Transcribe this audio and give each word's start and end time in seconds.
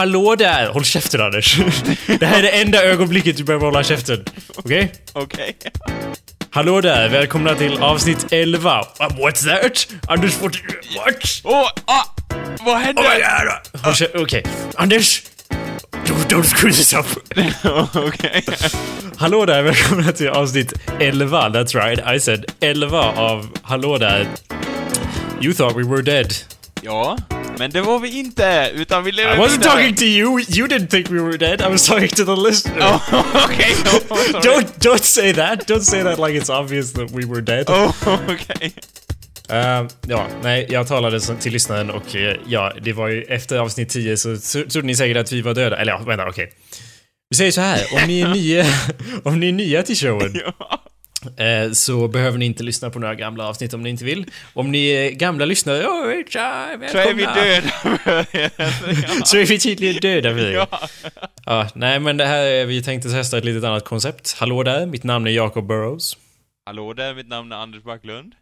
Hallå 0.00 0.34
där! 0.34 0.66
Håll 0.66 0.84
käften 0.84 1.20
Anders. 1.20 1.56
Det 2.20 2.26
här 2.26 2.38
är 2.38 2.42
det 2.42 2.48
enda 2.48 2.84
ögonblicket 2.84 3.36
du 3.36 3.44
behöver 3.44 3.66
hålla 3.66 3.82
käften. 3.82 4.24
Okej? 4.56 4.92
Okej. 5.12 5.56
Hallå 6.50 6.80
där, 6.80 7.08
välkomna 7.08 7.54
till 7.54 7.78
avsnitt 7.78 8.26
11. 8.30 8.80
Uh, 8.80 9.06
what's 9.06 9.44
that? 9.44 9.88
Anders, 10.08 10.40
what? 10.40 10.52
What? 10.96 11.40
Åh, 11.44 11.68
ah, 11.84 12.04
vad 12.60 12.78
hände? 12.78 13.02
Oh! 13.02 13.80
Håll 13.84 13.94
käften, 13.94 14.22
okej. 14.22 14.44
Anders! 14.74 15.22
Don't, 16.06 16.28
don't 16.28 16.56
screw 16.56 16.72
this 16.72 16.92
up. 16.92 17.06
Okej. 18.06 18.44
Hallå 19.16 19.46
där, 19.46 19.62
välkomna 19.62 20.12
till 20.12 20.28
avsnitt 20.28 20.72
11. 21.00 21.48
That's 21.48 21.84
right, 21.84 22.16
I 22.16 22.20
said 22.20 22.44
11 22.60 22.98
av 23.00 23.48
Hallå 23.62 23.98
där. 23.98 24.26
You 25.40 25.54
thought 25.54 25.76
we 25.76 25.82
were 25.82 26.02
dead. 26.02 26.34
Ja, 26.82 27.18
men 27.58 27.70
det 27.70 27.80
var 27.80 27.98
vi 27.98 28.18
inte, 28.18 28.70
utan 28.74 29.04
vi 29.04 29.12
lever 29.12 29.34
I 29.36 29.38
wasn't 29.38 29.50
vidare. 29.50 29.70
talking 29.72 29.96
to 29.96 30.04
you. 30.04 30.40
You 30.48 30.66
didn't 30.68 30.86
think 30.88 31.10
we 31.10 31.20
were 31.20 31.36
dead. 31.36 31.60
I 31.60 31.68
was 31.70 31.86
talking 31.86 32.08
to 32.08 32.24
the 32.24 32.36
listener. 32.48 32.80
Oh, 32.80 32.94
oh, 33.12 33.32
sorry. 33.32 34.42
Don't 34.42 34.68
don't 34.80 35.04
say 35.04 35.32
that. 35.32 35.66
Don't 35.68 35.82
say 35.84 36.02
that 36.02 36.18
like 36.18 36.38
it's 36.40 36.50
obvious 36.50 36.92
that 36.92 37.10
we 37.10 37.24
were 37.26 37.40
dead. 37.40 37.70
Oh, 37.70 37.92
okej. 38.28 38.72
Ehm, 39.48 39.88
ja, 40.08 40.26
nej, 40.42 40.66
jag 40.70 40.86
talade 40.88 41.20
till 41.20 41.52
lyssnaren 41.52 41.90
och 41.90 42.16
eh, 42.16 42.36
ja, 42.46 42.72
det 42.82 42.92
var 42.92 43.08
ju 43.08 43.22
efter 43.22 43.58
avsnitt 43.58 43.88
10 43.88 44.16
så 44.16 44.28
tro- 44.36 44.68
trodde 44.68 44.86
ni 44.86 44.94
säkert 44.96 45.16
att 45.16 45.32
vi 45.32 45.40
var 45.42 45.54
döda. 45.54 45.76
Eller 45.76 45.92
ja, 45.92 45.98
vänta, 46.06 46.28
okej. 46.28 46.52
Vi 47.30 47.36
säger 47.36 47.52
så 47.52 47.60
här, 47.60 47.80
om 47.92 48.00
ni 48.06 48.20
är 48.20 48.28
nya, 48.34 48.66
om 49.24 49.40
ni 49.40 49.48
är 49.48 49.52
nya 49.52 49.82
till 49.82 49.96
showen 49.96 50.40
Ja. 50.44 50.82
Eh, 51.36 51.72
så 51.72 52.08
behöver 52.08 52.38
ni 52.38 52.44
inte 52.46 52.62
lyssna 52.62 52.90
på 52.90 52.98
några 52.98 53.14
gamla 53.14 53.48
avsnitt 53.48 53.74
om 53.74 53.82
ni 53.82 53.90
inte 53.90 54.04
vill. 54.04 54.26
Om 54.52 54.70
ni 54.70 54.86
är 54.90 55.10
gamla 55.10 55.44
lyssnare, 55.44 55.78
ja, 55.78 56.22
tja, 56.28 56.78
Så 56.92 56.98
är 56.98 57.14
vi 57.14 57.24
välkomna. 57.24 57.34
döda. 57.34 58.24
Så 59.24 59.36
är 59.36 59.46
vi 59.46 59.58
tydligen 59.58 59.96
döda 60.00 60.32
vi. 60.32 60.52
Ja. 60.52 60.66
Ja, 61.46 61.68
nej 61.74 62.00
men 62.00 62.16
det 62.16 62.26
här 62.26 62.42
är, 62.46 62.66
vi 62.66 62.82
tänkte 62.82 63.10
testa 63.10 63.38
ett 63.38 63.44
litet 63.44 63.64
annat 63.64 63.84
koncept. 63.84 64.36
Hallå 64.38 64.62
där, 64.62 64.86
mitt 64.86 65.04
namn 65.04 65.26
är 65.26 65.30
Jacob 65.30 65.66
Burrows. 65.66 66.16
Hallå 66.66 66.92
där, 66.92 67.14
mitt 67.14 67.28
namn 67.28 67.52
är 67.52 67.56
Anders 67.56 67.82
Backlund. 67.82 68.32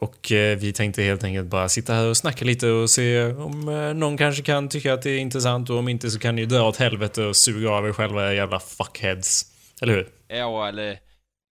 Och 0.00 0.32
eh, 0.32 0.58
vi 0.58 0.72
tänkte 0.72 1.02
helt 1.02 1.24
enkelt 1.24 1.46
bara 1.46 1.68
sitta 1.68 1.94
här 1.94 2.06
och 2.06 2.16
snacka 2.16 2.44
lite 2.44 2.68
och 2.68 2.90
se 2.90 3.24
om 3.24 3.68
eh, 3.68 3.94
någon 3.94 4.16
kanske 4.16 4.42
kan 4.42 4.68
tycka 4.68 4.94
att 4.94 5.02
det 5.02 5.10
är 5.10 5.18
intressant 5.18 5.70
och 5.70 5.78
om 5.78 5.88
inte 5.88 6.10
så 6.10 6.18
kan 6.18 6.36
ni 6.36 6.46
dra 6.46 6.62
åt 6.68 6.76
helvete 6.76 7.22
och 7.22 7.36
suga 7.36 7.70
av 7.70 7.88
er 7.88 7.92
själva 7.92 8.22
era 8.22 8.34
jävla 8.34 8.60
fuckheads. 8.60 9.46
Eller 9.80 9.92
hur? 9.94 10.06
Ja, 10.28 10.68
eller 10.68 10.98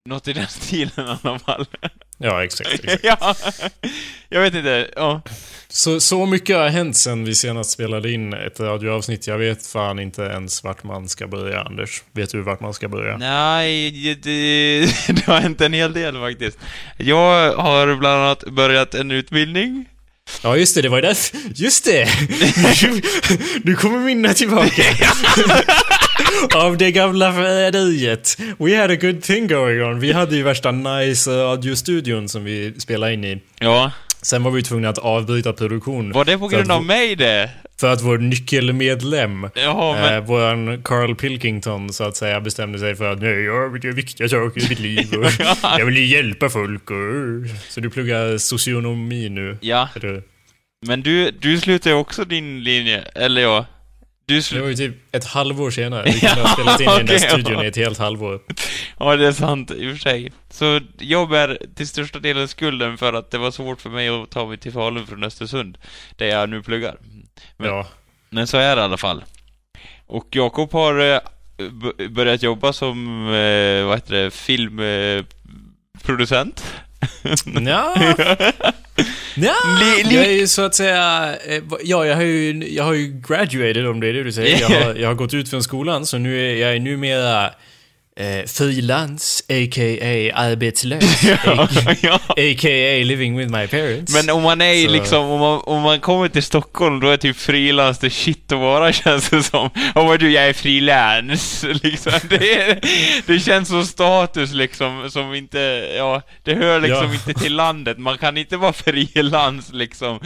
något 0.09 0.29
i 0.29 0.33
den 0.33 0.47
stilen 0.49 1.07
i 1.07 1.19
alla 1.23 1.39
fall. 1.39 1.67
Ja, 2.19 2.45
exakt. 2.45 2.71
exakt. 2.85 3.05
ja, 3.05 3.35
jag 4.29 4.41
vet 4.41 4.55
inte. 4.55 4.91
Ja. 4.97 5.23
Så, 5.69 6.01
så 6.01 6.27
mycket 6.27 6.57
har 6.57 6.69
hänt 6.69 6.97
sen 6.97 7.25
vi 7.25 7.35
senast 7.35 7.71
spelade 7.71 8.13
in 8.13 8.33
ett 8.33 8.61
radioavsnitt. 8.61 9.27
Jag 9.27 9.39
vet 9.39 9.67
fan 9.67 9.99
inte 9.99 10.23
ens 10.23 10.65
vart 10.65 10.83
man 10.83 11.09
ska 11.09 11.27
börja, 11.27 11.61
Anders. 11.61 12.03
Vet 12.13 12.31
du 12.31 12.43
vart 12.43 12.61
man 12.61 12.75
ska 12.75 12.89
börja? 12.89 13.17
Nej, 13.17 13.91
det, 13.91 14.15
det 15.13 15.27
har 15.27 15.41
hänt 15.41 15.61
en 15.61 15.73
hel 15.73 15.93
del 15.93 16.15
faktiskt. 16.19 16.59
Jag 16.97 17.53
har 17.57 17.97
bland 17.97 18.23
annat 18.23 18.45
börjat 18.45 18.95
en 18.95 19.11
utbildning. 19.11 19.85
Ja, 20.43 20.57
just 20.57 20.75
det, 20.75 20.83
det 20.83 20.89
var 20.89 20.99
ju 20.99 21.03
därför. 21.03 21.39
Just 21.55 21.85
det! 21.85 22.09
Nu, 23.65 23.75
kommer 23.75 23.99
minnet 23.99 24.37
tillbaka. 24.37 24.83
Av 26.55 26.77
det 26.77 26.93
gamla 26.93 27.33
förräderiet. 27.33 28.37
We 28.59 28.77
had 28.81 28.91
a 28.91 28.97
good 28.97 29.23
thing 29.23 29.47
going 29.49 29.83
on. 29.83 30.01
Vi 30.01 30.13
hade 30.13 30.37
ju 30.37 30.43
värsta 30.43 30.71
nice 30.71 31.31
radiostudion 31.31 32.29
som 32.29 32.45
vi 32.45 32.75
spelade 32.79 33.13
in 33.15 33.25
i. 33.25 33.41
Ja. 33.61 33.91
Sen 34.23 34.43
var 34.43 34.51
vi 34.51 34.63
tvungna 34.63 34.89
att 34.89 34.99
avbryta 34.99 35.53
produktion. 35.53 36.13
Var 36.13 36.25
det 36.25 36.39
på 36.39 36.49
grund 36.49 36.71
av 36.71 36.79
vår- 36.79 36.85
mig 36.87 37.17
det? 37.17 37.51
För 37.81 37.93
att 37.93 38.03
vår 38.03 38.19
nyckelmedlem, 38.19 39.49
Jaha, 39.55 39.93
men... 39.95 40.15
eh, 40.15 40.21
våran 40.25 40.83
Carl 40.83 41.15
Pilkington 41.15 41.93
så 41.93 42.05
att 42.05 42.17
säga, 42.17 42.41
bestämde 42.41 42.79
sig 42.79 42.95
för 42.95 43.13
att 43.13 43.21
nej, 43.21 43.31
jag 43.31 43.43
göra 43.45 43.93
viktiga 43.93 44.29
saker 44.29 44.65
i 44.65 44.69
mitt 44.69 44.79
liv 44.81 45.15
och 45.15 45.31
jag 45.79 45.87
vill 45.87 46.11
hjälpa 46.13 46.49
folk 46.51 46.91
och... 46.91 46.97
Så 47.69 47.81
du 47.81 47.91
pluggar 47.91 48.39
socionomi 48.39 49.29
nu? 49.29 49.59
Ja, 49.61 49.89
Eller? 49.97 50.23
men 50.87 51.03
du, 51.03 51.31
du 51.31 51.61
slutar 51.61 51.91
ju 51.91 51.97
också 51.97 52.25
din 52.25 52.63
linje, 52.65 53.01
eller 53.15 53.43
ja. 53.43 53.67
Du 54.27 54.41
Det 54.41 54.61
var 54.61 54.69
ju 54.69 54.75
typ 54.75 55.15
ett 55.15 55.25
halvår 55.25 55.71
senare. 55.71 56.03
Vi 56.05 56.21
kunde 56.21 56.43
ha 56.43 56.53
spelat 56.55 56.81
in 56.81 56.89
i 56.89 56.97
den 56.97 57.07
där 57.07 57.19
studion 57.19 57.53
ja. 57.53 57.65
i 57.65 57.67
ett 57.67 57.77
helt 57.77 57.99
halvår. 57.99 58.41
Ja, 58.99 59.17
det 59.17 59.27
är 59.27 59.33
sant 59.33 59.71
i 59.71 59.89
och 59.89 59.93
för 59.93 59.99
sig. 59.99 60.33
Så 60.51 60.81
jag 60.99 61.29
bär 61.29 61.59
till 61.77 61.89
största 61.89 62.19
delen 62.19 62.49
skulden 62.49 62.99
för 62.99 63.13
att 63.13 63.31
det 63.31 63.39
var 63.39 63.51
svårt 63.51 63.81
för 63.81 63.91
mig 63.91 64.09
att 64.09 64.31
ta 64.31 64.47
mig 64.47 64.59
till 64.59 64.73
Falun 64.73 65.07
från 65.07 65.25
Östersund, 65.25 65.79
där 66.17 66.27
jag 66.27 66.49
nu 66.49 66.63
pluggar. 66.63 66.97
Men- 67.57 67.69
Ja. 67.69 67.87
Men 68.31 68.47
så 68.47 68.57
är 68.57 68.77
det 68.77 68.83
i 68.83 68.85
alla 68.85 68.97
fall. 68.97 69.25
Och 70.07 70.27
Jakob 70.31 70.73
har 70.73 70.99
eh, 70.99 71.19
börjat 72.11 72.43
jobba 72.43 72.73
som, 72.73 73.27
eh, 73.27 73.85
vad 73.87 73.97
heter 73.97 74.15
det, 74.15 74.31
filmproducent. 74.31 76.65
Ja. 77.67 77.95
Ja. 79.37 79.55
Jag 80.11 80.25
är 80.25 80.31
ju 80.33 80.47
så 80.47 80.63
att 80.63 80.75
säga... 80.75 81.35
eh, 81.49 81.63
Ja, 81.85 82.07
jag 82.07 82.17
har 82.17 82.23
ju, 82.23 82.69
jag 82.75 82.85
har 82.85 82.95
ju 82.95 83.21
graduated 83.29 83.87
om 83.87 84.01
det 84.01 84.09
är 84.09 84.13
det 84.13 84.23
du 84.23 84.33
säger. 84.33 84.61
Jag 84.61 84.69
har, 84.69 84.95
jag 85.01 85.09
har 85.09 85.15
gått 85.15 85.35
ut 85.35 85.51
från 85.51 85.63
skolan 85.63 86.07
så 86.07 86.19
nu 86.19 86.51
är 86.51 86.55
jag 86.57 86.75
är 86.77 86.81
numera 86.81 87.51
eh, 88.21 88.47
frilans, 88.47 89.43
a.k.a. 89.49 90.33
arbetslös. 90.35 91.23
ja, 91.45 91.69
ja. 92.03 92.15
A.k.a. 92.29 93.05
living 93.05 93.37
with 93.39 93.51
my 93.53 93.67
parents. 93.67 94.15
Men 94.15 94.31
om 94.37 94.43
man 94.43 94.61
är 94.61 94.85
Så- 94.87 94.91
liksom, 94.93 95.25
om 95.31 95.41
man, 95.41 95.61
om 95.65 95.83
man 95.83 96.01
kommer 96.01 96.29
till 96.29 96.43
Stockholm, 96.43 97.01
då 97.01 97.09
är 97.09 97.17
typ 97.17 97.37
frilans 97.37 97.99
det 97.99 98.11
shit 98.11 98.53
att 98.53 98.59
vara 98.59 98.93
känns 99.03 99.31
det 99.31 99.43
som. 99.43 99.71
Vad 99.95 100.21
du, 100.21 100.31
jag 100.31 100.49
är 100.49 100.53
frilans, 100.53 101.65
liksom. 101.83 102.13
Det, 102.29 102.55
är, 102.55 102.81
det 103.27 103.39
känns 103.41 103.69
som 103.69 103.85
status 103.85 104.53
liksom, 104.53 105.11
som 105.11 105.35
inte, 105.35 105.59
ja, 105.97 106.23
det 106.43 106.55
hör 106.55 106.81
liksom 106.81 107.07
Ja. 107.07 107.13
inte 107.15 107.41
till 107.41 107.57
landet. 107.57 107.99
Man 107.99 108.19
kan 108.19 108.37
inte 108.37 108.57
vara 108.57 108.73
frilans 108.73 109.73
liksom. 109.73 110.19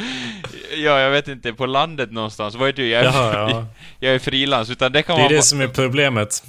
Ja, 0.76 1.00
jag 1.00 1.10
vet 1.10 1.28
inte, 1.28 1.52
på 1.52 1.66
landet 1.66 2.12
någonstans. 2.12 2.54
Vad 2.54 2.68
är 2.68 2.72
du? 2.72 2.88
Jag 2.88 3.00
är, 3.00 3.04
Jaha, 3.04 3.50
ja. 3.50 3.66
jag 4.00 4.14
är 4.14 4.18
frilans, 4.18 4.70
utan 4.70 4.92
det 4.92 5.02
kan 5.02 5.16
Det 5.16 5.22
är 5.22 5.24
man 5.24 5.32
det 5.32 5.42
som 5.42 5.60
är 5.60 5.68
problemet. 5.68 6.42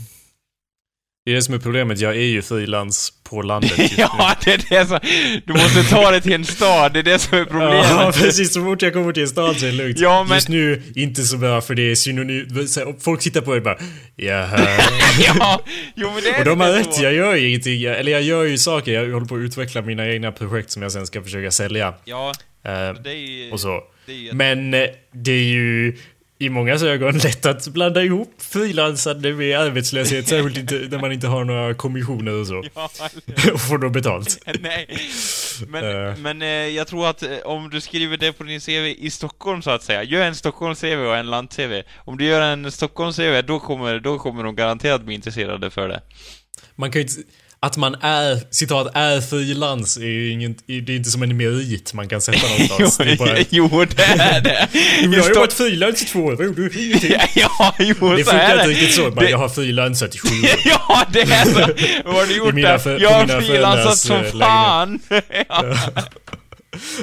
Det 1.30 1.34
är 1.34 1.36
det 1.36 1.42
som 1.42 1.54
är 1.56 1.60
problemet. 1.60 2.00
Jag 2.00 2.12
är 2.16 2.20
ju 2.26 2.42
frilans 2.42 3.14
på 3.24 3.42
landet 3.42 3.78
just 3.78 3.92
nu. 3.98 4.04
Ja, 4.04 4.36
det 4.46 4.52
är 4.54 4.58
det 4.70 4.86
som... 4.88 5.00
Du 5.46 5.54
måste 5.54 5.84
ta 5.84 6.12
det 6.12 6.22
till 6.22 6.34
en 6.34 6.46
stad, 6.46 6.94
det 6.94 7.00
är 7.00 7.04
det 7.04 7.20
som 7.20 7.38
är 7.38 7.46
problemet. 7.46 7.86
Ja, 7.90 8.12
precis. 8.16 8.54
Så 8.54 8.64
fort 8.64 8.82
jag 8.82 8.94
kommer 8.94 9.14
till 9.14 9.24
en 9.24 9.30
stad 9.30 9.58
så 9.60 9.66
är 9.66 9.70
det 9.72 9.76
lugnt. 9.78 10.00
Ja, 10.00 10.24
men- 10.30 10.36
Just 10.36 10.50
nu, 10.50 10.82
inte 10.96 11.24
så 11.24 11.38
bra 11.38 11.62
för 11.62 11.76
det 11.76 11.92
är 11.92 11.96
synonymt. 11.96 12.52
Folk 13.04 13.22
tittar 13.22 13.42
på 13.42 13.52
det 13.52 13.58
och 13.58 13.64
bara 13.64 13.78
Jaha. 14.16 14.60
ja, 15.20 15.62
jo 15.96 16.12
men 16.14 16.24
det 16.24 16.30
är 16.30 16.40
Och 16.40 16.46
de 16.46 16.60
har 16.60 16.72
rätt, 16.72 16.94
så. 16.94 17.04
jag 17.04 17.14
gör 17.14 17.36
ju 17.36 17.48
ingenting. 17.50 17.84
Eller 17.84 18.12
jag 18.12 18.22
gör 18.22 18.44
ju 18.44 18.58
saker. 18.58 18.92
Jag 18.94 19.14
håller 19.14 19.26
på 19.28 19.36
att 19.36 19.40
utveckla 19.42 19.82
mina 19.82 20.08
egna 20.10 20.32
projekt 20.32 20.72
som 20.72 20.82
jag 20.82 20.92
sen 20.92 21.08
ska 21.08 21.22
försöka 21.24 21.52
sälja. 21.52 21.94
Ja, 22.06 22.34
Eh, 22.66 22.72
det 23.04 23.10
är 23.10 23.14
ju... 23.16 23.52
och 23.52 23.60
så. 23.60 23.84
Det 24.06 24.12
är 24.12 24.16
ju 24.18 24.34
Men 24.34 24.74
eh, 24.74 24.86
det 25.12 25.32
är 25.32 25.44
ju 25.44 25.98
i 26.42 26.50
många 26.50 26.74
ögon 26.74 27.18
lätt 27.18 27.46
att 27.46 27.68
blanda 27.68 28.04
ihop 28.04 28.34
frilansande 28.38 29.34
med 29.34 29.60
arbetslöshet. 29.60 30.28
Särskilt 30.28 30.58
inte, 30.58 30.76
när 30.76 31.00
man 31.00 31.12
inte 31.12 31.28
har 31.28 31.44
några 31.44 31.74
kommissioner 31.74 32.34
och 32.34 32.48
så. 32.48 32.64
Ja, 32.76 32.90
Och 33.54 33.62
får 33.62 33.78
då 33.78 33.90
betalt. 33.90 34.40
nej. 34.60 34.88
Men, 35.68 35.84
Eh. 36.08 36.18
men 36.18 36.42
eh, 36.42 36.48
jag 36.48 36.88
tror 36.88 37.08
att 37.10 37.24
eh, 37.24 37.30
om 37.44 37.70
du 37.70 37.82
skriver 37.82 38.18
det 38.18 38.32
på 38.34 38.44
din 38.44 38.60
CV 38.62 38.72
i 38.98 39.10
Stockholm 39.10 39.62
så 39.62 39.72
att 39.72 39.84
säga, 39.84 40.04
gör 40.04 40.22
en 40.22 40.36
Stockholms-CV 40.36 41.06
och 41.08 41.18
en 41.18 41.30
land-CV. 41.30 41.84
Om 41.98 42.18
du 42.18 42.26
gör 42.26 42.42
en 42.42 42.72
Stockholms-CV, 42.72 43.42
då 43.42 43.60
kommer, 43.60 44.00
då 44.00 44.20
kommer 44.20 44.44
de 44.44 44.56
garanterat 44.56 45.02
bli 45.02 45.16
intresserade 45.16 45.70
för 45.70 45.90
det. 45.90 46.02
Man 46.76 46.92
kan 46.92 47.02
ju 47.02 47.08
inte... 47.08 47.22
Att 47.62 47.78
man 47.78 47.96
är, 48.02 48.40
citat, 48.52 48.92
är 48.96 49.22
frilans 49.22 49.98
är 49.98 50.02
ju 50.06 50.32
ingen, 50.32 50.56
det 50.66 50.74
är 50.74 50.96
inte 50.96 51.10
som 51.12 51.24
en 51.24 51.38
merit 51.38 51.94
man 51.94 52.10
kan 52.10 52.22
sätta 52.22 52.48
någonstans. 52.48 52.98
Det 52.98 53.12
är 53.12 53.18
bara, 53.18 53.38
jo, 53.50 53.86
det 53.96 54.04
är 54.04 54.42
det! 54.42 54.68
jag 55.02 55.22
har 55.24 55.30
ju 55.30 55.34
varit 55.36 55.54
frilans 55.54 56.02
i 56.02 56.06
två 56.06 56.20
år, 56.20 56.36
vad 56.36 56.46
gjorde 56.46 56.70
du? 56.70 56.86
Ingenting. 56.88 57.12
ja, 57.36 57.76
jo, 57.80 57.94
Det 58.16 58.24
så 58.24 58.32
funkar 58.32 58.50
är 58.50 58.54
inte 58.54 58.64
det. 58.68 58.70
riktigt 58.74 58.94
så. 58.96 59.12
Bara, 59.12 59.26
Det- 59.26 59.32
jag 59.32 59.38
har 59.38 59.50
frilansat 59.50 60.16
i 60.16 60.18
sju 60.20 60.28
år. 60.28 60.50
ja, 60.66 61.06
det 61.14 61.22
är 61.22 61.46
så! 61.46 61.60
Vad 62.06 62.16
har 62.16 62.26
du 62.26 62.38
gjort 62.38 62.56
där? 62.56 63.00
jag 63.02 63.10
har 63.10 63.42
frilansat 63.42 63.98
som 63.98 64.24
fan! 64.40 65.00
ja. 65.50 65.76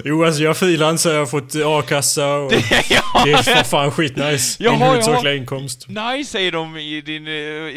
Jo, 0.05 0.25
alltså 0.25 0.43
jag 0.43 0.57
frilansar, 0.57 1.13
jag 1.13 1.19
har 1.19 1.27
fått 1.27 1.55
a-kassa 1.65 2.35
och 2.37 2.51
det 2.51 2.87
ja. 2.91 3.27
är 3.27 3.43
fan, 3.43 3.65
fan 3.65 3.91
skitnice. 3.91 4.57
Min 4.71 4.83
huvudsakliga 4.83 5.35
inkomst. 5.35 5.89
Nice 5.89 6.31
säger 6.31 6.53
de 6.53 6.77
i 6.77 7.01
din, 7.01 7.27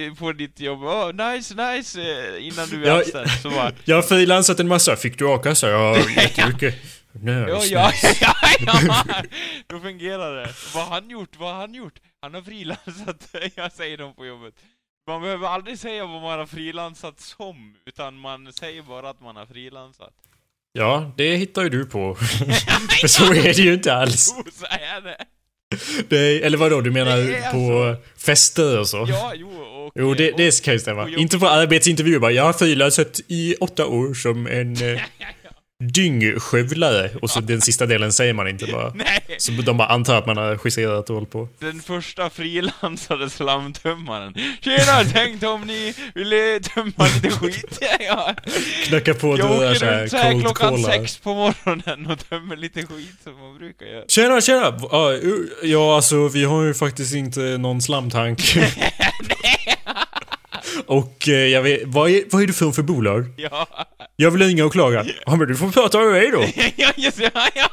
eh, 0.10 0.14
på 0.16 0.32
ditt 0.34 0.60
jobb. 0.60 0.84
Oh, 0.84 1.14
nice, 1.14 1.56
nice, 1.56 2.02
eh, 2.02 2.48
innan 2.48 2.70
du 2.70 2.84
är 2.84 2.88
Ja, 2.88 2.98
anställd. 2.98 3.30
Så 3.42 3.50
bara, 3.50 3.72
Jag 3.86 3.96
har 3.96 4.02
frilansat 4.04 4.60
en 4.60 4.68
massa. 4.68 4.96
Fick 4.96 5.18
du 5.18 5.28
a-kassa? 5.34 5.70
Ja, 5.70 5.98
jättemycket. 6.18 6.76
No, 7.12 7.32
Ja, 7.50 7.62
ja, 7.66 7.88
nice. 7.90 8.18
ja, 8.22 8.34
ja, 8.60 8.96
då 9.68 9.80
fungerar 9.80 10.36
det. 10.36 10.50
Vad 10.74 10.84
har 10.86 10.94
han 10.96 11.10
gjort? 11.10 11.30
Vad 11.40 11.52
har 11.54 11.60
han 11.62 11.74
gjort? 11.74 12.00
Han 12.22 12.34
har 12.34 12.42
frilansat, 12.42 13.30
jag 13.56 13.72
säger 13.72 13.98
dem 13.98 14.14
på 14.16 14.26
jobbet. 14.26 14.54
Man 15.08 15.22
behöver 15.22 15.48
aldrig 15.48 15.80
säga 15.80 16.06
vad 16.06 16.22
man 16.22 16.40
har 16.40 16.46
frilansat 16.46 17.20
som, 17.20 17.76
utan 17.86 18.20
man 18.20 18.54
säger 18.54 18.82
bara 18.82 19.10
att 19.10 19.22
man 19.22 19.36
har 19.36 19.46
frilansat. 19.46 20.14
Ja, 20.74 21.14
det 21.18 21.36
hittar 21.36 21.64
ju 21.64 21.70
du 21.70 21.86
på. 21.86 22.16
För 23.02 23.08
så 23.08 23.34
är 23.34 23.44
det 23.44 23.58
ju 23.58 23.74
inte 23.74 23.94
alls. 23.94 24.34
Jo, 24.38 24.44
så 24.60 24.66
är 24.66 25.02
det. 25.02 25.26
Det 26.10 26.18
är, 26.18 26.42
eller 26.42 26.58
vadå, 26.58 26.82
du 26.82 26.92
menar 26.92 27.18
är 27.18 27.52
på 27.52 27.96
fester 28.18 28.80
och 28.80 28.88
så? 28.88 29.06
Ja, 29.10 29.34
jo, 29.36 29.48
och... 29.48 29.92
Jo, 29.96 30.14
det, 30.14 30.32
och, 30.32 30.38
det 30.38 30.64
kan 30.64 30.74
ju 30.74 30.80
stämma. 30.80 31.04
och 31.04 31.10
Inte 31.10 31.40
på 31.40 31.50
arbetsintervju 31.50 32.20
bara, 32.20 32.32
jag 32.32 32.44
har 32.44 32.54
frilansat 32.54 33.20
i 33.28 33.56
åtta 33.60 33.86
år 33.86 34.14
som 34.14 34.48
en 34.48 34.72
eh, 34.72 35.02
dyngskövlare. 35.84 37.10
Och 37.22 37.30
så 37.30 37.40
den 37.40 37.62
sista 37.62 37.86
delen 37.86 38.14
säger 38.14 38.34
man 38.34 38.48
inte 38.48 38.66
bara. 38.66 38.92
Nej! 38.96 39.22
Så 39.38 39.52
de 39.52 39.78
bara 39.78 39.88
antar 39.88 40.16
att 40.16 40.26
man 40.26 40.38
har 40.38 40.60
justerat 40.66 41.10
och 41.10 41.16
hållit 41.16 41.32
på. 41.32 41.48
Den 41.60 41.82
första 41.82 42.30
frilansade 42.30 43.30
slamtömmaren. 43.30 44.34
Tjena, 44.62 45.04
tänkte 45.14 45.48
om 45.48 45.62
ni 45.62 45.94
ville 46.16 46.60
tömma 46.60 47.08
lite 47.16 47.30
skit? 47.30 47.80
Ja. 48.00 48.36
Knacka 48.88 49.14
på 49.14 49.38
Jag 49.38 49.52
åker 49.52 49.74
såhär, 49.74 50.00
runt 50.00 50.12
så 50.12 50.18
här 50.18 50.32
cold 50.32 50.44
klockan 50.44 50.70
cola. 50.70 50.88
sex 50.88 51.18
på 51.18 51.34
morgonen 51.34 52.12
och 52.12 52.30
tömmer 52.30 52.56
lite 52.56 52.82
skit 52.82 53.16
som 53.24 53.40
man 53.40 53.58
brukar 53.58 53.86
göra. 53.86 54.04
Tjena, 54.08 54.42
tjena! 54.42 54.80
Ja, 55.64 55.96
alltså 55.96 56.28
vi 56.28 56.44
har 56.44 56.64
ju 56.64 56.74
faktiskt 56.74 57.14
inte 57.16 57.40
någon 57.40 57.82
slamtank. 57.82 58.58
Och 60.86 61.28
eh, 61.28 61.34
jag 61.48 61.62
vet, 61.64 61.82
vad 61.86 62.10
är, 62.10 62.24
vad 62.32 62.44
är 62.44 62.48
du 62.48 62.54
för 62.54 62.72
för 62.72 62.82
bolag? 62.84 63.26
Ja, 63.38 63.68
Jag 64.16 64.32
vill 64.32 64.42
ringa 64.44 64.66
och 64.66 64.72
klaga. 64.72 65.06
Ja, 65.26 65.36
men 65.36 65.48
du 65.48 65.56
får 65.56 65.70
prata 65.72 66.00
med 66.00 66.12
mig 66.12 66.32
då. 66.32 66.46
ja, 66.76 66.92
just 66.98 67.20
ja, 67.20 67.30
ja, 67.56 67.70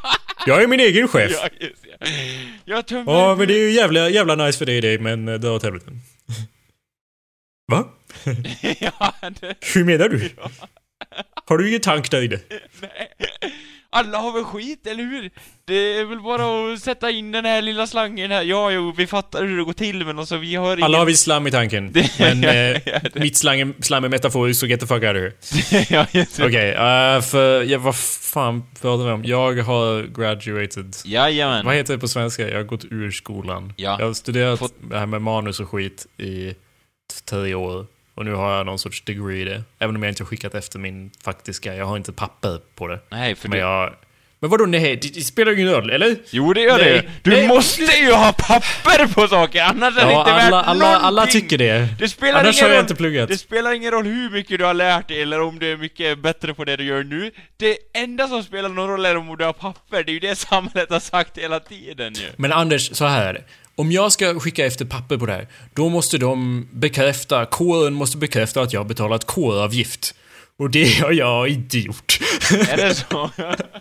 Jag 0.47 0.63
är 0.63 0.67
min 0.67 0.81
egen 0.81 1.09
chef. 1.09 1.33
ja, 1.43 1.49
just 1.61 1.85
ja. 2.01 2.07
Jag 2.65 2.87
tömmer... 2.87 3.13
Ja, 3.13 3.35
men 3.37 3.49
det 3.49 3.55
är 3.55 3.59
ju 3.59 3.71
jävla, 3.71 4.09
jävla 4.09 4.35
nice 4.35 4.59
för 4.59 4.67
dig 4.67 4.81
det, 4.81 4.99
men 4.99 5.29
eh, 5.29 5.35
dra 5.35 5.51
åt 5.53 5.63
helvete. 5.63 5.87
Va? 7.73 7.85
ja, 8.81 9.15
det... 9.41 9.55
Hur 9.75 9.85
menar 9.85 10.09
du? 10.09 10.31
Har 11.45 11.59
du 11.59 11.69
ingen 11.69 11.81
tank 11.81 12.11
där 12.11 12.23
inne? 12.23 12.39
Nej. 12.81 13.13
Alla 13.97 14.19
har 14.19 14.33
väl 14.33 14.45
skit, 14.45 14.87
eller 14.87 15.03
hur? 15.05 15.31
Det 15.65 15.75
är 15.99 16.05
väl 16.05 16.21
bara 16.21 16.73
att 16.75 16.81
sätta 16.81 17.11
in 17.11 17.33
den 17.33 17.45
här 17.45 17.63
lilla 17.63 17.87
slangen 17.87 18.31
här. 18.31 18.43
Ja, 18.43 18.71
jo, 18.71 18.93
vi 18.97 19.07
fattar 19.07 19.45
hur 19.45 19.59
det 19.59 19.65
går 19.65 19.73
till, 19.73 20.07
men 20.07 20.19
alltså 20.19 20.37
vi 20.37 20.55
har 20.55 20.73
ingen... 20.73 20.83
Alla 20.85 20.99
har 20.99 21.05
visst 21.07 21.23
slam 21.25 21.47
i 21.47 21.51
tanken. 21.51 21.93
Det- 21.93 22.11
Men 22.19 22.45
eh, 22.45 22.53
Ja, 22.53 22.99
det- 23.03 23.15
mitt 23.15 23.37
slang, 23.37 23.75
slam 23.83 24.05
är 24.05 24.09
metaforiskt, 24.09 24.61
så 24.61 24.67
get 24.67 24.81
the 24.81 24.87
fuck 24.87 25.03
out 25.03 25.17
of 25.17 25.17
here. 25.17 25.33
ja. 25.91 26.07
Okej, 26.47 26.71
eh, 26.71 27.21
för, 27.23 27.63
ja, 27.63 27.79
vad 27.79 27.97
fan 27.97 28.63
pratar 28.81 29.05
vi 29.05 29.11
om? 29.11 29.25
Jag 29.25 29.63
har 29.63 30.03
graduated. 30.03 30.97
Jajamän. 31.05 31.67
Vad 31.67 31.75
heter 31.75 31.93
det 31.95 31.99
på 32.01 32.09
svenska? 32.09 32.49
Jag 32.49 32.57
har 32.57 32.63
gått 32.65 32.85
ur 32.85 33.11
skolan. 33.11 33.73
Ja. 33.77 33.97
Jag 33.99 34.07
har 34.07 34.15
studerat 34.15 34.59
Fått- 34.59 34.75
det 34.91 34.99
här 34.99 35.07
med 35.07 35.23
manus 35.23 35.61
och 35.61 35.69
skit 35.71 36.07
i 36.19 36.55
tre 37.31 37.55
år. 37.55 37.87
Och 38.17 38.25
nu 38.25 38.35
har 38.35 38.57
jag 38.57 38.67
någon 38.67 38.79
sorts 38.79 39.03
degree 39.03 39.41
i 39.41 39.45
det. 39.45 39.63
Även 39.79 39.97
om 39.97 40.03
jag 40.03 40.11
inte 40.11 40.23
har 40.23 40.27
skickat 40.29 40.55
efter 40.55 40.79
min 40.79 41.11
faktiska. 41.25 41.75
Jag 41.75 41.87
har 41.87 41.97
inte 41.97 42.13
papper 42.13 42.61
på 42.75 42.89
det. 42.89 42.99
Nej, 43.09 43.35
för 43.35 43.49
Men 43.49 43.59
det... 43.59 43.65
jag... 43.65 43.95
Men 44.39 44.51
vadå 44.51 44.67
nej? 44.67 44.97
Det, 44.97 45.15
det 45.15 45.21
spelar 45.21 45.53
ju 45.53 45.61
ingen 45.61 45.73
roll, 45.73 45.91
eller? 45.91 46.17
Jo, 46.31 46.53
det 46.53 46.61
gör 46.61 46.79
Nej, 46.79 46.93
det 46.93 47.31
Du 47.31 47.37
nej. 47.37 47.49
måste 47.49 47.83
ju 47.83 48.13
ha 48.13 48.33
papper 48.33 49.07
på 49.15 49.29
saker, 49.29 49.63
annars 49.63 49.97
är 49.99 50.07
det 50.07 50.13
Ja, 50.13 50.19
inte 50.21 50.31
värt 50.33 50.45
alla, 50.45 50.63
alla, 50.63 50.87
alla 50.87 51.11
någonting. 51.11 51.41
tycker 51.41 51.59
det. 51.59 51.89
Det 51.99 52.09
spelar 52.09 52.41
Annars 52.41 52.55
ingen 52.57 52.65
har 52.65 52.71
jag 52.71 52.77
roll. 52.79 52.85
inte 52.85 52.95
pluggat. 52.95 53.29
Det 53.29 53.39
spelar 53.39 53.73
ingen 53.73 53.91
roll 53.91 54.05
hur 54.07 54.31
mycket 54.31 54.59
du 54.59 54.65
har 54.65 54.75
lärt 54.75 55.09
dig 55.09 55.23
eller 55.23 55.41
om 55.41 55.59
du 55.59 55.73
är 55.73 55.77
mycket 55.77 56.19
bättre 56.19 56.55
på 56.55 56.65
det 56.65 56.77
du 56.77 56.85
gör 56.85 57.05
nu. 57.05 57.31
Det 57.57 57.77
enda 57.95 58.29
som 58.29 58.43
spelar 58.43 58.69
någon 58.69 58.89
roll 58.89 59.07
är 59.07 59.17
om 59.17 59.37
du 59.39 59.45
har 59.45 59.53
papper. 59.53 60.03
Det 60.05 60.11
är 60.11 60.15
ju 60.15 60.21
det 60.21 60.37
samhället 60.37 60.91
har 60.91 61.01
sagt 61.01 61.39
hela 61.39 61.61
tiden 61.61 62.15
ju. 62.15 62.27
Men 62.37 62.53
Anders, 62.53 62.91
så 62.97 63.05
här 63.07 63.27
är 63.29 63.33
det. 63.35 63.45
Om 63.79 63.93
jag 63.93 64.13
ska 64.13 64.41
skicka 64.41 64.67
efter 64.67 64.85
papper 64.85 65.17
på 65.17 65.27
det 65.27 65.33
här, 65.33 65.49
då 65.75 65.89
måste 65.89 66.19
de 66.19 66.69
bekräfta, 66.73 67.47
kåren 67.47 67.95
måste 67.95 68.19
bekräfta 68.19 68.61
att 68.61 68.73
jag 68.73 68.81
har 68.81 68.85
betalat 68.85 69.25
kåravgift. 69.25 70.15
Och 70.59 70.71
det 70.71 71.01
har 71.01 71.13
jag 71.13 71.49
inte 71.49 71.79
gjort. 71.79 72.19
Är 72.51 72.77
det 72.77 72.95
så? 72.95 73.31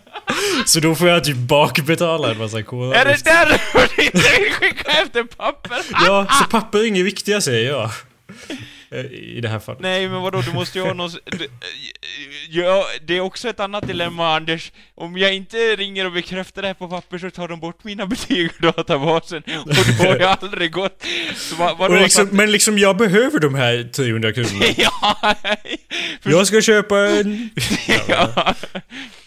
så 0.66 0.80
då 0.80 0.96
får 0.96 1.10
jag 1.10 1.24
typ 1.24 1.38
bakbetala 1.38 2.32
en 2.32 2.38
massa 2.38 2.58
är 2.58 2.62
det 2.62 2.68
kåravgift. 2.68 3.26
därför 3.26 3.96
du 3.96 4.04
inte 4.06 4.18
vill 4.40 4.52
skicka 4.52 4.92
efter 4.92 5.24
papper? 5.24 5.78
Ja, 5.92 6.28
så 6.40 6.50
papper 6.50 6.80
är 6.80 6.84
inget 6.84 7.06
viktiga 7.06 7.42
säger 7.42 7.70
jag. 7.70 7.92
Eh, 9.00 9.06
I 9.06 9.40
det 9.42 9.50
här 9.50 9.60
fallet. 9.60 9.82
Nej 9.82 10.08
men 10.10 10.22
vadå, 10.22 10.42
du 10.42 10.54
måste 10.54 10.80
ju 10.80 10.86
ha 10.86 10.94
någon... 10.94 11.12
du- 11.26 11.50
Ja, 12.50 12.86
det 13.08 13.18
är 13.18 13.20
också 13.22 13.50
ett 13.50 13.60
annat 13.60 13.88
dilemma 13.88 14.36
Anders. 14.36 14.72
Om 14.96 15.18
jag 15.18 15.34
inte 15.34 15.58
ringer 15.58 16.06
och 16.06 16.12
bekräftar 16.12 16.62
det 16.62 16.68
här 16.68 16.76
på 16.76 16.88
papper 16.88 17.18
så 17.18 17.30
tar 17.32 17.48
de 17.48 17.60
bort 17.60 17.84
mina 17.84 18.06
betyg 18.16 18.38
ur 18.40 18.62
databasen. 18.62 19.44
Och 19.66 19.68
då 19.98 20.04
har 20.08 20.16
jag 20.20 20.38
aldrig 20.42 20.72
gått. 20.72 21.04
Vad, 21.58 21.78
vadå? 21.78 21.96
Liksom, 21.96 22.28
så 22.30 22.36
men 22.36 22.52
liksom, 22.52 22.78
jag 22.78 22.98
behöver 22.98 23.40
de 23.40 23.56
här 23.56 23.84
300 23.94 24.34
kronorna. 24.34 24.66
ja, 24.78 25.36
för, 26.22 26.32
Jag 26.32 26.48
ska 26.48 26.62
köpa 26.62 27.00
en... 27.00 27.50
ja. 28.08 28.54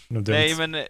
Nej 0.08 0.54
men 0.54 0.74
eh, 0.74 0.80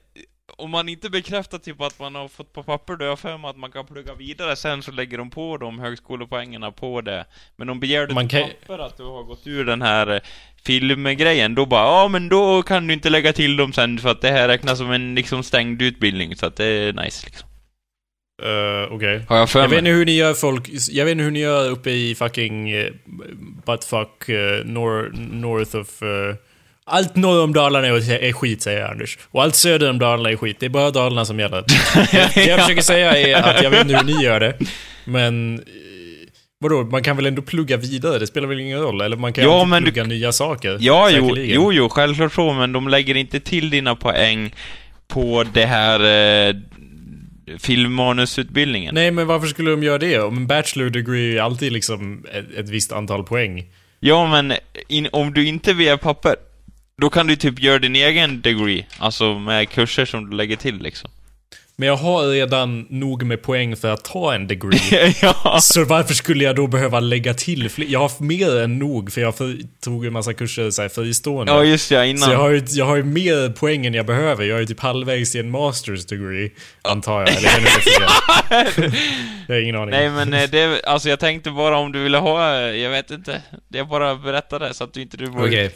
om 0.58 0.70
man 0.70 0.88
inte 0.88 1.10
bekräftar 1.10 1.58
typ 1.58 1.81
att 1.81 1.99
man 2.00 2.14
har 2.14 2.28
fått 2.28 2.52
på 2.52 2.62
papper 2.62 2.96
då 2.96 3.05
har 3.05 3.08
jag 3.10 3.19
för 3.19 3.38
mig 3.38 3.50
att 3.50 3.56
man 3.56 3.70
kan 3.70 3.87
plugga 3.87 4.14
vidare 4.14 4.56
sen 4.56 4.82
så 4.82 4.90
lägger 4.93 5.19
de 5.19 5.31
på 5.31 5.56
de 5.56 5.78
högskolepoängerna 5.78 6.70
på 6.72 7.00
det. 7.00 7.25
Men 7.56 7.69
om 7.70 7.81
begär 7.81 8.06
du 8.06 8.14
Man 8.14 8.25
på 8.28 8.31
kan- 8.31 8.49
papper 8.60 8.78
att 8.78 8.96
du 8.96 9.02
har 9.02 9.22
gått 9.22 9.46
ur 9.46 9.64
den 9.64 9.82
här 9.82 10.14
eh, 10.14 10.20
filmgrejen, 10.64 11.55
då 11.55 11.66
bara 11.66 11.84
ja 12.02 12.08
men 12.08 12.28
då 12.28 12.62
kan 12.62 12.87
du 12.87 12.94
inte 12.94 13.10
lägga 13.10 13.32
till 13.32 13.56
dem 13.56 13.72
sen 13.72 13.99
för 13.99 14.08
att 14.08 14.20
det 14.20 14.31
här 14.31 14.49
räknas 14.49 14.78
som 14.78 14.90
en 14.93 15.14
liksom 15.14 15.43
stängd 15.43 15.82
utbildning 15.82 16.36
så 16.36 16.46
att 16.46 16.56
det 16.56 16.65
är 16.67 16.93
nice 16.93 17.27
liksom. 17.27 17.48
Eh, 18.43 18.93
Okej. 18.94 19.24
Har 19.29 19.36
jag 19.36 19.50
för 19.50 19.60
Jag 19.60 19.69
mig? 19.70 19.77
vet 19.77 19.79
inte 19.79 19.91
hur 19.98 20.06
ni 20.06 20.17
gör 20.17 20.34
folk, 20.34 20.69
jag 20.91 21.05
vet 21.05 21.12
inte 21.12 21.24
hur 21.24 21.31
ni 21.31 21.41
gör 21.41 21.70
uppe 21.70 21.91
i 21.91 22.15
fucking 22.15 22.74
uh, 22.74 22.93
buttfuck 23.67 24.29
uh, 24.29 24.65
nor 24.65 25.10
north 25.32 25.77
of... 25.77 26.03
eh, 26.03 26.34
allt 26.89 27.17
norr 27.17 27.43
om 27.45 27.53
Dalarna 27.53 27.87
är, 27.87 28.33
skit 28.33 28.63
säger 28.63 28.85
Anders. 28.85 29.19
Och 29.31 29.43
allt 29.43 29.55
söder 29.55 29.91
om 29.91 29.99
Dalarna 29.99 30.31
är 30.31 30.37
skit. 30.37 30.57
Det 30.61 30.67
är 30.67 30.71
bara 30.71 30.91
Dalarna 30.91 31.25
som 31.25 31.41
gäller. 31.41 31.65
Det 32.35 32.45
jag 32.47 32.61
försöker 32.61 32.83
säga 32.83 33.17
är 33.17 33.35
att 33.57 33.63
jag 33.63 33.71
vet 33.71 33.81
inte 33.81 33.97
hur 33.97 34.05
ni 34.05 34.25
gör 34.25 34.41
det. 34.41 34.55
Men... 35.05 35.55
eh, 35.59 35.65
Vadå, 36.61 36.83
man 36.85 37.03
kan 37.03 37.17
väl 37.17 37.27
ändå 37.27 37.43
plugga 37.43 37.77
vidare? 37.77 38.19
Det 38.19 38.27
spelar 38.27 38.49
väl 38.49 38.61
ingen 38.61 38.81
roll? 38.81 39.01
Eller 39.01 39.17
man 39.17 39.33
kan 39.33 39.45
Ja, 39.45 39.65
men 39.65 39.83
du- 39.83 39.91
plugga 39.93 40.05
nya 40.09 40.33
saker? 40.33 40.77
Ja, 40.81 41.11
jo, 41.11 41.37
jo, 41.37 41.73
jo, 41.73 41.89
självklart 41.89 42.33
så, 42.33 42.53
men 42.53 42.73
de 42.73 42.89
lägger 42.89 43.15
inte 43.17 43.41
till 43.41 43.71
dina 43.71 43.97
poäng 43.97 44.55
på 45.09 45.45
det 45.53 45.65
här 45.67 46.01
eh, 46.49 46.55
filmmanusutbildningen. 47.59 48.95
Nej, 48.95 49.11
men 49.11 49.27
varför 49.27 49.47
skulle 49.47 49.71
de 49.71 49.83
göra 49.83 49.99
det? 49.99 50.19
Om 50.21 50.37
en 50.37 50.47
bachelor 50.47 50.91
degree 50.91 51.37
är 51.39 51.43
alltid 51.43 51.73
liksom 51.73 52.25
ett, 52.33 52.55
ett 52.59 52.69
visst 52.69 52.93
antal 52.93 53.25
poäng. 53.25 53.65
Ja, 54.01 54.27
men 54.27 54.53
in, 54.89 55.09
om 55.13 55.33
du 55.35 55.47
inte 55.47 55.73
via 55.73 55.97
papper, 55.99 56.37
då 57.00 57.10
kan 57.10 57.26
du 57.26 57.36
typ 57.36 57.60
göra 57.60 57.78
din 57.78 57.96
egen 57.96 58.40
degree, 58.40 58.86
alltså 58.98 59.38
med 59.38 59.69
kurser 59.69 60.05
som 60.05 60.31
du 60.31 60.36
lägger 60.36 60.56
till 60.56 60.82
liksom. 60.82 61.10
Men 61.81 61.88
jag 61.88 61.96
har 61.96 62.28
redan 62.28 62.86
nog 62.90 63.22
med 63.22 63.43
poäng 63.43 63.76
för 63.76 63.90
att 63.90 64.05
ta 64.05 64.34
en 64.34 64.46
degree. 64.46 65.14
ja. 65.22 65.58
Så 65.60 65.84
varför 65.84 66.14
skulle 66.14 66.44
jag 66.44 66.56
då 66.56 66.67
behöva 66.67 67.00
lägga 67.00 67.34
till 67.34 67.70
fler? 67.70 67.86
Jag 67.88 68.00
har 68.00 68.22
mer 68.22 68.60
än 68.60 68.78
nog 68.78 69.12
för 69.12 69.20
jag 69.20 69.34
tog 69.84 70.06
en 70.06 70.12
massa 70.12 70.34
kurser 70.34 70.70
så 70.70 70.82
här, 70.82 70.88
fristående. 70.88 71.52
ja, 71.52 71.64
just 71.64 71.90
ja, 71.90 72.00
så 72.00 72.05
innan. 72.05 72.31
jag 72.31 72.38
har, 72.38 72.50
ju, 72.50 72.62
jag 72.69 72.84
har 72.84 72.96
ju 72.96 73.02
mer 73.02 73.52
poäng 73.52 73.86
än 73.86 73.94
jag 73.94 74.06
behöver. 74.06 74.44
Jag 74.44 74.60
är 74.60 74.64
typ 74.64 74.81
halvvägs 74.81 75.34
i 75.34 75.38
en 75.38 75.50
masters 75.50 76.06
degree. 76.06 76.50
Antar 76.82 77.20
jag. 77.20 77.28
Eller 77.28 77.58
ännu 77.58 77.67
fler. 77.81 78.93
Jag 79.46 79.55
har 79.55 79.62
ingen 79.62 79.76
aning. 79.76 79.90
Nej 79.90 80.10
men 80.10 80.34
eh, 80.34 80.50
det, 80.50 80.82
alltså 80.84 81.08
jag 81.08 81.20
tänkte 81.20 81.50
bara 81.50 81.78
om 81.78 81.93
du 81.93 82.02
ville 82.02 82.19
ha, 82.19 82.55
eh, 82.55 82.60
jag 82.60 82.90
vet 82.90 83.10
inte. 83.10 83.43
Jag 83.69 83.88
bara 83.88 84.14
berättade 84.14 84.74
så 84.74 84.84
att 84.84 84.93
du 84.93 85.02
inte 85.02 85.17
du 85.17 85.26
var 85.26 85.46
Okej. 85.46 85.74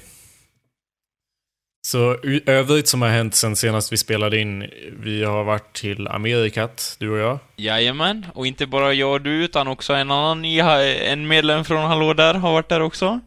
Så 1.86 2.16
i 2.24 2.42
övrigt 2.46 2.88
som 2.88 3.02
har 3.02 3.08
hänt 3.08 3.34
sen 3.34 3.56
senast 3.56 3.92
vi 3.92 3.96
spelade 3.96 4.38
in. 4.40 4.70
Vi 5.02 5.24
har 5.24 5.44
varit 5.44 5.72
till 5.72 6.08
Amerikat, 6.08 6.96
du 6.98 7.10
och 7.10 7.18
jag. 7.18 7.38
Jajamän, 7.56 8.26
och 8.34 8.46
inte 8.46 8.66
bara 8.66 8.92
jag 8.92 9.12
och 9.12 9.20
du 9.20 9.44
utan 9.44 9.68
också 9.68 9.92
en 9.94 10.10
annan 10.10 10.44
en 10.44 11.28
medlem 11.28 11.64
från 11.64 11.84
Hallå 11.84 12.14
där 12.14 12.34
har 12.34 12.52
varit 12.52 12.68
där 12.68 12.82
också. 12.82 13.20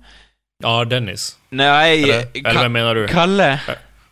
Ja, 0.63 0.85
Dennis. 0.85 1.37
Nej, 1.49 2.03
Eller, 2.03 2.21
Ka- 2.23 2.49
eller 2.49 2.61
vem 2.61 2.71
menar 2.73 2.95
du? 2.95 3.07
Kalle. 3.07 3.59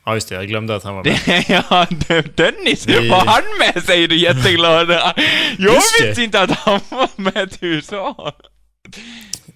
Ja, 0.06 0.14
just 0.14 0.30
det. 0.30 0.36
Jag 0.36 0.48
glömde 0.48 0.76
att 0.76 0.84
han 0.84 0.96
var 0.96 1.04
med. 1.04 1.46
Ja, 1.70 1.88
Dennis, 2.36 2.88
Vi- 2.88 3.10
var 3.10 3.26
han 3.26 3.44
med 3.60 3.84
säger 3.84 4.08
du 4.08 4.16
jätteglad. 4.18 4.90
Jag 5.58 5.74
visste 5.74 6.24
inte 6.24 6.42
att 6.42 6.52
han 6.52 6.80
var 6.90 7.10
med 7.16 7.52
till 7.52 7.68
USA. 7.68 8.34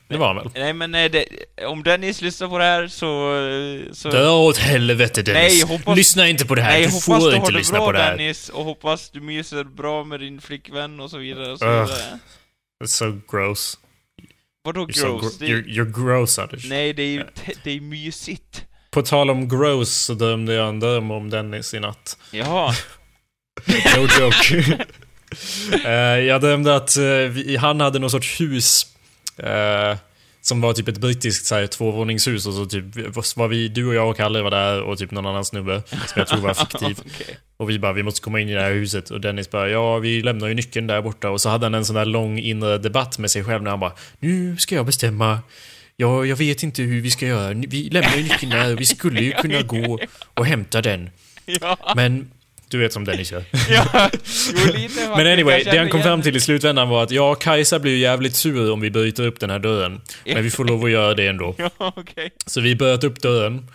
Det 0.10 0.18
var 0.18 0.28
han 0.28 0.36
väl? 0.36 0.50
Nej 0.56 0.74
men 0.74 0.96
eh, 0.96 1.12
det, 1.12 1.26
om 1.66 1.84
Dennis 1.84 2.22
lyssnar 2.22 2.48
på 2.48 2.58
det 2.58 2.64
här 2.64 2.88
så... 2.88 3.36
eh, 3.88 3.94
så 3.94 4.10
Dra 4.10 4.32
åt 4.32 4.58
helvete 4.58 5.22
Dennis. 5.22 5.54
Nej, 5.68 5.78
hoppas- 5.78 5.98
Lyssna 5.98 6.28
inte 6.28 6.46
på 6.46 6.56
det 6.56 6.62
här. 6.62 6.72
Nej, 6.72 6.86
du 6.86 6.92
får 7.02 7.30
du 7.32 7.36
inte 7.36 7.52
lyssna 7.52 7.78
bra 7.78 7.86
på 7.86 7.92
det 7.92 8.00
här. 8.00 8.12
Dennis, 8.18 8.50
och 8.50 8.64
hoppas 8.66 9.10
du 9.10 9.22
myser 9.22 9.64
bra 9.64 10.04
med 10.04 10.20
din 10.20 10.42
flickvän 10.42 11.00
och 11.00 11.10
så 11.10 11.18
vidare 11.18 11.52
och 11.52 11.60
så 11.60 11.66
vidare. 11.66 12.20
It's 12.84 12.88
so 12.88 13.22
gross. 13.32 13.78
Vadå 14.64 14.86
You're, 14.86 14.94
so 14.94 15.18
gross? 15.18 15.40
gr- 15.40 15.46
Det, 15.46 15.46
you're, 15.46 15.66
you're 15.66 16.06
gross 16.06 16.40
Anders. 16.40 16.66
nej, 16.70 16.94
det 16.94 17.04
är 17.04 17.08
ju 17.08 17.24
det 17.64 17.72
är 17.72 17.82
mysigt. 17.82 18.66
på 18.92 19.02
tal 19.02 19.30
om 19.30 19.50
gross 19.50 19.92
så 19.92 20.14
drömde 20.14 20.54
jag 20.54 20.70
en 20.70 20.80
dröm 20.80 21.12
om 21.12 21.30
Dennis 21.30 21.74
i 21.74 21.80
natt. 21.80 22.18
Jaha. 22.32 22.74
No 23.98 24.08
joke. 24.20 24.78
Eh, 25.86 25.92
jag 26.20 26.42
drömde 26.42 26.76
att 26.76 26.98
eh, 26.98 27.04
vi, 27.30 27.58
han 27.58 27.82
hade 27.82 28.00
någon 28.00 28.10
sorts 28.12 28.42
hus. 28.42 28.88
Eh, 29.38 29.98
som 30.42 30.62
var 30.62 30.74
typ 30.74 30.88
ett 30.88 30.98
brittiskt 30.98 31.46
så 31.46 31.56
här, 31.56 31.68
tvåvåningshus 31.68 32.46
och 32.46 32.54
så 32.54 32.66
typ 32.66 32.84
var 33.36 33.48
vi, 33.48 33.68
du 33.68 33.88
och 33.88 33.94
jag 33.94 34.10
och 34.10 34.18
Kalle 34.18 34.42
var 34.42 34.52
där 34.52 34.82
och 34.82 34.98
typ 34.98 35.12
någon 35.12 35.26
annan 35.26 35.46
snubbe 35.46 35.84
som 35.90 36.00
jag 36.16 36.28
tror 36.28 36.40
var 36.40 36.54
fiktiv. 36.72 37.00
Okej. 37.06 37.38
Och 37.58 37.70
vi 37.70 37.80
bara, 37.80 37.94
vi 37.94 38.04
måste 38.04 38.22
komma 38.22 38.40
in 38.40 38.50
i 38.50 38.54
det 38.54 38.62
här 38.62 38.72
huset. 38.72 39.10
Och 39.10 39.22
Dennis 39.22 39.52
bara, 39.52 39.70
ja 39.70 39.98
vi 39.98 40.22
lämnar 40.22 40.48
ju 40.48 40.54
nyckeln 40.54 40.88
där 40.88 41.02
borta. 41.02 41.30
Och 41.30 41.42
så 41.42 41.50
hade 41.50 41.66
han 41.66 41.74
en 41.74 41.86
sån 41.86 41.96
där 41.96 42.06
lång 42.06 42.40
inre 42.40 42.78
debatt 42.78 43.20
med 43.20 43.32
sig 43.32 43.44
själv 43.44 43.64
när 43.64 43.70
han 43.70 43.80
bara, 43.80 43.94
nu 44.20 44.58
ska 44.58 44.76
jag 44.76 44.86
bestämma. 44.86 45.40
Ja, 45.96 46.26
jag 46.26 46.36
vet 46.36 46.64
inte 46.64 46.82
hur 46.82 47.02
vi 47.02 47.12
ska 47.12 47.26
göra. 47.26 47.54
Vi 47.54 47.90
lämnar 47.90 48.16
ju 48.16 48.24
nyckeln 48.24 48.52
där 48.52 48.74
och 48.74 48.82
vi 48.82 48.86
skulle 48.86 49.22
ju 49.22 49.32
kunna 49.42 49.62
gå 49.62 50.00
och 50.34 50.46
hämta 50.46 50.82
den. 50.82 51.10
Men, 51.96 52.32
du 52.70 52.78
vet 52.78 52.94
som 52.94 53.06
Dennis 53.06 53.32
gör. 53.32 53.44
ja. 53.70 53.86
Jo, 53.94 54.66
lite 54.66 54.90
faktiskt. 54.90 55.10
Men 55.18 55.28
anyway, 55.28 55.64
det 55.64 55.78
han 55.78 55.90
kom 55.90 56.02
fram 56.04 56.22
till 56.22 56.36
i 56.36 56.40
slutändan 56.40 56.90
var 56.90 57.04
att 57.04 57.12
ja, 57.12 57.36
Kajsa 57.36 57.80
blir 57.80 57.92
ju 57.92 57.98
jävligt 57.98 58.36
sur 58.36 58.72
om 58.72 58.80
vi 58.82 58.92
bryter 58.92 59.26
upp 59.28 59.40
den 59.40 59.50
här 59.50 59.60
dörren. 59.60 60.02
Men 60.26 60.44
vi 60.44 60.50
får 60.50 60.66
lov 60.66 60.84
att 60.86 60.92
göra 60.92 61.14
det 61.14 61.28
ändå. 61.28 61.56
Ja, 61.58 61.70
okej. 61.96 62.32
Så 62.46 62.62
vi 62.62 62.76
bröt 62.76 63.04
upp 63.04 63.22
dörren. 63.22 63.68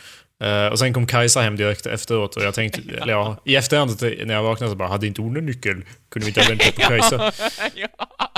eh, 0.45 0.67
och 0.67 0.79
sen 0.79 0.93
kom 0.95 1.07
Kajsa 1.07 1.41
hem 1.41 1.57
direkt 1.57 1.87
efteråt 1.87 2.37
och 2.37 2.43
jag 2.43 2.55
tänkte, 2.55 2.81
eller 3.03 3.13
ja, 3.13 3.43
i 3.45 3.57
efterhand 3.57 4.03
när 4.27 4.35
jag 4.35 4.43
vaknade 4.43 4.71
så 4.73 4.77
bara, 4.77 4.89
hade 4.89 5.07
inte 5.07 5.21
hon 5.23 5.37
en 5.37 5.47
nyckel? 5.47 5.85
Kunde 6.11 6.27
vi 6.27 6.29
inte 6.29 6.41
ha 6.41 6.49
väntat 6.49 6.75
på 6.75 6.81
Kajsa? 6.81 7.33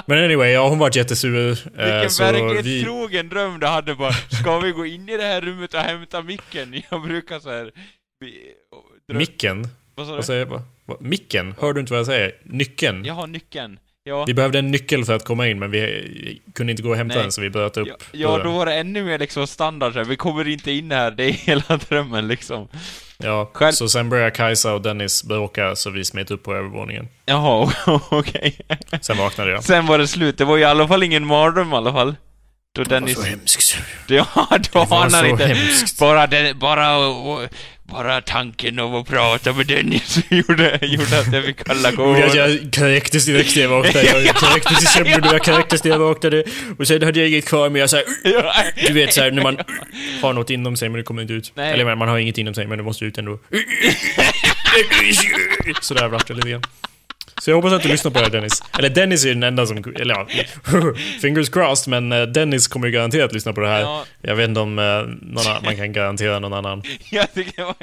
Men 0.07 0.25
anyway, 0.25 0.51
ja 0.51 0.69
hon 0.69 0.79
var 0.79 0.91
jättesur. 0.97 1.51
eh, 1.51 1.85
vilken 1.85 2.11
så 2.11 2.33
vi, 2.33 2.41
verklighetstrogen 2.43 3.29
dröm 3.29 3.61
du 3.61 3.67
hade 3.67 3.95
bara. 3.95 4.13
Ska 4.13 4.59
vi 4.61 4.71
gå 4.71 4.87
in 4.87 5.09
i 5.09 5.17
det 5.17 5.23
här 5.23 5.41
rummet 5.41 5.75
och 5.75 5.81
hämta 5.81 6.23
micken? 6.23 6.83
Jag 6.91 7.03
brukar 7.03 7.41
så 7.41 7.51
här... 7.51 7.71
dröm- 9.09 9.19
micken? 9.19 9.69
Vad 9.95 10.07
sa 10.07 10.13
Vad 10.13 10.21
du? 10.21 10.27
säger 10.27 10.41
jag? 10.41 10.47
Vad- 10.47 10.63
vad- 10.85 11.03
Micken? 11.03 11.55
Hör 11.61 11.73
du 11.73 11.81
inte 11.81 11.93
vad 11.93 11.99
jag 12.01 12.07
säger? 12.07 12.33
Nyckeln? 12.45 13.05
Jag 13.05 13.15
har 13.15 13.27
nyckeln. 13.27 13.79
Ja. 14.07 14.25
Vi 14.25 14.35
behövde 14.35 14.59
en 14.59 14.71
nyckel 14.71 15.05
för 15.05 15.13
att 15.17 15.25
komma 15.25 15.49
in 15.49 15.59
men 15.59 15.71
vi 15.71 16.41
kunde 16.55 16.71
inte 16.71 16.83
gå 16.83 16.91
och 16.91 16.97
hämta 16.97 17.15
Nej. 17.15 17.23
den 17.23 17.33
så 17.33 17.41
vi 17.41 17.51
bröt 17.51 17.77
upp 17.77 17.89
Ja, 17.89 17.97
ja, 18.13 18.39
då 18.45 18.51
var 18.51 18.67
det 18.67 18.75
ännu 18.75 19.05
mer 19.05 19.19
liksom 19.19 19.47
standard 19.47 19.93
så 19.93 19.99
här. 19.99 20.07
Vi 20.07 20.17
kommer 20.17 20.49
inte 20.49 20.71
in 20.73 20.91
här, 20.91 21.11
det 21.11 21.25
är 21.25 21.33
hela 21.33 21.77
drömmen 21.89 22.29
liksom. 22.29 22.69
Ja, 23.19 23.51
Själv- 23.55 23.73
så 23.73 23.89
sen 23.89 24.09
började 24.09 24.31
Kajsa 24.31 24.75
och 24.75 24.83
Dennis 24.83 25.25
bråka 25.25 25.77
så 25.77 25.91
vi 25.91 26.05
smet 26.05 26.31
upp 26.31 26.43
på 26.43 26.55
övervåningen. 26.55 27.09
Jaha, 27.27 27.73
okej. 28.11 28.57
Sen 29.01 29.17
vaknade 29.17 29.51
jag. 29.51 29.65
Sen 29.65 29.87
var 29.87 29.99
det 29.99 30.09
slut. 30.09 30.39
Det 30.39 30.45
var 30.45 30.59
i 30.59 30.65
alla 30.65 30.89
fall 30.89 31.03
ingen 31.03 31.27
mardröm 31.27 31.73
i 31.73 31.77
alla 31.77 31.93
fall. 31.93 32.17
Då 32.75 32.83
Dennis... 32.85 33.25
hemskt. 33.27 33.77
Ja, 34.07 34.27
då 34.51 34.57
Det 34.59 34.75
var 34.75 34.87
har 34.87 35.01
han 35.01 35.11
så 35.11 35.27
inte... 35.27 35.47
hemskt. 35.47 35.99
Bara, 35.99 36.27
den, 36.27 36.59
bara, 36.59 36.99
bara 37.85 38.21
tanken 38.21 38.79
av 38.79 38.97
att 38.97 39.07
prata 39.07 39.53
med 39.53 39.67
Dennis 39.67 40.19
gjorde, 40.29 40.79
gjorde 40.83 41.19
att 41.21 41.33
jag 41.33 41.45
fick 41.45 41.65
kalla 41.65 41.89
Och 41.89 41.95
kårar. 41.95 42.37
jag, 42.37 42.73
kräktes 42.73 43.27
direkt 43.27 43.57
när 43.57 43.63
jag 43.63 43.69
vaknade. 43.69 44.23
Jag 44.23 44.37
kräktes 44.37 44.83
i 44.83 44.87
sömnen 44.87 45.21
och 45.25 45.35
jag 45.35 45.45
kräktes 45.45 45.85
när 45.85 45.91
jag 45.91 45.99
vaknade. 45.99 46.45
Och 46.79 46.87
sen 46.89 47.03
hade 47.03 47.21
jag 47.21 47.29
inget 47.29 47.45
kvar 47.45 47.71
men 47.71 47.81
jag 47.81 47.91
såhär... 47.91 48.05
Du 48.87 48.93
vet 48.93 49.15
såhär 49.15 49.31
när 49.31 49.43
man 49.43 49.59
har 50.23 50.33
något 50.33 50.51
inom 50.51 50.77
sig 50.77 50.89
men 50.89 50.97
det 50.97 51.03
kommer 51.03 51.23
inte 51.23 51.35
ut. 51.35 51.53
Nej. 51.55 51.73
Eller 51.73 51.95
man 51.95 52.09
har 52.09 52.19
inget 52.19 52.39
inom 52.39 52.55
sig 52.55 52.67
men 52.67 52.79
det 52.79 52.85
måste 52.85 53.05
ut 53.05 53.19
ändå. 53.19 53.39
Sådär 55.81 56.09
vart 56.09 56.27
det 56.29 56.35
lite 56.35 56.49
grann. 56.51 56.63
Så 57.45 57.51
jag 57.51 57.57
hoppas 57.57 57.73
att 57.73 57.83
du 57.83 57.89
lyssnar 57.89 58.11
på 58.11 58.21
det 58.21 58.29
Dennis. 58.29 58.63
Eller 58.79 58.89
Dennis 58.89 59.25
är 59.25 59.29
den 59.29 59.43
enda 59.43 59.67
som... 59.67 59.77
Eller 59.77 60.15
ja, 60.15 60.27
fingers 61.21 61.49
crossed 61.49 61.91
men 61.91 62.13
eh, 62.13 62.23
Dennis 62.23 62.69
kommer 62.69 62.87
ju 62.87 62.93
garanterat 62.93 63.33
lyssna 63.33 63.53
på 63.53 63.61
det 63.61 63.69
här. 63.69 63.81
Ja. 63.81 64.05
Jag 64.21 64.37
vet 64.37 64.49
inte 64.49 64.61
om 64.61 64.79
eh, 64.79 64.85
någon 65.23 65.65
man 65.65 65.77
kan 65.77 65.93
garantera 65.93 66.39
någon 66.39 66.53
annan. 66.53 66.83
Jag 67.11 67.35
tycker 67.35 67.57
det, 67.57 67.65
var, 67.65 67.75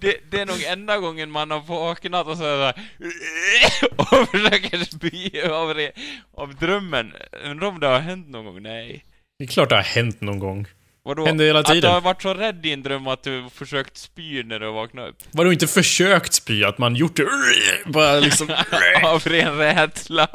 det, 0.00 0.16
det 0.30 0.40
är 0.40 0.46
nog 0.46 0.62
enda 0.62 0.98
gången 0.98 1.30
man 1.30 1.50
har 1.50 1.60
vaknat 1.60 2.26
och 2.26 2.36
så 2.36 2.42
här, 2.42 2.74
och 3.96 4.28
försöker 4.30 4.78
spy 4.78 5.40
av, 5.40 5.74
det, 5.74 5.92
av 6.34 6.54
drömmen. 6.54 7.12
Undrar 7.44 7.68
om 7.68 7.80
det 7.80 7.86
har 7.86 7.98
hänt 7.98 8.28
någon 8.28 8.44
gång? 8.44 8.62
Nej. 8.62 9.04
Det 9.38 9.44
är 9.44 9.48
klart 9.48 9.68
det 9.68 9.76
har 9.76 9.82
hänt 9.82 10.20
någon 10.20 10.38
gång. 10.38 10.66
Vadå? 11.04 11.26
Händer 11.26 11.44
hela 11.44 11.58
Att 11.58 11.66
du 11.66 11.72
tiden. 11.72 11.90
har 11.92 12.00
varit 12.00 12.22
så 12.22 12.34
rädd 12.34 12.66
i 12.66 12.72
en 12.72 12.82
dröm 12.82 13.06
att 13.06 13.22
du 13.22 13.44
försökt 13.54 13.96
spy 13.96 14.42
när 14.42 14.58
du 14.60 14.72
vaknat 14.72 15.08
upp? 15.08 15.16
Vadå 15.30 15.52
inte 15.52 15.66
försökt 15.66 16.32
spy? 16.32 16.64
Att 16.64 16.78
man 16.78 16.96
gjort 16.96 17.16
det... 17.16 17.26
Bara 17.86 18.20
liksom... 18.20 18.48
av 19.02 19.22
ren 19.26 19.56
rädsla. 19.58 20.28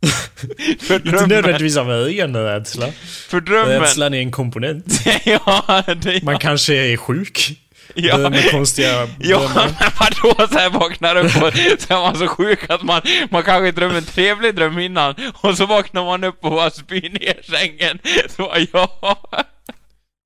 för 0.80 0.94
Inte 0.94 0.98
drömmen. 1.10 1.28
nödvändigtvis 1.28 1.76
av 1.76 1.90
egen 1.92 2.36
rädsla. 2.36 2.86
För 3.28 3.40
drömmen. 3.40 3.80
Rädslan 3.80 4.14
är 4.14 4.18
en 4.18 4.30
komponent. 4.30 4.84
ja, 5.24 5.82
det, 6.02 6.22
Man 6.22 6.38
kanske 6.38 6.74
är 6.74 6.96
sjuk. 6.96 7.50
ja. 7.94 8.16
Med 8.30 8.50
konstiga 8.50 9.08
Ja, 9.20 9.38
drömmar. 9.38 9.70
men 9.80 9.90
vadå 10.00 10.48
så 10.52 10.58
här 10.58 10.70
vaknar 10.70 11.16
upp 11.16 11.24
och 11.24 11.52
så 11.80 11.94
är 11.94 12.02
man 12.02 12.16
så 12.18 12.26
sjuk 12.28 12.70
att 12.70 12.82
man, 12.82 13.02
man 13.30 13.42
kanske 13.42 13.72
drömmer 13.72 13.94
en 13.96 14.04
trevlig 14.04 14.54
dröm 14.54 14.78
innan 14.78 15.14
och 15.34 15.56
så 15.56 15.66
vaknar 15.66 16.04
man 16.04 16.24
upp 16.24 16.44
och 16.44 16.50
bara 16.50 16.70
spyr 16.70 17.10
ner 17.10 17.42
sängen. 17.42 17.98
Så 18.36 18.54
ja. 18.72 19.16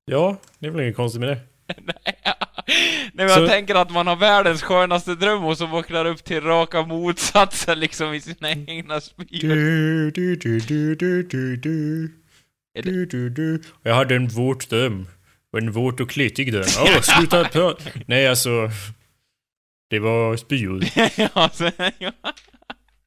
Ja, 0.05 0.37
det 0.59 0.67
är 0.67 0.71
väl 0.71 0.81
inget 0.81 0.95
konstigt 0.95 1.19
med 1.21 1.29
det. 1.29 1.39
Nej, 3.13 3.13
men 3.13 3.29
Så- 3.29 3.39
jag 3.39 3.49
tänker 3.49 3.75
att 3.75 3.91
man 3.91 4.07
har 4.07 4.15
världens 4.15 4.63
skönaste 4.63 5.15
dröm 5.15 5.43
och 5.45 5.57
så 5.57 5.65
vaknar 5.65 6.05
upp 6.05 6.23
till 6.23 6.41
raka 6.41 6.81
motsatsen 6.81 7.79
liksom 7.79 8.13
i 8.13 8.21
sina 8.21 8.51
egna 8.51 9.01
spyor. 9.01 9.25
Du, 9.55 10.11
du, 10.11 10.35
du, 10.35 10.59
du, 10.59 10.95
du, 10.95 11.23
du, 11.23 11.57
du. 11.57 12.03
Är 12.79 12.81
det- 12.83 12.89
Du, 12.91 13.05
du, 13.05 13.29
du. 13.29 13.61
Jag 13.83 13.95
hade 13.95 14.15
en 14.15 14.27
våt 14.27 14.69
dröm. 14.69 15.07
Och 15.53 15.59
En 15.59 15.71
våt 15.71 15.99
och 15.99 16.09
kletig 16.09 16.53
dröm. 16.53 16.65
Åh, 16.79 17.01
sluta 17.01 17.43
prata. 17.45 17.83
Nej, 18.05 18.27
alltså. 18.27 18.69
Det 19.89 19.99
var 19.99 20.35
spyor. 20.37 20.83
ja, 21.35 21.49
så, 21.53 21.71
ja. 21.99 22.11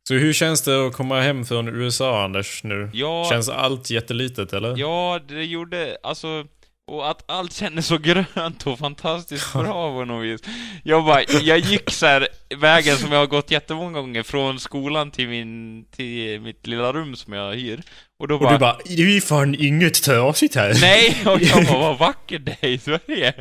Så 0.08 0.14
hur 0.14 0.32
känns 0.32 0.62
det 0.62 0.86
att 0.86 0.92
komma 0.92 1.20
hem 1.20 1.44
från 1.44 1.68
USA, 1.68 2.24
Anders, 2.24 2.64
nu? 2.64 2.90
Ja. 2.92 3.26
Känns 3.30 3.48
allt 3.48 3.90
jättelitet, 3.90 4.52
eller? 4.52 4.76
Ja, 4.76 5.20
det 5.28 5.44
gjorde, 5.44 5.96
alltså, 6.02 6.46
och 6.88 7.10
att 7.10 7.30
allt 7.30 7.52
kändes 7.52 7.86
så 7.86 7.98
grönt 7.98 8.66
och 8.66 8.78
fantastiskt 8.78 9.52
bra 9.52 9.92
på 9.98 10.04
något 10.04 10.24
vis. 10.24 10.40
Jag 10.84 11.04
bara, 11.04 11.22
jag 11.22 11.58
gick 11.58 11.90
så 11.90 12.06
här 12.06 12.28
vägen 12.56 12.96
som 12.96 13.12
jag 13.12 13.18
har 13.18 13.26
gått 13.26 13.50
jättemånga 13.50 14.00
gånger 14.00 14.22
från 14.22 14.60
skolan 14.60 15.10
till 15.10 15.28
min, 15.28 15.84
till 15.90 16.40
mitt 16.40 16.66
lilla 16.66 16.92
rum 16.92 17.16
som 17.16 17.32
jag 17.32 17.54
hyr. 17.54 17.82
Och 18.18 18.28
då 18.28 18.34
Och 18.34 18.40
bara, 18.40 18.52
du 18.52 18.58
bara, 18.58 18.78
det 18.84 19.16
är 19.16 19.20
fan 19.20 19.54
inget 19.54 20.02
trasigt 20.02 20.54
här. 20.54 20.74
Nej, 20.80 21.16
och 21.26 21.42
jag 21.42 21.66
bara, 21.66 21.78
vad 21.78 21.98
vacker 22.08 22.38
det 22.38 22.56
är 22.60 22.68
i 22.68 22.78
Sverige. 22.78 23.34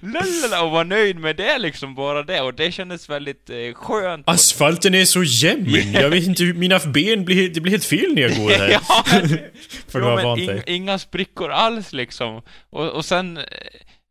Lalala, 0.00 0.62
och 0.62 0.70
var 0.70 0.84
nöjd 0.84 1.16
med 1.16 1.36
det 1.36 1.58
liksom, 1.58 1.94
bara 1.94 2.22
det. 2.22 2.40
Och 2.40 2.54
det 2.54 2.72
kändes 2.72 3.08
väldigt 3.08 3.50
eh, 3.50 3.74
skönt. 3.74 4.28
Asfalten 4.28 4.94
är 4.94 5.04
så 5.04 5.22
jämn. 5.22 5.92
Jag 5.92 6.10
vet 6.10 6.26
inte 6.26 6.42
mina 6.44 6.78
ben 6.78 7.24
blir, 7.24 7.48
det 7.48 7.60
blir 7.60 7.70
helt 7.70 7.84
fel 7.84 8.14
när 8.14 8.22
jag 8.22 8.36
går 8.36 8.50
här. 8.50 8.68
ja, 8.88 9.04
För 9.88 10.00
har 10.00 10.36
men 10.36 10.46
dig. 10.46 10.62
inga 10.66 10.98
sprickor 10.98 11.50
alls 11.50 11.92
liksom. 11.92 12.42
Och, 12.70 12.88
och 12.88 13.04
sen, 13.04 13.36
eh, 13.36 13.44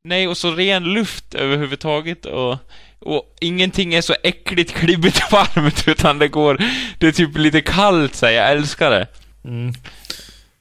nej, 0.04 0.28
och 0.28 0.38
så 0.38 0.52
ren 0.52 0.84
luft 0.84 1.36
överhuvudtaget 1.36 2.26
och, 2.26 2.58
och 3.00 3.36
ingenting 3.42 3.94
är 3.94 4.02
så 4.02 4.16
äckligt 4.24 4.74
klibbigt 4.74 5.32
varmt 5.32 5.88
utan 5.88 6.20
det 6.20 6.28
går, 6.28 6.62
det 6.98 7.08
är 7.08 7.12
typ 7.12 7.38
lite 7.38 7.62
kallt 7.62 8.16
så 8.16 8.26
här, 8.26 8.34
jag 8.34 8.52
älskar 8.52 8.92
det. 8.92 9.08
Mm. 9.44 9.74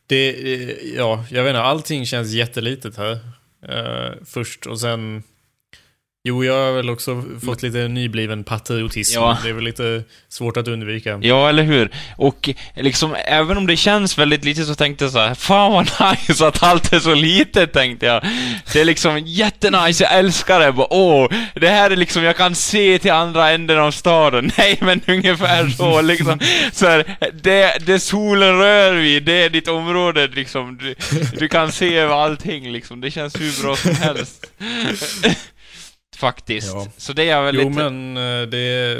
Det, 0.06 0.54
eh, 0.54 0.96
ja, 0.96 1.24
jag 1.30 1.42
vet 1.42 1.50
inte, 1.50 1.62
allting 1.62 2.06
känns 2.06 2.32
jättelitet 2.32 2.96
här. 2.96 3.18
Uh, 3.68 4.24
först 4.24 4.66
och 4.66 4.80
sen... 4.80 5.22
Jo, 6.22 6.44
jag 6.44 6.66
har 6.66 6.72
väl 6.72 6.90
också 6.90 7.24
fått 7.44 7.62
lite 7.62 7.88
nybliven 7.88 8.44
patriotism. 8.44 9.14
Ja. 9.14 9.38
Det 9.42 9.48
är 9.48 9.52
väl 9.52 9.64
lite 9.64 10.02
svårt 10.28 10.56
att 10.56 10.68
undvika. 10.68 11.18
Ja, 11.22 11.48
eller 11.48 11.62
hur? 11.62 11.90
Och 12.16 12.50
liksom, 12.76 13.16
även 13.24 13.56
om 13.56 13.66
det 13.66 13.76
känns 13.76 14.18
väldigt 14.18 14.44
litet 14.44 14.66
så 14.66 14.74
tänkte 14.74 15.04
jag 15.04 15.12
så 15.12 15.18
här, 15.18 15.34
fan 15.34 15.72
vad 15.72 15.84
nice 16.12 16.46
att 16.46 16.62
allt 16.62 16.92
är 16.92 17.00
så 17.00 17.14
litet, 17.14 17.72
tänkte 17.72 18.06
jag. 18.06 18.24
Det 18.72 18.80
är 18.80 18.84
liksom 18.84 19.18
jättenice, 19.18 20.04
jag 20.04 20.18
älskar 20.18 20.60
det. 20.60 20.72
Bara, 20.72 20.92
åh, 20.92 21.30
det 21.54 21.68
här 21.68 21.90
är 21.90 21.96
liksom, 21.96 22.22
jag 22.22 22.36
kan 22.36 22.54
se 22.54 22.98
till 22.98 23.12
andra 23.12 23.50
änden 23.50 23.78
av 23.78 23.90
staden. 23.90 24.52
Nej, 24.58 24.78
men 24.80 25.00
ungefär 25.06 25.68
så 25.68 26.00
liksom. 26.00 26.40
Så 26.72 26.86
här, 26.86 27.16
det, 27.42 27.86
det 27.86 28.00
solen 28.00 28.58
rör 28.58 28.92
vid, 28.92 29.22
det 29.22 29.42
är 29.42 29.50
ditt 29.50 29.68
område 29.68 30.28
liksom. 30.28 30.78
Du, 30.78 30.94
du 31.38 31.48
kan 31.48 31.72
se 31.72 31.96
över 31.96 32.14
allting 32.14 32.72
liksom. 32.72 33.00
Det 33.00 33.10
känns 33.10 33.40
hur 33.40 33.62
bra 33.62 33.76
som 33.76 33.94
helst. 33.94 34.46
Faktiskt. 36.20 36.74
Ja. 36.74 36.86
Så 36.96 37.12
det 37.12 37.22
är 37.22 37.26
jag 37.26 37.42
väldigt... 37.42 37.64
Jo, 37.64 37.70
men 37.70 38.16
eh, 38.16 38.46
det... 38.48 38.98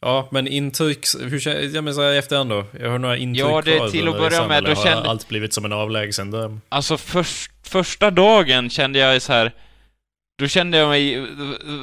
Ja, 0.00 0.28
men 0.30 0.46
intryck... 0.46 1.06
Hur 1.20 1.40
känns... 1.40 1.74
Ja, 1.74 1.82
men 1.82 1.94
här 1.94 2.12
i 2.12 2.18
efterhand 2.18 2.50
då? 2.50 2.64
Jag 2.80 2.90
har 2.90 2.98
några 2.98 3.16
intryck 3.16 3.46
Ja, 3.46 3.62
det 3.64 3.76
är 3.76 3.88
till 3.88 4.08
att 4.08 4.18
börja 4.18 4.46
med, 4.48 4.64
då 4.64 4.70
har 4.70 4.84
kände- 4.84 5.08
allt 5.08 5.28
blivit 5.28 5.52
som 5.52 5.64
en 5.64 5.72
avlägsen 5.72 6.30
dröm? 6.30 6.60
Alltså 6.68 6.96
först, 6.96 7.50
första 7.62 8.10
dagen 8.10 8.70
kände 8.70 8.98
jag 8.98 9.22
så 9.22 9.32
här. 9.32 9.52
Då 10.38 10.48
kände 10.48 10.78
jag 10.78 10.88
mig 10.88 11.14
eh, 11.14 11.24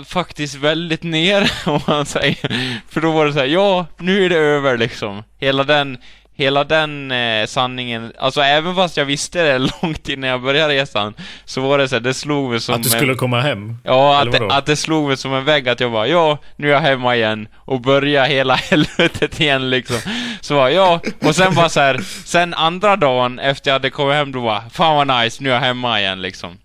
faktiskt 0.06 0.56
väldigt 0.56 1.04
nere, 1.04 1.50
om 1.66 1.80
man 1.88 2.06
säger. 2.06 2.82
För 2.90 3.02
då 3.02 3.12
var 3.12 3.26
det 3.26 3.34
så 3.34 3.40
här, 3.40 3.46
ja, 3.46 3.86
nu 3.98 4.26
är 4.26 4.30
det 4.30 4.38
över 4.38 4.78
liksom. 4.78 5.24
Hela 5.38 5.64
den, 5.64 5.98
hela 6.38 6.64
den 6.64 7.12
eh, 7.12 7.46
sanningen, 7.46 8.14
alltså 8.20 8.42
även 8.42 8.76
fast 8.76 8.98
jag 8.98 9.06
visste 9.06 9.44
det 9.44 9.58
långt 9.82 10.10
innan 10.10 10.30
jag 10.30 10.42
började 10.42 10.74
resan, 10.74 11.14
så 11.46 11.62
var 11.62 11.78
det 11.78 11.88
så 11.88 11.96
här, 11.96 12.00
det 12.00 12.14
slog 12.14 12.50
mig 12.50 12.60
som 12.60 12.76
Att 12.76 12.84
du 12.84 12.90
skulle 12.90 13.12
en, 13.12 13.18
komma 13.18 13.42
hem? 13.42 13.78
Ja, 13.84 14.22
att 14.22 14.32
det, 14.32 14.48
att 14.52 14.66
det 14.66 14.76
slog 14.76 15.08
mig 15.08 15.18
som 15.18 15.34
en 15.34 15.46
vägg 15.46 15.70
att 15.70 15.80
jag 15.80 15.92
bara, 15.92 16.08
ja, 16.08 16.38
nu 16.56 16.68
är 16.68 16.74
jag 16.74 16.80
hemma 16.80 17.16
igen, 17.16 17.48
och 17.56 17.82
börja 17.82 18.24
hela 18.24 18.56
helvetet 18.70 19.40
igen 19.40 19.70
liksom. 19.70 19.98
Så 20.42 20.54
bara, 20.54 20.72
ja, 20.72 21.02
och 21.22 21.36
sen 21.36 21.56
bara 21.56 21.70
så 21.70 21.80
här, 21.80 21.98
sen 22.26 22.54
andra 22.54 22.96
dagen 22.96 23.40
efter 23.40 23.70
jag 23.70 23.76
hade 23.76 23.90
kommit 23.90 24.16
hem, 24.16 24.32
då 24.32 24.42
bara, 24.42 24.70
fan 24.70 24.96
vad 24.96 25.22
nice, 25.22 25.44
nu 25.44 25.50
är 25.50 25.54
jag 25.54 25.62
hemma 25.62 26.00
igen 26.00 26.22
liksom. 26.22 26.58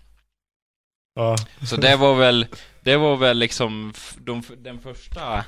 Ja. 1.15 1.35
Så 1.65 1.75
det 1.75 1.95
var 1.95 2.15
väl, 2.15 2.45
det 2.81 2.97
var 2.97 3.15
väl 3.15 3.37
liksom 3.37 3.93
de, 4.17 4.43
den 4.63 4.79
första 4.79 5.43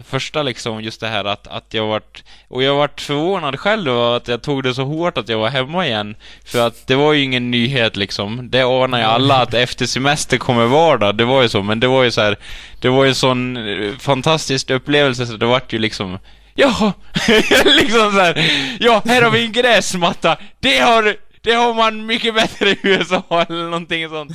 Första 0.00 0.42
liksom 0.42 0.82
just 0.82 1.00
det 1.00 1.08
här 1.08 1.24
att, 1.24 1.46
att 1.46 1.74
jag 1.74 1.86
vart 1.86 2.22
Och 2.48 2.62
jag 2.62 2.74
vart 2.74 3.00
förvånad 3.00 3.60
själv 3.60 3.98
att 3.98 4.28
jag 4.28 4.42
tog 4.42 4.62
det 4.62 4.74
så 4.74 4.84
hårt 4.84 5.18
att 5.18 5.28
jag 5.28 5.38
var 5.38 5.48
hemma 5.48 5.86
igen 5.86 6.16
För 6.44 6.66
att 6.66 6.86
det 6.86 6.94
var 6.94 7.12
ju 7.12 7.22
ingen 7.22 7.50
nyhet 7.50 7.96
liksom 7.96 8.50
Det 8.50 8.62
anar 8.62 8.98
ju 8.98 9.04
alla 9.04 9.42
att 9.42 9.54
efter 9.54 9.86
semester 9.86 10.38
kommer 10.38 10.66
vardag 10.66 11.16
Det 11.16 11.24
var 11.24 11.42
ju 11.42 11.48
så, 11.48 11.62
men 11.62 11.80
det 11.80 11.86
var 11.86 12.02
ju 12.02 12.10
så 12.10 12.20
här 12.20 12.36
Det 12.80 12.88
var 12.88 13.04
ju 13.04 13.08
en 13.08 13.14
sån 13.14 13.56
eh, 13.56 13.92
fantastisk 13.98 14.70
upplevelse 14.70 15.26
så 15.26 15.36
det 15.36 15.46
vart 15.46 15.72
ju 15.72 15.78
liksom 15.78 16.18
Jaha! 16.54 16.92
liksom 17.64 18.12
så 18.12 18.20
här, 18.20 18.50
Ja, 18.80 19.02
här 19.04 19.22
har 19.22 19.30
vi 19.30 19.44
en 19.44 19.52
gräsmatta 19.52 20.36
Det 20.60 20.78
har 20.78 21.16
det 21.40 21.52
har 21.52 21.74
man 21.74 22.06
mycket 22.06 22.34
bättre 22.34 22.70
i 22.70 22.78
USA 22.82 23.24
eller 23.48 23.64
någonting 23.64 24.08
sånt. 24.08 24.32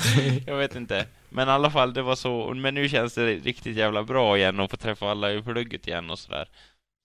Jag 0.47 0.55
vet 0.55 0.75
inte. 0.75 1.05
Men 1.37 1.47
i 1.47 1.51
alla 1.51 1.71
fall, 1.71 1.93
det 1.93 2.01
var 2.01 2.15
så. 2.15 2.53
Men 2.53 2.73
nu 2.73 2.89
känns 2.89 3.13
det 3.13 3.25
riktigt 3.25 3.77
jävla 3.77 4.03
bra 4.03 4.37
igen 4.37 4.59
och 4.59 4.71
få 4.71 4.77
träffa 4.77 5.11
alla 5.11 5.33
i 5.33 5.41
plugget 5.41 5.87
igen 5.87 6.09
och 6.09 6.19
sådär. 6.19 6.47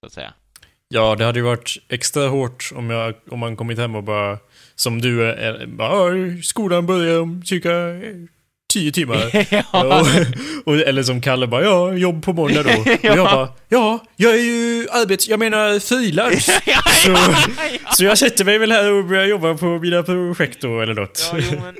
Så 0.01 0.07
att 0.07 0.13
säga. 0.13 0.33
Ja, 0.89 1.15
det 1.15 1.25
hade 1.25 1.39
ju 1.39 1.45
varit 1.45 1.77
extra 1.89 2.29
hårt 2.29 2.71
om, 2.75 2.91
jag, 2.91 3.15
om 3.31 3.39
man 3.39 3.57
kommit 3.57 3.79
hem 3.79 3.95
och 3.95 4.03
bara, 4.03 4.39
som 4.75 5.01
du, 5.01 5.25
är, 5.25 5.67
bara, 5.67 6.17
"Ja, 6.19 6.43
skolan 6.43 6.87
börjar 6.87 7.21
om 7.21 7.43
cirka 7.45 7.71
tio 8.73 8.93
timmar. 8.93 9.47
ja. 9.73 10.01
och, 10.01 10.07
och, 10.73 10.81
eller 10.81 11.03
som 11.03 11.21
Kalle 11.21 11.47
bara, 11.47 11.63
ja, 11.63 11.93
jobb 11.93 12.25
på 12.25 12.33
måndag 12.33 12.63
då. 12.63 12.71
Och 12.91 13.05
jag 13.05 13.17
bara, 13.17 13.49
ja, 13.69 14.05
jag 14.17 14.35
är 14.35 14.43
ju 14.43 14.89
arbets... 14.91 15.29
Jag 15.29 15.39
menar 15.39 15.79
frilans. 15.79 16.45
Så, 17.05 17.17
så 17.97 18.05
jag 18.05 18.19
sätter 18.19 18.45
mig 18.45 18.59
väl 18.59 18.73
här 18.73 18.93
och 18.93 19.05
börjar 19.05 19.25
jobba 19.27 19.55
på 19.55 19.67
mina 19.67 20.03
projekt 20.03 20.61
då, 20.61 20.81
eller 20.81 20.95
något. 20.95 21.31
Ja, 21.33 21.39
jo, 21.51 21.61
men... 21.65 21.77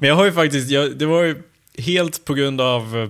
Men 0.00 0.08
jag 0.08 0.16
har 0.16 0.24
ju 0.24 0.32
faktiskt, 0.32 0.70
jag, 0.70 0.98
det 0.98 1.06
var 1.06 1.22
ju 1.22 1.42
helt 1.78 2.24
på 2.24 2.34
grund 2.34 2.60
av 2.60 2.96
eh, 2.96 3.08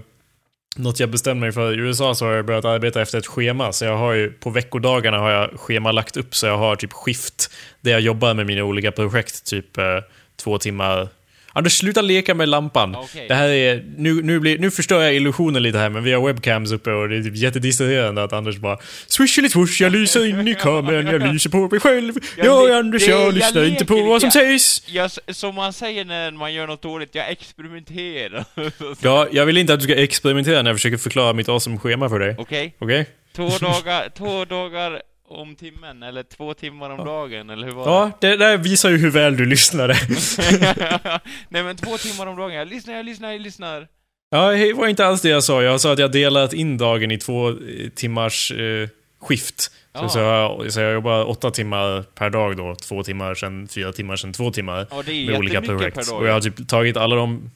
något 0.77 1.01
jag 1.01 1.11
bestämde 1.11 1.41
mig 1.41 1.53
för. 1.53 1.73
I 1.73 1.77
USA 1.77 2.15
så 2.15 2.25
har 2.25 2.33
jag 2.33 2.47
börjat 2.47 2.65
arbeta 2.65 3.03
efter 3.03 3.19
ett 3.19 3.27
schema. 3.27 3.73
Så 3.73 3.85
jag 3.85 3.97
har 3.97 4.13
ju, 4.13 4.31
på 4.31 4.51
veckodagarna 4.51 5.19
har 5.19 5.31
jag 5.31 5.61
schema 5.61 5.93
lagt 5.93 6.17
upp 6.17 6.35
så 6.35 6.47
jag 6.47 6.59
har 6.59 6.77
typ 6.77 6.93
skift 6.93 7.51
där 7.81 7.91
jag 7.91 8.01
jobbar 8.01 8.35
med 8.35 8.47
mina 8.47 8.65
olika 8.65 8.93
projekt. 8.93 9.45
Typ 9.47 9.79
eh, 9.79 9.99
två 10.37 10.59
timmar. 10.59 11.09
Anders, 11.55 11.79
sluta 11.79 12.03
leka 12.03 12.35
med 12.35 12.49
lampan. 12.49 12.95
Okej. 12.97 13.25
Det 13.29 13.35
här 13.35 13.49
är, 13.49 13.85
nu, 13.97 14.23
nu, 14.23 14.41
blir, 14.41 14.59
nu 14.59 14.71
förstör 14.71 15.03
jag 15.03 15.15
illusionen 15.15 15.63
lite 15.63 15.79
här, 15.79 15.91
men 15.91 16.05
vi 16.05 16.13
har 16.13 16.27
webcams 16.27 16.73
uppe 16.73 16.91
och 16.91 17.09
det 17.09 17.17
är 17.17 17.23
typ 17.23 17.37
jättedistraherande 17.37 18.23
att 18.23 18.33
Anders 18.33 18.57
bara 18.57 18.79
Swishelitvoosh, 19.07 19.83
jag 19.83 19.93
lyser 19.93 20.27
in 20.27 20.49
i 20.49 20.55
kameran, 20.55 21.07
jag 21.07 21.33
lyser 21.33 21.51
på 21.51 21.69
mig 21.69 21.81
själv. 21.81 22.13
Jag 22.37 22.47
Jag 22.47 22.71
är 22.71 22.75
Anders, 22.79 23.05
det- 23.05 23.11
jag 23.11 23.21
jag 23.27 23.35
lyssnar 23.35 23.65
inte 23.65 23.85
på 23.85 23.95
vad 24.03 24.21
som 24.21 24.29
lite. 24.29 24.39
sägs. 24.39 24.83
Jag, 24.89 25.11
som 25.37 25.55
man 25.55 25.73
säger 25.73 26.05
när 26.05 26.31
man 26.31 26.55
gör 26.55 26.67
något 26.67 26.83
dåligt, 26.83 27.15
jag 27.15 27.31
experimenterar. 27.31 28.45
Ja, 29.01 29.27
jag 29.33 29.47
vill 29.47 29.57
inte 29.57 29.75
att 29.75 29.81
du 29.81 29.85
ska 29.85 29.95
experimentera 30.03 30.63
när 30.63 30.71
jag 30.71 30.77
försöker 30.79 30.97
förklara 30.97 31.33
mitt 31.33 31.49
awesome 31.49 31.79
schema 31.79 32.09
för 32.09 32.19
dig. 32.19 32.35
Okej? 32.39 32.75
Okej? 32.79 33.07
Två 33.37 33.49
dagar, 33.49 34.09
två 34.19 34.45
dagar 34.45 35.03
om 35.33 35.57
timmen, 35.57 36.03
eller 36.03 36.23
två 36.23 36.55
timmar 36.55 36.91
om 36.91 37.05
dagen, 37.05 37.51
eller 37.51 37.67
hur 37.67 37.73
var 37.75 37.87
Ja, 37.87 38.11
det 38.21 38.37
där 38.37 38.57
visar 38.57 38.91
ju 38.91 38.97
hur 38.97 39.11
väl 39.11 39.37
du 39.37 39.47
lyssnade. 39.47 39.93
det? 39.93 41.21
Nej 41.49 41.63
men 41.63 41.77
två 41.77 41.97
timmar 41.99 42.27
om 42.27 42.37
dagen, 42.37 42.55
jag 42.55 42.69
lyssnar, 42.69 42.95
jag 42.95 43.07
lyssnar, 43.07 43.33
jag 43.33 43.41
lyssnar. 43.41 43.89
Ja, 44.31 44.51
det 44.51 44.73
var 44.73 44.89
inte 44.89 45.07
alls 45.07 45.23
det 45.23 45.29
jag 45.29 45.45
sa. 45.45 45.63
Jag 45.63 45.81
sa 45.81 45.93
att 45.93 45.99
jag 45.99 46.13
delat 46.13 46.53
in 46.53 46.79
dagen 46.79 47.11
i 47.11 47.19
två 47.19 47.49
eh, 47.49 47.55
timmars 47.95 48.53
eh, 48.53 48.89
skift. 49.21 49.61
Så, 49.61 49.71
Ja. 49.95 50.09
så, 50.09 50.19
jag, 50.19 50.73
så 50.73 50.81
jag 50.81 50.93
jobbar 50.93 51.25
åtta 51.31 51.51
timmar 51.51 52.03
per 52.03 52.31
dag 52.31 52.57
då. 52.57 52.75
Två 52.75 53.03
timmar, 53.03 53.35
sen 53.35 53.69
fyra 53.69 53.93
timmar, 53.93 54.17
sen 54.17 54.33
två 54.33 54.51
timmar. 54.51 54.87
Ja, 54.91 55.03
det 55.07 55.13
är 55.13 55.27
Med 55.27 55.39
olika 55.39 55.63
projekt. 55.63 55.97
per 55.97 56.05
dag. 56.11 56.21
Och 56.21 56.27
jag 56.29 56.33
har 56.33 56.41
typ 56.41 56.69
tagit 56.69 56.97
alla 56.97 57.17
de... 57.17 57.51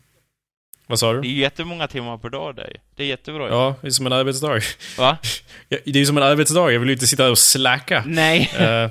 Vad 0.86 0.98
sa 0.98 1.12
Det 1.12 1.20
du? 1.20 1.28
är 1.28 1.32
jättemånga 1.32 1.86
timmar 1.88 2.18
per 2.18 2.28
dag 2.28 2.56
där 2.56 2.76
Det 2.96 3.02
är 3.02 3.06
jättebra 3.06 3.48
Ja, 3.48 3.74
det 3.80 3.86
är 3.86 3.90
som 3.90 4.06
en 4.06 4.12
arbetsdag. 4.12 4.60
Va? 4.98 5.18
Ja, 5.68 5.78
Det 5.84 5.90
är 5.90 6.00
ju 6.00 6.06
som 6.06 6.16
en 6.16 6.22
arbetsdag. 6.22 6.70
Jag 6.72 6.80
vill 6.80 6.88
ju 6.88 6.92
inte 6.94 7.06
sitta 7.06 7.30
och 7.30 7.38
släcka. 7.38 8.02
Nej. 8.06 8.50
Eh, 8.58 8.88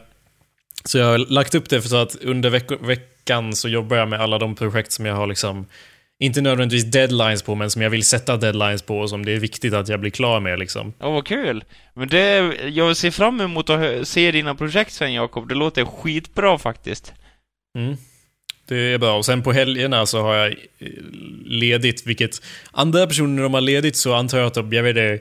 så 0.83 0.97
jag 0.97 1.05
har 1.05 1.17
lagt 1.17 1.55
upp 1.55 1.69
det 1.69 1.81
för 1.81 1.89
så 1.89 1.95
att 1.95 2.15
under 2.15 2.49
veck- 2.49 2.81
veckan 2.87 3.55
så 3.55 3.69
jobbar 3.69 3.97
jag 3.97 4.07
med 4.09 4.21
alla 4.21 4.37
de 4.37 4.55
projekt 4.55 4.91
som 4.91 5.05
jag 5.05 5.15
har 5.15 5.27
liksom 5.27 5.65
inte 6.19 6.41
nödvändigtvis 6.41 6.91
deadlines 6.91 7.43
på, 7.43 7.55
men 7.55 7.69
som 7.71 7.81
jag 7.81 7.89
vill 7.89 8.03
sätta 8.05 8.37
deadlines 8.37 8.81
på 8.81 8.99
och 8.99 9.09
som 9.09 9.25
det 9.25 9.31
är 9.31 9.39
viktigt 9.39 9.73
att 9.73 9.87
jag 9.87 9.99
blir 9.99 10.11
klar 10.11 10.39
med 10.39 10.59
liksom. 10.59 10.93
Åh, 10.99 11.13
vad 11.13 11.25
kul! 11.27 11.63
Men 11.93 12.07
det, 12.07 12.37
jag 12.69 12.97
ser 12.97 13.11
fram 13.11 13.41
emot 13.41 13.69
att 13.69 14.07
se 14.07 14.31
dina 14.31 14.55
projekt 14.55 14.93
sen 14.93 15.13
Jakob, 15.13 15.47
det 15.49 15.55
låter 15.55 15.85
skitbra 15.85 16.57
faktiskt. 16.57 17.13
Mm. 17.77 17.97
Det 18.67 18.77
är 18.77 18.97
bra. 18.97 19.17
Och 19.17 19.25
sen 19.25 19.43
på 19.43 19.51
helgerna 19.51 20.05
så 20.05 20.21
har 20.21 20.35
jag 20.35 20.51
eh, 20.79 20.87
ledigt, 21.45 22.07
vilket 22.07 22.41
andra 22.71 23.07
personer 23.07 23.35
när 23.35 23.43
de 23.43 23.53
har 23.53 23.61
ledigt 23.61 23.95
så 23.95 24.13
antar 24.13 24.37
jag 24.37 24.47
att 24.47 24.53
de, 24.53 24.73
jag 24.73 24.83
vet 24.83 24.89
inte, 24.89 25.19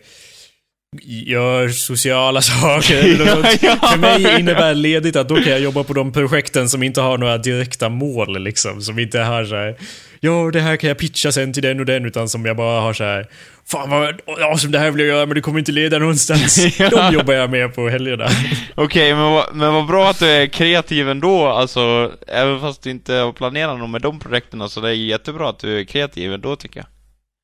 gör 1.02 1.68
sociala 1.68 2.42
saker 2.42 3.26
Ja, 3.26 3.52
ja. 3.62 3.88
För 3.90 3.98
mig 3.98 4.40
innebär 4.40 4.74
ledigt 4.74 5.16
att 5.16 5.28
då 5.28 5.35
kan 5.35 5.52
jag 5.52 5.61
jobba 5.61 5.85
på 5.85 5.92
de 5.92 6.12
projekten 6.12 6.68
som 6.68 6.83
inte 6.83 7.00
har 7.00 7.18
några 7.18 7.38
direkta 7.38 7.88
mål 7.88 8.42
liksom. 8.42 8.83
Som 8.83 8.98
inte 8.98 9.18
har 9.20 9.44
så 9.44 9.54
här, 9.54 9.76
ja 10.20 10.50
det 10.52 10.61
här 10.61 10.76
kan 10.76 10.88
jag 10.88 10.98
pitcha 10.98 11.33
sen 11.33 11.52
till 11.52 11.62
den 11.62 11.80
och 11.80 11.87
den, 11.87 12.07
utan 12.07 12.28
som 12.28 12.44
jag 12.44 12.57
bara 12.57 12.80
har 12.80 12.92
så 12.92 13.04
här, 13.04 13.26
fan 13.66 13.90
vad 13.90 14.20
awesome 14.50 14.72
det 14.72 14.78
här 14.78 14.90
vill 14.90 15.00
jag 15.07 15.09
göra 15.16 15.26
men 15.26 15.35
det 15.35 15.40
kommer 15.40 15.59
inte 15.59 15.72
leda 15.72 15.98
någonstans. 15.98 16.78
Ja. 16.78 16.88
De 17.11 17.14
jobbar 17.14 17.35
jag 17.35 17.50
med 17.50 17.74
på 17.74 17.88
helgerna. 17.88 18.28
Okej, 18.74 19.14
men, 19.14 19.33
vad- 19.33 19.54
men 19.54 19.74
vad 19.74 19.87
bra 19.87 20.11
att 20.11 20.18
du 20.18 20.26
är 20.26 20.46
kreativ 20.46 21.09
ändå, 21.11 21.46
alltså, 21.46 22.12
även 22.28 22.61
fast 22.61 22.83
du 22.83 22.90
inte 22.90 23.14
har 23.14 23.33
planerat 23.33 23.78
något 23.78 23.90
med 23.90 24.02
de 24.02 24.18
projekten, 24.18 24.68
så 24.68 24.80
det 24.80 24.88
är 24.88 24.92
jättebra 24.92 25.48
att 25.48 25.59
du 25.59 25.80
är 25.80 25.85
kreativ 25.85 26.33
ändå 26.33 26.57
tycker 26.57 26.80
jag. 26.80 26.87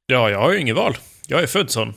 Ja, 0.06 0.30
jag 0.30 0.38
har 0.40 0.52
ju 0.52 0.60
inget 0.60 0.76
val. 0.76 0.96
Jag 1.26 1.42
är 1.42 1.46
född 1.46 1.70
sån. 1.70 1.94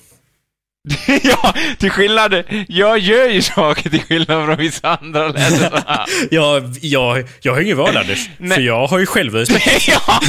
ja, 1.23 1.53
till 1.77 1.89
skillnad, 1.89 2.43
jag 2.67 2.99
gör 2.99 3.29
ju 3.29 3.41
saker 3.41 3.89
till 3.89 4.01
skillnad 4.01 4.45
från 4.45 4.57
vissa 4.57 4.97
andra 4.97 5.27
länder. 5.27 5.83
Ja, 6.31 6.61
jag, 6.81 7.27
jag 7.41 7.53
har 7.53 7.61
inget 7.61 7.77
val 7.77 7.97
Anders. 7.97 8.29
För 8.53 8.61
jag 8.61 8.87
har 8.87 8.99
ju 8.99 9.05
självrespekt. 9.05 9.87
ja, 9.87 10.21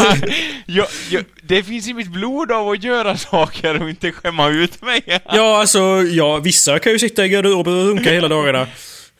jag, 0.66 0.86
jag, 1.10 1.24
det 1.42 1.62
finns 1.62 1.88
i 1.88 1.94
mitt 1.94 2.12
blod 2.12 2.52
av 2.52 2.68
att 2.68 2.84
göra 2.84 3.16
saker 3.16 3.82
och 3.82 3.90
inte 3.90 4.12
skämma 4.12 4.48
ut 4.48 4.82
mig. 4.82 5.02
Ja, 5.32 5.60
alltså, 5.60 6.02
ja, 6.02 6.38
vissa 6.38 6.78
kan 6.78 6.92
ju 6.92 6.98
sitta 6.98 7.26
i 7.26 7.28
garderoben 7.28 7.74
och 7.74 7.86
runka 7.86 8.10
hela 8.10 8.28
dagarna. 8.28 8.60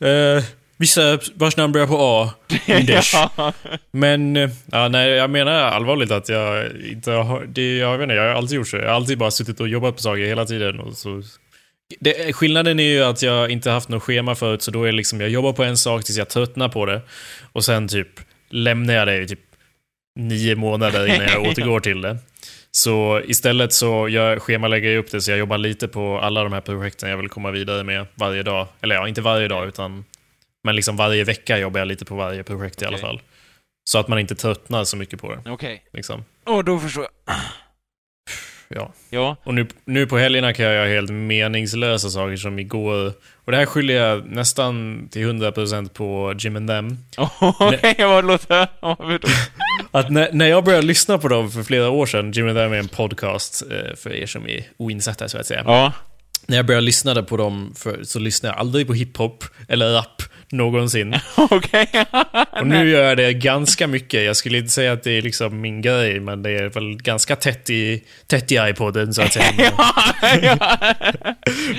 Eh, 0.00 0.44
vissa 0.76 1.18
vars 1.34 1.56
namn 1.56 1.72
börjar 1.72 1.86
på 1.86 1.98
A. 2.00 2.30
Ja. 3.36 3.52
Men, 3.90 4.36
eh, 4.36 4.50
ja, 4.72 4.88
nej, 4.88 5.10
jag 5.10 5.30
menar 5.30 5.52
allvarligt 5.52 6.10
att 6.10 6.28
jag 6.28 6.70
inte 6.90 7.10
har... 7.10 7.46
Det, 7.46 7.76
jag 7.76 7.98
vet 7.98 8.02
inte, 8.02 8.14
jag 8.14 8.22
har 8.22 8.34
alltid 8.34 8.56
gjort 8.56 8.68
så. 8.68 8.76
Jag 8.76 8.88
har 8.88 8.94
alltid 8.94 9.18
bara 9.18 9.30
suttit 9.30 9.60
och 9.60 9.68
jobbat 9.68 9.96
på 9.96 10.02
saker 10.02 10.22
hela 10.22 10.44
tiden. 10.44 10.80
Och 10.80 10.94
så, 10.94 11.22
det, 12.00 12.32
skillnaden 12.32 12.80
är 12.80 12.84
ju 12.84 13.02
att 13.02 13.22
jag 13.22 13.50
inte 13.50 13.70
haft 13.70 13.88
något 13.88 14.02
schema 14.02 14.34
förut, 14.34 14.62
så 14.62 14.70
då 14.70 14.82
är 14.82 14.86
det 14.86 14.92
liksom, 14.92 15.20
jag 15.20 15.30
jobbar 15.30 15.52
på 15.52 15.64
en 15.64 15.76
sak 15.76 16.04
tills 16.04 16.18
jag 16.18 16.28
tröttnar 16.28 16.68
på 16.68 16.86
det. 16.86 17.00
Och 17.52 17.64
sen 17.64 17.88
typ 17.88 18.08
lämnar 18.50 18.94
jag 18.94 19.08
det 19.08 19.22
i 19.22 19.28
typ 19.28 19.40
nio 20.16 20.56
månader 20.56 21.06
innan 21.06 21.28
jag 21.28 21.42
återgår 21.48 21.80
till 21.80 22.00
det. 22.00 22.18
Så 22.70 23.20
istället 23.26 23.72
så 23.72 24.08
jag 24.08 24.42
schemalägger 24.42 24.90
jag 24.90 24.98
upp 24.98 25.10
det 25.10 25.20
så 25.20 25.30
jag 25.30 25.38
jobbar 25.38 25.58
lite 25.58 25.88
på 25.88 26.18
alla 26.18 26.42
de 26.42 26.52
här 26.52 26.60
projekten 26.60 27.10
jag 27.10 27.16
vill 27.16 27.28
komma 27.28 27.50
vidare 27.50 27.84
med 27.84 28.06
varje 28.14 28.42
dag. 28.42 28.66
Eller 28.80 28.94
ja, 28.94 29.08
inte 29.08 29.20
varje 29.20 29.48
dag 29.48 29.68
utan 29.68 30.04
men 30.64 30.76
liksom 30.76 30.96
varje 30.96 31.24
vecka 31.24 31.58
jobbar 31.58 31.80
jag 31.80 31.88
lite 31.88 32.04
på 32.04 32.14
varje 32.14 32.42
projekt 32.42 32.82
i 32.82 32.84
alla 32.84 32.98
fall. 32.98 33.20
Så 33.90 33.98
att 33.98 34.08
man 34.08 34.18
inte 34.18 34.34
tröttnar 34.34 34.84
så 34.84 34.96
mycket 34.96 35.20
på 35.20 35.34
det. 35.34 35.50
Okej. 35.50 35.84
Liksom. 35.92 36.24
Åh, 36.46 36.64
då 36.64 36.78
förstår 36.78 37.02
jag. 37.26 37.36
Ja. 38.68 38.92
Ja. 39.10 39.36
Och 39.44 39.54
nu, 39.54 39.66
nu 39.84 40.06
på 40.06 40.18
helgerna 40.18 40.52
kan 40.52 40.64
jag 40.64 40.74
göra 40.74 40.88
helt 40.88 41.10
meningslösa 41.10 42.10
saker 42.10 42.36
som 42.36 42.58
igår. 42.58 43.12
Och 43.34 43.52
det 43.52 43.58
här 43.58 43.66
skyller 43.66 43.94
jag 43.94 44.26
nästan 44.26 45.08
till 45.10 45.26
100% 45.26 45.88
på 45.88 46.34
Jim 46.38 46.56
and 46.56 46.68
Them. 46.68 46.98
Okej, 47.40 47.94
vad 47.98 48.24
låter 48.26 48.68
ja, 48.80 48.96
vad 48.98 49.20
då? 49.20 49.28
Att 49.98 50.10
när, 50.10 50.32
när 50.32 50.46
jag 50.46 50.64
började 50.64 50.86
lyssna 50.86 51.18
på 51.18 51.28
dem 51.28 51.50
för 51.50 51.62
flera 51.62 51.90
år 51.90 52.06
sedan, 52.06 52.32
Jim 52.32 52.48
and 52.48 52.56
Them 52.56 52.72
är 52.72 52.78
en 52.78 52.88
podcast 52.88 53.62
eh, 53.70 53.96
för 53.96 54.12
er 54.12 54.26
som 54.26 54.48
är 54.48 54.64
oinsatta 54.76 55.28
så 55.28 55.38
att 55.38 55.46
säga. 55.46 55.62
Ja. 55.66 55.92
När 56.46 56.56
jag 56.56 56.66
började 56.66 56.86
lyssna 56.86 57.22
på 57.22 57.36
dem 57.36 57.74
för, 57.76 58.04
så 58.04 58.18
lyssnade 58.18 58.54
jag 58.54 58.60
aldrig 58.60 58.86
på 58.86 58.92
hiphop 58.92 59.44
eller 59.68 59.92
rap. 59.92 60.22
någonsin. 60.50 61.14
Okej. 61.36 61.88
Och 62.60 62.66
nu 62.66 62.90
gör 62.90 63.02
jag 63.08 63.16
det 63.16 63.32
ganska 63.32 63.86
mycket. 63.86 64.24
Jag 64.24 64.36
skulle 64.36 64.58
inte 64.58 64.70
säga 64.70 64.92
att 64.92 65.02
det 65.02 65.10
är 65.10 65.22
liksom 65.22 65.60
min 65.60 65.82
grej, 65.82 66.20
men 66.20 66.42
det 66.42 66.50
är 66.50 66.68
väl 66.68 66.96
ganska 66.96 67.36
tätt 67.36 67.70
i, 67.70 68.04
tätt 68.26 68.52
i 68.52 68.54
iPoden 68.54 69.14
så 69.14 69.22
att 69.22 69.32
säga. 69.32 69.52
Med, 69.56 69.72
ja. 70.42 70.78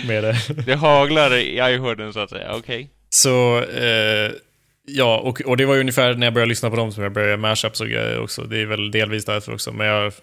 med 0.07 0.23
det. 0.23 0.37
Det 0.65 0.75
haglar 0.75 1.33
i 1.33 1.75
iPoden 1.75 2.13
så 2.13 2.19
att 2.19 2.29
säga, 2.29 2.53
okej. 2.55 2.89
Så, 3.09 3.63
eh, 3.63 4.31
ja, 4.85 5.17
och, 5.17 5.41
och 5.41 5.57
det 5.57 5.65
var 5.65 5.77
ungefär 5.77 6.13
när 6.13 6.27
jag 6.27 6.33
började 6.33 6.49
lyssna 6.49 6.69
på 6.69 6.75
dem 6.75 6.91
som 6.91 7.03
jag 7.03 7.13
började 7.13 7.37
med 7.37 7.49
mashups 7.49 7.81
och 7.81 7.87
grejer 7.87 8.19
också. 8.19 8.41
Det 8.41 8.61
är 8.61 8.65
väl 8.65 8.91
delvis 8.91 9.25
därför 9.25 9.53
också, 9.53 9.71
men 9.71 9.87
jag... 9.87 10.13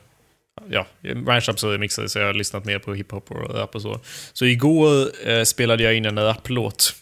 Ja, 0.70 0.86
mashups 1.14 1.64
och 1.64 1.72
remixer, 1.72 2.06
så 2.06 2.18
jag 2.18 2.26
har 2.26 2.34
lyssnat 2.34 2.64
mer 2.64 2.78
på 2.78 2.94
hiphop 2.94 3.30
och 3.30 3.54
rap 3.54 3.74
och 3.74 3.82
så. 3.82 4.00
Så 4.32 4.44
igår 4.44 5.08
eh, 5.28 5.42
spelade 5.42 5.82
jag 5.82 5.94
in 5.94 6.04
en 6.04 6.18
raplåt. 6.18 6.94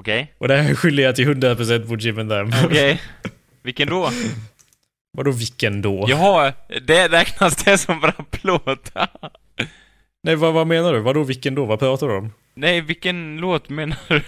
Okej. 0.00 0.34
Och 0.38 0.48
det 0.48 0.56
här 0.56 0.74
skyller 0.74 1.02
jag 1.02 1.16
till 1.16 1.28
100% 1.28 1.88
på 1.88 1.96
Jim 1.96 2.18
and 2.18 2.30
them. 2.30 2.52
Okej. 2.64 3.02
Vilken 3.62 3.88
då? 3.88 4.10
Vadå 5.12 5.30
vilken 5.30 5.82
då? 5.82 6.06
Jaha, 6.08 6.52
det 6.86 7.08
räknas 7.08 7.56
det 7.64 7.78
som 7.78 8.00
rapplåt? 8.00 8.92
Nej, 10.22 10.36
vad, 10.36 10.54
vad 10.54 10.66
menar 10.66 10.92
du? 10.92 11.00
Vadå 11.00 11.22
vilken 11.22 11.54
då? 11.54 11.64
Vad 11.64 11.78
pratar 11.78 12.08
du 12.08 12.16
om? 12.16 12.32
Nej, 12.54 12.80
vilken 12.80 13.36
låt 13.36 13.68
menar 13.68 13.96
du? 14.08 14.22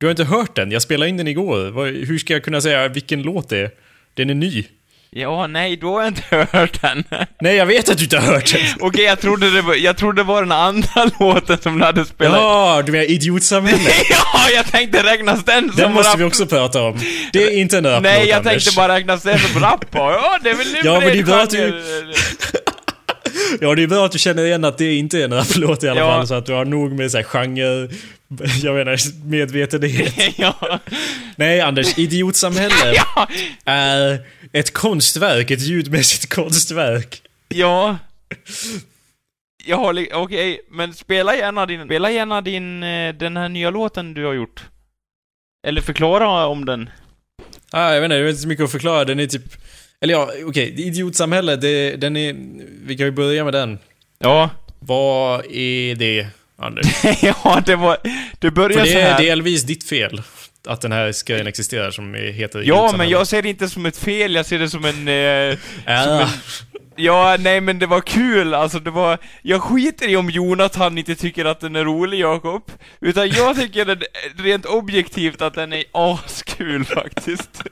Du 0.00 0.06
har 0.06 0.10
inte 0.10 0.24
hört 0.24 0.54
den? 0.54 0.70
Jag 0.70 0.82
spelade 0.82 1.08
in 1.08 1.16
den 1.16 1.28
igår. 1.28 1.84
Hur 2.06 2.18
ska 2.18 2.32
jag 2.32 2.44
kunna 2.44 2.60
säga 2.60 2.88
vilken 2.88 3.22
låt 3.22 3.48
det 3.48 3.58
är? 3.58 3.70
Den 4.14 4.30
är 4.30 4.34
ny. 4.34 4.66
Ja, 5.10 5.46
nej, 5.46 5.76
då 5.76 5.92
har 5.94 6.00
jag 6.02 6.08
inte 6.10 6.46
hört 6.58 6.82
den. 6.82 7.04
Nej, 7.40 7.56
jag 7.56 7.66
vet 7.66 7.88
att 7.88 7.98
du 7.98 8.04
inte 8.04 8.18
har 8.18 8.32
hört 8.34 8.52
den. 8.52 8.60
Okej, 8.80 9.04
jag 9.04 9.20
trodde 9.20 9.50
det 9.50 9.62
var, 9.62 9.74
jag 9.74 9.96
trodde 9.96 10.20
det 10.20 10.24
var 10.26 10.42
den 10.42 10.52
andra 10.52 11.10
låten 11.20 11.58
som 11.58 11.78
du 11.78 11.84
hade 11.84 12.04
spelat. 12.04 12.36
Ja, 12.40 12.82
du 12.86 12.92
menar 12.92 13.10
idiotsamhället? 13.10 13.92
ja, 14.10 14.50
jag 14.54 14.66
tänkte 14.66 15.02
räknas 15.02 15.44
den 15.44 15.68
som 15.68 15.76
Den 15.76 15.92
måste 15.92 16.12
rap? 16.12 16.20
vi 16.20 16.24
också 16.24 16.46
prata 16.46 16.82
om. 16.82 16.98
Det 17.32 17.42
är 17.42 17.58
inte 17.60 17.78
en 17.78 17.86
raplåt, 17.86 18.02
Nej, 18.02 18.28
jag 18.28 18.36
Anders. 18.38 18.52
tänkte 18.64 18.76
bara 18.76 18.94
räknas 18.94 19.22
den 19.22 19.38
som 19.38 19.60
rap 19.60 19.84
Ja, 19.92 20.38
det 20.42 20.50
är 20.50 20.54
väl 20.54 20.66
Ja, 20.84 21.00
men 21.00 21.08
det 21.12 21.18
är 21.18 21.22
bra 21.22 21.40
att 21.42 21.50
du-. 21.50 21.82
Ja, 23.60 23.74
det 23.74 23.82
är 23.82 23.86
bra 23.86 24.04
att 24.06 24.12
du 24.12 24.18
känner 24.18 24.44
igen 24.44 24.64
att 24.64 24.78
det 24.78 24.94
inte 24.94 25.18
är 25.20 25.24
en 25.24 25.32
raplåt 25.32 25.84
i 25.84 25.88
alla 25.88 26.00
Ja. 26.00 26.06
fall, 26.16 26.26
så 26.26 26.34
att 26.34 26.46
du 26.46 26.52
har 26.52 26.64
nog 26.64 26.92
med 26.92 27.10
så 27.10 27.16
här 27.16 27.24
genre... 27.24 27.88
Jag 28.62 28.74
menar, 28.74 29.24
medvetenhet. 29.28 30.34
ja. 30.38 30.80
Nej, 31.36 31.60
Anders, 31.60 31.98
idiotsamhälle 31.98 32.94
ja. 32.94 33.28
är 33.64 34.26
ett 34.52 34.72
konstverk, 34.72 35.50
ett 35.50 35.60
ljudmässigt 35.60 36.34
konstverk. 36.34 37.22
Ja. 37.48 37.98
Jag 39.64 39.94
li- 39.94 40.10
okej, 40.12 40.60
men 40.70 40.94
spela 40.94 41.36
gärna 41.36 41.66
din, 41.66 41.84
spela 41.84 42.10
gärna 42.10 42.40
din, 42.40 42.82
eh, 42.82 43.14
den 43.14 43.36
här 43.36 43.48
nya 43.48 43.70
låten 43.70 44.14
du 44.14 44.24
har 44.24 44.32
gjort. 44.34 44.64
Eller 45.66 45.80
förklara 45.80 46.46
om 46.46 46.64
den. 46.64 46.90
Ah, 47.70 47.92
jag 47.92 48.00
vet 48.00 48.04
inte, 48.04 48.16
det 48.16 48.24
är 48.24 48.28
inte 48.28 48.42
så 48.42 48.48
mycket 48.48 48.64
att 48.64 48.72
förklara. 48.72 49.04
Den 49.04 49.20
är 49.20 49.26
typ... 49.26 49.42
Eller 50.00 50.14
ja, 50.14 50.30
okej. 50.44 50.74
Idiotsamhälle, 50.86 51.56
det, 51.56 51.96
den 51.96 52.16
är... 52.16 52.36
Vi 52.86 52.96
kan 52.96 53.06
ju 53.06 53.12
börja 53.12 53.44
med 53.44 53.52
den. 53.54 53.78
Ja. 54.18 54.50
Vad 54.78 55.46
är 55.50 55.94
det, 55.94 56.26
Anders? 56.58 57.04
ja, 57.22 57.62
det 57.66 57.76
var, 57.76 57.96
det 58.38 58.46
För 58.46 58.50
börjar 58.50 58.84
det 58.84 58.92
så 58.92 58.98
är 58.98 59.18
delvis 59.18 59.62
ditt 59.62 59.84
fel. 59.84 60.22
Att 60.66 60.80
den 60.80 60.92
här 60.92 61.26
grejen 61.26 61.46
existerar 61.46 61.90
som 61.90 62.14
heter 62.14 62.62
Ja, 62.66 62.94
men 62.96 63.08
jag 63.08 63.26
ser 63.26 63.42
det 63.42 63.48
inte 63.48 63.68
som 63.68 63.86
ett 63.86 63.96
fel, 63.96 64.34
jag 64.34 64.46
ser 64.46 64.58
det 64.58 64.70
som 64.70 64.84
en... 64.84 65.08
Eh, 65.08 65.58
som 66.04 66.12
Ah, 66.12 66.22
en 66.22 66.28
ja, 66.96 67.36
nej 67.40 67.60
men 67.60 67.78
det 67.78 67.86
var 67.86 68.00
kul, 68.00 68.54
alltså 68.54 68.78
det 68.78 68.90
var... 68.90 69.18
Jag 69.42 69.62
skiter 69.62 70.08
i 70.08 70.16
om 70.16 70.30
Jonathan 70.30 70.98
inte 70.98 71.14
tycker 71.14 71.44
att 71.44 71.60
den 71.60 71.76
är 71.76 71.84
rolig, 71.84 72.20
Jakob. 72.20 72.70
Utan 73.00 73.28
jag 73.28 73.56
tycker 73.56 73.84
den, 73.84 74.02
rent 74.36 74.66
objektivt 74.66 75.42
att 75.42 75.54
den 75.54 75.72
är 75.72 75.84
askul 75.92 76.84
faktiskt. 76.84 77.62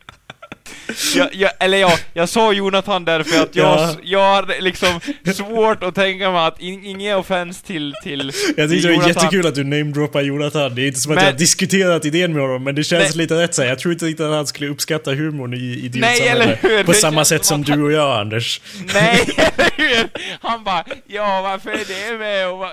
Jag, 1.16 1.28
jag, 1.34 1.50
eller 1.60 1.78
ja, 1.78 1.98
jag 2.14 2.28
sa 2.28 2.52
Jonathan 2.52 3.04
därför 3.04 3.42
att 3.42 3.56
jag, 3.56 3.66
Ja. 3.78 3.94
jag 4.02 4.18
har 4.34 4.60
liksom 4.62 5.00
svårt 5.34 5.82
att 5.82 5.94
tänka 5.94 6.30
mig 6.30 6.46
att, 6.46 6.60
in, 6.60 6.84
ingen 6.84 7.16
offens 7.16 7.62
till, 7.62 7.94
till 8.02 8.32
jag 8.56 8.70
tyckte 8.70 8.88
det 8.88 8.96
var 8.96 9.08
jättekul 9.08 9.46
att 9.46 9.54
du 9.54 9.64
namedroppar 9.64 10.20
Jonathan. 10.22 10.74
Det 10.74 10.82
är 10.82 10.86
inte 10.86 11.00
som 11.00 11.12
att 11.12 11.16
Men- 11.16 11.24
jag 11.24 11.32
har 11.32 11.38
diskuterat 11.38 12.04
idén 12.04 12.32
med 12.32 12.42
honom, 12.42 12.64
men 12.64 12.74
det 12.74 12.84
känns 12.84 13.08
Nej. 13.08 13.18
lite 13.18 13.34
rätt 13.42 13.54
så. 13.54 13.62
Jag 13.62 13.78
tror 13.78 13.92
inte 13.92 14.04
riktigt 14.06 14.26
att 14.26 14.32
han 14.32 14.46
skulle 14.46 14.68
uppskatta 14.70 15.10
humorn 15.14 15.54
i 15.54 15.56
Nej, 15.58 15.84
idiotsamhälle. 15.86 16.44
eller 16.44 16.58
hur? 16.62 16.84
På 16.84 16.92
Det 16.92 16.98
samma 16.98 17.24
sätt 17.24 17.44
som 17.44 17.60
att 17.60 17.66
du 17.66 17.82
och 17.82 17.92
jag, 17.92 18.20
Anders. 18.20 18.60
Nej, 18.94 19.20
eller 19.36 19.70
hur? 19.76 20.08
Han 20.40 20.64
bara, 20.64 20.84
ja 21.06 21.40
varför 21.42 21.70
är 21.70 22.10
det 22.12 22.18
med? 22.18 22.48
Och 22.48 22.64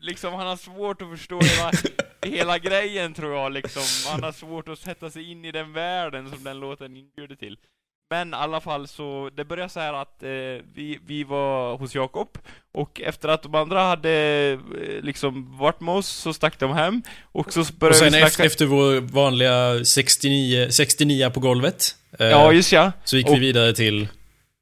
liksom, 0.00 0.34
han 0.34 0.46
har 0.46 0.56
svårt 0.56 1.02
att 1.02 1.18
förstå 1.18 1.40
hela, 1.40 1.70
hela 2.22 2.58
grejen 2.58 3.14
tror 3.14 3.34
jag 3.36 3.52
liksom. 3.52 3.82
Han 4.12 4.22
har 4.22 4.32
svårt 4.32 4.68
att 4.68 4.78
sätta 4.78 5.10
sig 5.10 5.30
in 5.30 5.44
i 5.44 5.52
den 5.52 5.72
världen 5.72 6.30
som 6.30 6.44
den 6.44 6.60
låten 6.60 6.96
inbjuder 6.96 7.36
till. 7.36 7.56
Men 8.10 8.30
i 8.30 8.36
alla 8.36 8.60
fall 8.60 8.88
så, 8.88 9.30
det 9.36 9.44
började 9.44 9.68
så 9.68 9.80
här 9.80 9.92
att 9.94 10.22
eh, 10.22 10.28
vi, 10.74 10.98
vi 11.06 11.24
var 11.24 11.76
hos 11.76 11.94
Jakob, 11.94 12.38
och 12.74 13.00
efter 13.00 13.28
att 13.28 13.42
de 13.42 13.54
andra 13.54 13.82
hade 13.82 14.10
eh, 14.10 15.02
liksom 15.04 15.58
varit 15.58 15.80
med 15.80 15.94
oss 15.94 16.08
så 16.08 16.32
stack 16.32 16.58
de 16.58 16.72
hem, 16.72 17.02
och 17.32 17.52
så 17.52 17.60
Och 17.60 17.66
började 17.78 17.98
sen 17.98 18.12
vi 18.12 18.18
snacka... 18.30 18.44
efter 18.46 18.66
vår 18.66 19.00
vanliga 19.00 19.84
69, 19.84 20.66
69 20.70 21.30
på 21.30 21.40
golvet. 21.40 21.96
eh, 22.18 22.26
Ja, 22.26 22.52
just 22.52 22.72
ja. 22.72 22.92
Så 23.04 23.16
gick 23.16 23.26
och- 23.28 23.34
vi 23.34 23.38
vidare 23.40 23.72
till 23.72 24.08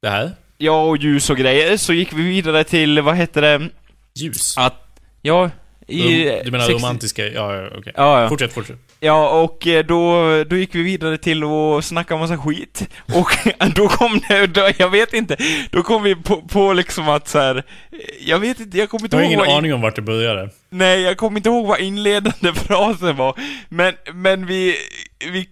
det 0.01 0.09
här. 0.09 0.31
Ja, 0.57 0.83
och 0.83 0.97
ljus 0.97 1.29
och 1.29 1.37
grejer, 1.37 1.77
så 1.77 1.93
gick 1.93 2.13
vi 2.13 2.21
vidare 2.23 2.63
till, 2.63 3.01
vad 3.01 3.15
hette 3.15 3.41
det? 3.41 3.69
Ljus. 4.15 4.57
Att, 4.57 4.99
ja, 5.21 5.49
i... 5.87 6.41
Du 6.45 6.51
menar 6.51 6.65
60 6.65 6.73
romantiska? 6.73 7.27
Ja, 7.27 7.55
ja 7.55 7.69
okej. 7.77 7.93
Ja, 7.95 8.21
ja. 8.21 8.29
Fortsätt, 8.29 8.53
fortsätt. 8.53 8.77
Ja, 8.99 9.41
och 9.41 9.67
eh, 9.67 9.85
då, 9.85 10.23
då 10.43 10.55
gick 10.55 10.75
vi 10.75 10.83
vidare 10.83 11.17
till 11.17 11.43
att 11.43 11.85
snacka 11.85 12.17
massa 12.17 12.37
skit. 12.37 12.89
Och 13.15 13.29
då 13.75 13.87
kom 13.87 14.21
det, 14.27 14.47
då, 14.47 14.69
jag 14.77 14.89
vet 14.89 15.13
inte, 15.13 15.37
då 15.71 15.83
kom 15.83 16.03
vi 16.03 16.15
på, 16.15 16.41
på 16.41 16.73
liksom 16.73 17.09
att 17.09 17.27
så 17.27 17.39
här. 17.39 17.55
eh, 17.55 17.63
jag 18.19 18.39
vet 18.39 18.59
inte, 18.59 18.77
jag 18.77 18.89
kommer 18.89 19.05
inte 19.05 19.15
Jag 19.15 19.23
har 19.23 19.31
ihåg 19.31 19.33
ingen 19.33 19.49
in, 19.51 19.57
aning 19.57 19.73
om 19.73 19.81
vart 19.81 19.95
det 19.95 20.01
började. 20.01 20.49
Nej, 20.69 21.01
jag 21.01 21.17
kommer 21.17 21.37
inte 21.37 21.49
ihåg 21.49 21.67
vad 21.67 21.79
inledande 21.79 22.53
frasen 22.67 23.15
var. 23.15 23.39
Men, 23.69 23.93
men 24.13 24.45
vi, 24.45 24.75
vi 25.31 25.49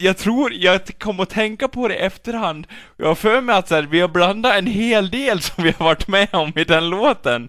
jag 0.00 0.16
tror, 0.18 0.52
jag 0.54 0.80
kom 0.98 1.20
att 1.20 1.30
tänka 1.30 1.68
på 1.68 1.88
det 1.88 1.94
i 1.94 1.98
efterhand, 1.98 2.66
jag 2.96 3.06
har 3.06 3.14
för 3.14 3.40
mig 3.40 3.56
att 3.56 3.68
så 3.68 3.74
här, 3.74 3.82
vi 3.82 4.00
har 4.00 4.08
blandat 4.08 4.54
en 4.58 4.66
hel 4.66 5.10
del 5.10 5.40
som 5.42 5.64
vi 5.64 5.74
har 5.78 5.84
varit 5.84 6.08
med 6.08 6.28
om 6.32 6.52
i 6.56 6.64
den 6.64 6.90
låten. 6.90 7.48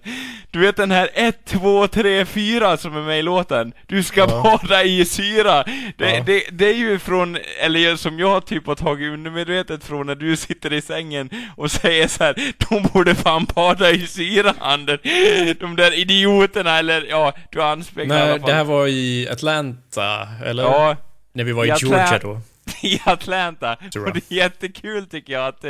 Du 0.51 0.59
vet 0.59 0.75
den 0.75 0.91
här 0.91 1.09
1, 1.13 1.45
2, 1.45 1.87
3, 1.87 2.25
4 2.25 2.77
som 2.77 2.95
är 2.97 3.01
med 3.01 3.19
i 3.19 3.21
låten. 3.21 3.73
Du 3.87 4.03
ska 4.03 4.19
Ja. 4.21 4.57
bada 4.61 4.83
i 4.83 5.05
syra. 5.05 5.63
Det, 5.97 6.11
Ja. 6.15 6.23
det, 6.25 6.43
det 6.51 6.65
är 6.65 6.73
ju 6.73 6.99
från, 6.99 7.37
eller 7.63 7.95
som 7.95 8.19
jag 8.19 8.45
typ 8.45 8.67
har 8.67 8.75
tagit 8.75 9.13
undermedvetet 9.13 9.83
från 9.83 10.07
när 10.07 10.15
du 10.15 10.35
sitter 10.35 10.73
i 10.73 10.81
sängen 10.81 11.29
och 11.57 11.71
säger 11.71 12.07
så 12.07 12.23
här, 12.23 12.35
de 12.69 12.83
borde 12.93 13.15
fan 13.15 13.45
bada 13.55 13.91
i 13.91 14.07
syra, 14.07 14.53
Anders. 14.59 14.99
De 15.59 15.75
där 15.75 15.99
idioterna, 15.99 16.79
eller 16.79 17.05
ja, 17.09 17.33
du 17.51 17.61
anspeglar 17.63 18.17
i 18.17 18.21
alla 18.21 18.29
Nej, 18.31 18.39
fall. 18.39 18.49
det 18.49 18.55
här 18.55 18.63
var 18.63 18.87
i 18.87 19.27
Atlanta, 19.31 20.27
eller? 20.45 20.63
Ja, 20.63 20.95
När 21.33 21.43
vi 21.43 21.51
var 21.51 21.65
i 21.65 21.67
i 21.67 21.73
Georgia 21.81 22.19
då. 22.21 22.41
i 22.81 22.99
Atlanta. 23.05 23.73
Och 23.73 24.13
det 24.13 24.31
är 24.31 24.35
jättekul 24.35 25.05
tycker 25.05 25.33
jag 25.33 25.47
att, 25.47 25.65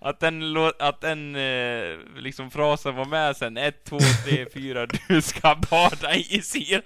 att 0.00 0.20
den, 0.20 0.42
att 0.78 1.00
den 1.00 1.36
eh, 1.36 1.82
liksom 2.18 2.50
frasen 2.50 2.94
var 2.94 3.04
med 3.04 3.36
sen. 3.36 3.56
1, 3.56 3.84
2, 3.88 3.98
3, 4.28 4.46
4, 4.54 4.86
du 5.08 5.22
ska 5.22 5.56
bada 5.70 6.14
i 6.14 6.40
syra. 6.42 6.80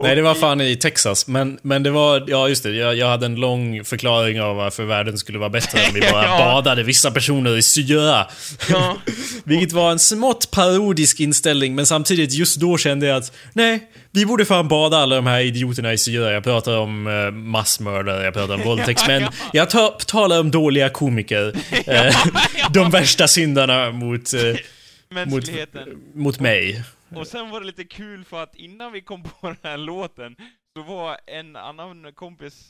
Nej, 0.00 0.16
det 0.16 0.22
var 0.22 0.34
fan 0.34 0.60
i 0.60 0.76
Texas. 0.76 1.26
Men, 1.26 1.58
men 1.62 1.82
det 1.82 1.90
var, 1.90 2.24
ja 2.28 2.48
just 2.48 2.62
det, 2.62 2.70
jag, 2.70 2.94
jag 2.96 3.08
hade 3.08 3.26
en 3.26 3.34
lång 3.34 3.84
förklaring 3.84 4.40
av 4.40 4.56
varför 4.56 4.84
världen 4.84 5.18
skulle 5.18 5.38
vara 5.38 5.50
bättre 5.50 5.80
om 5.88 5.94
vi 5.94 6.00
bara 6.00 6.24
Ja. 6.30 6.38
badade 6.38 6.82
vissa 6.82 7.10
personer 7.10 7.56
i 7.56 7.62
syra. 7.62 8.26
Ja, 8.70 8.96
Vilket 9.44 9.72
var 9.72 9.90
en 9.92 9.98
smått 9.98 10.50
parodisk 10.50 11.20
inställning, 11.20 11.74
men 11.74 11.86
samtidigt 11.86 12.32
just 12.32 12.56
då 12.60 12.78
kände 12.78 13.06
jag 13.06 13.16
att 13.16 13.32
nej, 13.52 13.90
vi 14.12 14.26
borde 14.26 14.44
fan 14.44 14.68
bada 14.68 14.96
alla 14.96 15.16
de 15.16 15.26
här 15.26 15.40
idioterna 15.40 15.92
i 15.92 15.98
syra. 15.98 16.32
Jag 16.32 16.44
pratar 16.44 16.78
om 16.78 17.06
eh, 17.06 17.30
massmördare, 17.30 18.24
jag 18.24 18.34
pratar 18.34 18.54
om 18.54 18.60
våldtäktsmän. 18.64 19.22
Jag 19.52 19.70
tar, 19.70 19.90
talar 19.90 20.40
om 20.40 20.50
dåliga 20.50 20.88
komiker. 20.88 21.54
Eh, 21.90 22.14
de 22.72 22.90
värsta 22.90 23.28
syndarna 23.28 23.90
mot, 23.90 24.34
eh, 24.34 24.40
mänskligheten. 25.10 26.02
mot 26.14 26.40
mig. 26.40 26.84
Och 27.16 27.26
sen 27.26 27.50
var 27.50 27.60
det 27.60 27.66
lite 27.66 27.84
kul 27.84 28.24
för 28.24 28.42
att 28.42 28.54
innan 28.54 28.92
vi 28.92 29.00
kom 29.00 29.22
på 29.22 29.46
den 29.46 29.56
här 29.62 29.76
låten 29.76 30.36
så 30.76 30.82
var 30.82 31.18
en 31.26 31.56
annan 31.56 32.12
kompis 32.14 32.68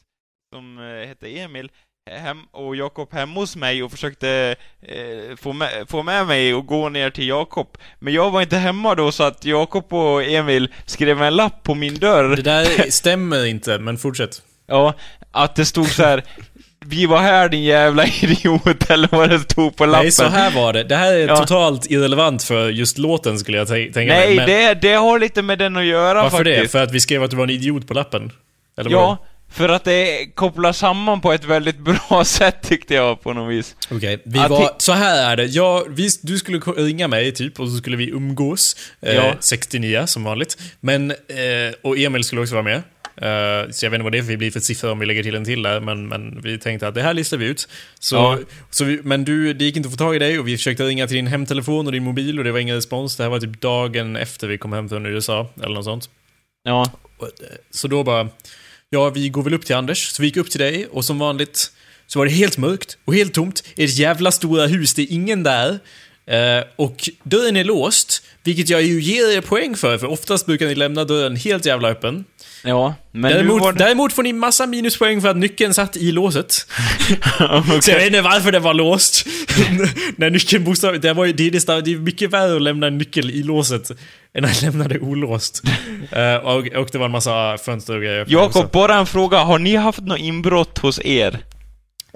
som 0.54 0.78
hette 1.08 1.38
Emil 1.38 1.70
hem, 2.10 2.38
och 2.52 2.76
Jakob 2.76 3.12
hemma 3.12 3.40
hos 3.40 3.56
mig 3.56 3.82
och 3.82 3.90
försökte 3.90 4.56
eh, 4.82 5.36
få, 5.36 5.52
med, 5.52 5.70
få 5.88 6.02
med 6.02 6.26
mig 6.26 6.54
och 6.54 6.66
gå 6.66 6.88
ner 6.88 7.10
till 7.10 7.28
Jakob. 7.28 7.68
Men 7.98 8.12
jag 8.12 8.30
var 8.30 8.42
inte 8.42 8.56
hemma 8.56 8.94
då 8.94 9.12
så 9.12 9.22
att 9.24 9.44
Jakob 9.44 9.92
och 9.92 10.22
Emil 10.24 10.68
skrev 10.86 11.22
en 11.22 11.36
lapp 11.36 11.62
på 11.62 11.74
min 11.74 11.94
dörr. 11.98 12.36
Det 12.36 12.42
där 12.42 12.64
stämmer 12.90 13.46
inte, 13.46 13.78
men 13.78 13.98
fortsätt. 13.98 14.42
Ja, 14.66 14.94
att 15.32 15.56
det 15.56 15.64
stod 15.64 15.88
så 15.88 16.02
här. 16.02 16.24
Vi 16.86 17.06
var 17.06 17.18
här 17.18 17.48
din 17.48 17.62
jävla 17.62 18.06
idiot, 18.22 18.90
eller 18.90 19.08
vad 19.12 19.30
det 19.30 19.38
stod 19.38 19.76
på 19.76 19.86
lappen. 19.86 20.02
Nej, 20.02 20.12
så 20.12 20.24
här 20.24 20.50
var 20.50 20.72
det. 20.72 20.84
Det 20.84 20.96
här 20.96 21.12
är 21.14 21.28
Ja. 21.28 21.36
totalt 21.36 21.90
irrelevant 21.90 22.42
för 22.42 22.68
just 22.70 22.98
låten 22.98 23.38
skulle 23.38 23.58
jag 23.58 23.66
tän- 23.68 23.92
tänka 23.92 24.14
Nej, 24.14 24.26
mig. 24.26 24.36
Men 24.36 24.46
det, 24.46 24.74
det 24.74 24.94
har 24.94 25.18
lite 25.18 25.42
med 25.42 25.58
den 25.58 25.76
att 25.76 25.84
göra 25.84 26.22
varför 26.22 26.36
faktiskt. 26.36 26.62
det? 26.62 26.68
För 26.68 26.82
att 26.82 26.92
vi 26.92 27.00
skrev 27.00 27.22
att 27.22 27.30
du 27.30 27.36
var 27.36 27.44
en 27.44 27.50
idiot 27.50 27.86
på 27.88 27.94
lappen? 27.94 28.32
Eller 28.78 28.90
Ja, 28.90 29.00
vadå? 29.00 29.18
För 29.50 29.68
att 29.68 29.84
det 29.84 30.26
kopplar 30.34 30.72
samman 30.72 31.20
på 31.20 31.32
ett 31.32 31.44
väldigt 31.44 31.78
bra 32.08 32.24
sätt 32.24 32.56
tyckte 32.62 32.94
jag 32.94 33.22
på 33.22 33.32
något 33.32 33.52
vis. 33.52 33.76
Okej, 33.90 34.22
vi 34.24 34.38
Att 34.38 34.50
var... 34.50 34.74
Så 34.78 34.92
här 34.92 35.32
är 35.32 35.36
det. 35.36 35.44
Jag, 35.44 35.84
vi, 35.88 36.08
du 36.22 36.38
skulle 36.38 36.58
ringa 36.58 37.08
mig 37.08 37.32
typ 37.32 37.60
och 37.60 37.68
så 37.68 37.76
skulle 37.76 37.96
vi 37.96 38.08
umgås. 38.08 38.76
Eh, 39.02 39.14
Ja. 39.14 39.34
69 39.40 40.06
som 40.06 40.24
vanligt. 40.24 40.58
Men, 40.80 41.10
eh, 41.10 41.16
och 41.82 41.98
Emil 41.98 42.24
skulle 42.24 42.40
också 42.42 42.54
vara 42.54 42.64
med. 42.64 42.82
Eh, 43.16 43.70
så 43.70 43.86
jag 43.86 43.90
vet 43.90 43.96
inte 43.98 44.02
vad 44.02 44.12
det 44.12 44.18
är 44.18 44.22
för 44.22 44.28
vi 44.28 44.36
blir 44.36 44.50
för 44.50 44.60
siffror 44.60 44.90
om 44.90 44.98
vi 44.98 45.06
lägger 45.06 45.22
till 45.22 45.34
en 45.34 45.44
till 45.44 45.62
där, 45.62 45.80
men, 45.80 46.08
men 46.08 46.40
vi 46.42 46.58
tänkte 46.58 46.88
att 46.88 46.94
det 46.94 47.02
här 47.02 47.14
listar 47.14 47.36
vi 47.36 47.46
ut. 47.46 47.68
Så, 47.98 48.16
Ja. 48.16 48.38
så 48.70 48.84
vi, 48.84 49.00
men 49.02 49.24
du, 49.24 49.54
det 49.54 49.64
gick 49.64 49.76
inte 49.76 49.86
att 49.86 49.92
få 49.92 49.96
tag 49.98 50.16
i 50.16 50.18
dig 50.18 50.38
och 50.38 50.48
vi 50.48 50.56
försökte 50.56 50.84
ringa 50.84 51.06
till 51.06 51.16
din 51.16 51.26
hemtelefon 51.26 51.86
och 51.86 51.92
din 51.92 52.04
mobil 52.04 52.38
och 52.38 52.44
det 52.44 52.52
var 52.52 52.58
ingen 52.58 52.76
respons. 52.76 53.16
Det 53.16 53.22
här 53.22 53.30
var 53.30 53.40
typ 53.40 53.60
dagen 53.60 54.16
efter 54.16 54.46
vi 54.48 54.58
kom 54.58 54.72
hem 54.72 54.88
från 54.88 55.06
USA, 55.06 55.48
eller 55.62 55.74
något 55.74 55.84
sånt. 55.84 56.10
Ja. 56.62 56.90
Så 57.70 57.88
då 57.88 58.02
bara, 58.04 58.28
ja 58.92 59.10
vi 59.10 59.28
går 59.28 59.42
väl 59.42 59.54
upp 59.54 59.66
till 59.66 59.76
Anders. 59.76 60.08
Så 60.08 60.22
vi 60.22 60.28
gick 60.28 60.36
upp 60.36 60.50
till 60.50 60.60
dig 60.60 60.86
och 60.86 61.04
som 61.04 61.18
vanligt 61.18 61.72
så 62.06 62.18
var 62.18 62.26
det 62.26 62.32
helt 62.32 62.58
mörkt 62.58 62.98
och 63.04 63.14
helt 63.14 63.34
tomt. 63.34 63.64
Ett 63.76 63.98
jävla 63.98 64.32
stora 64.32 64.66
hus, 64.66 64.94
det 64.94 65.02
är 65.02 65.12
ingen 65.12 65.42
där. 65.42 65.78
Eh, 66.30 66.64
och 66.76 67.08
dörren 67.22 67.56
är 67.56 67.64
låst, 67.64 68.22
vilket 68.44 68.68
jag 68.68 68.82
ju 68.82 69.00
ger 69.00 69.36
er 69.36 69.40
poäng 69.40 69.76
för, 69.76 69.98
för 69.98 70.06
oftast 70.06 70.46
brukar 70.46 70.66
ni 70.66 70.74
lämna 70.74 71.04
dörren 71.04 71.36
helt 71.36 71.66
jävla 71.66 71.88
öppen. 71.88 72.24
Ja. 72.64 72.94
Men 73.12 73.32
däremot, 73.32 73.62
det... 73.62 73.84
däremot 73.84 74.12
får 74.12 74.22
ni 74.22 74.32
massa 74.32 74.66
minuspoäng 74.66 75.20
för 75.20 75.28
att 75.28 75.36
nyckeln 75.36 75.74
satt 75.74 75.96
i 75.96 76.12
låset. 76.12 76.66
Okej. 77.40 77.82
Så 77.82 77.90
jag 77.90 77.96
vet 77.96 78.06
inte 78.06 78.22
varför 78.22 78.52
den 78.52 78.62
var 78.62 78.74
låst. 78.74 79.26
När 80.16 80.30
nyckeln 80.30 80.64
bokstavligt... 80.64 81.02
Det, 81.02 81.12
var, 81.12 81.26
det, 81.26 81.46
är 81.46 81.50
nästan- 81.50 81.84
det 81.84 81.92
är 81.92 81.96
mycket 81.96 82.30
värre 82.30 82.56
att 82.56 82.62
lämna 82.62 82.86
en 82.86 82.98
nyckel 82.98 83.30
i 83.30 83.42
låset 83.42 83.90
än 84.34 84.44
att 84.44 84.62
lämna 84.62 84.88
det 84.88 84.98
olåst. 84.98 85.62
Eh, 86.10 86.34
och, 86.34 86.66
och 86.76 86.88
det 86.92 86.98
var 86.98 87.04
en 87.04 87.10
massa 87.10 87.58
fönster 87.58 87.96
och 87.96 88.02
grejer. 88.02 88.26
Jakob, 88.28 88.70
bara 88.70 88.94
en 88.94 89.06
fråga. 89.06 89.38
Har 89.38 89.58
ni 89.58 89.76
haft 89.76 90.00
något 90.00 90.18
inbrott 90.18 90.78
hos 90.78 91.00
er? 91.04 91.40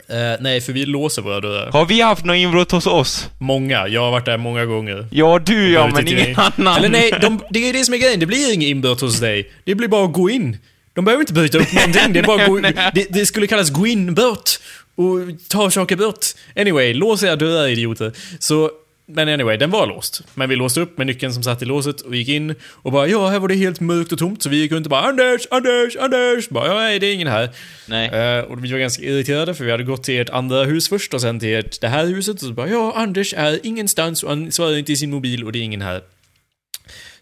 Eh, 0.08 0.16
nej, 0.40 0.60
för 0.60 0.72
vi 0.72 0.86
låser 0.86 1.22
våra 1.22 1.40
dörrar. 1.40 1.72
Har 1.72 1.86
vi 1.86 2.00
haft 2.00 2.24
något 2.24 2.36
inbrott 2.36 2.70
hos 2.70 2.86
oss? 2.86 3.28
Många. 3.38 3.88
Jag 3.88 4.00
har 4.00 4.10
varit 4.10 4.24
där 4.24 4.36
många 4.36 4.64
gånger. 4.64 5.06
Ja, 5.10 5.38
du 5.46 5.72
ja, 5.72 5.90
men 5.94 6.08
ingen 6.08 6.24
dig. 6.24 6.36
annan. 6.38 6.78
Eller 6.78 6.88
nej, 6.88 7.12
de, 7.20 7.40
det 7.50 7.68
är 7.68 7.72
det 7.72 7.84
som 7.84 7.94
är 7.94 7.98
grejen. 7.98 8.20
Det 8.20 8.26
blir 8.26 8.54
inget 8.54 8.68
inbrott 8.68 9.00
hos 9.00 9.20
dig. 9.20 9.52
Det 9.64 9.74
blir 9.74 9.88
bara 9.88 10.04
att 10.04 10.12
gå 10.12 10.30
in. 10.30 10.56
De 10.94 11.04
behöver 11.04 11.22
inte 11.22 11.32
bryta 11.32 11.58
upp 11.58 11.72
någonting. 11.72 12.12
Det 12.12 12.18
är 12.18 12.22
bara 12.24 12.46
gå 12.46 12.58
det, 12.94 13.06
det 13.10 13.26
skulle 13.26 13.46
kallas 13.46 13.70
gå 13.70 13.86
in-brott. 13.86 14.60
Och 14.96 15.18
ta 15.48 15.70
saker 15.70 15.96
bort. 15.96 16.26
Anyway, 16.56 16.94
lås 16.94 17.22
era 17.22 17.36
dörrar 17.36 17.68
idioter. 17.68 18.12
Så, 18.38 18.70
men 19.06 19.28
anyway, 19.28 19.56
den 19.56 19.70
var 19.70 19.86
låst. 19.86 20.22
Men 20.34 20.48
vi 20.48 20.56
låste 20.56 20.80
upp 20.80 20.98
med 20.98 21.06
nyckeln 21.06 21.32
som 21.34 21.42
satt 21.42 21.62
i 21.62 21.64
låset 21.64 22.00
och 22.00 22.16
gick 22.16 22.28
in 22.28 22.54
och 22.64 22.92
bara 22.92 23.06
ja, 23.08 23.28
här 23.28 23.38
var 23.38 23.48
det 23.48 23.54
helt 23.54 23.80
mörkt 23.80 24.12
och 24.12 24.18
tomt. 24.18 24.42
Så 24.42 24.48
vi 24.48 24.56
gick 24.56 24.72
runt 24.72 24.86
och 24.86 24.90
bara 24.90 25.00
Anders, 25.02 25.46
Anders, 25.50 25.96
Anders. 25.96 26.48
Bara 26.48 26.66
ja, 26.66 26.74
nej, 26.74 26.98
det 26.98 27.06
är 27.06 27.14
ingen 27.14 27.28
här. 27.28 27.50
Nej. 27.88 28.08
Eh, 28.08 28.44
och 28.44 28.64
vi 28.64 28.72
var 28.72 28.78
ganska 28.78 29.02
irriterade 29.02 29.54
för 29.54 29.64
vi 29.64 29.70
hade 29.70 29.84
gått 29.84 30.04
till 30.04 30.20
ert 30.20 30.30
andra 30.30 30.64
hus 30.64 30.88
först 30.88 31.14
och 31.14 31.20
sen 31.20 31.40
till 31.40 31.54
ert, 31.54 31.80
det 31.80 31.88
här 31.88 32.06
huset. 32.06 32.34
Och 32.34 32.48
så 32.48 32.52
bara 32.52 32.68
ja, 32.68 32.92
Anders 32.96 33.34
är 33.36 33.60
ingenstans 33.66 34.22
och 34.22 34.28
han 34.28 34.52
svarar 34.52 34.76
inte 34.78 34.92
i 34.92 34.96
sin 34.96 35.10
mobil 35.10 35.44
och 35.44 35.52
det 35.52 35.58
är 35.58 35.62
ingen 35.62 35.82
här. 35.82 36.02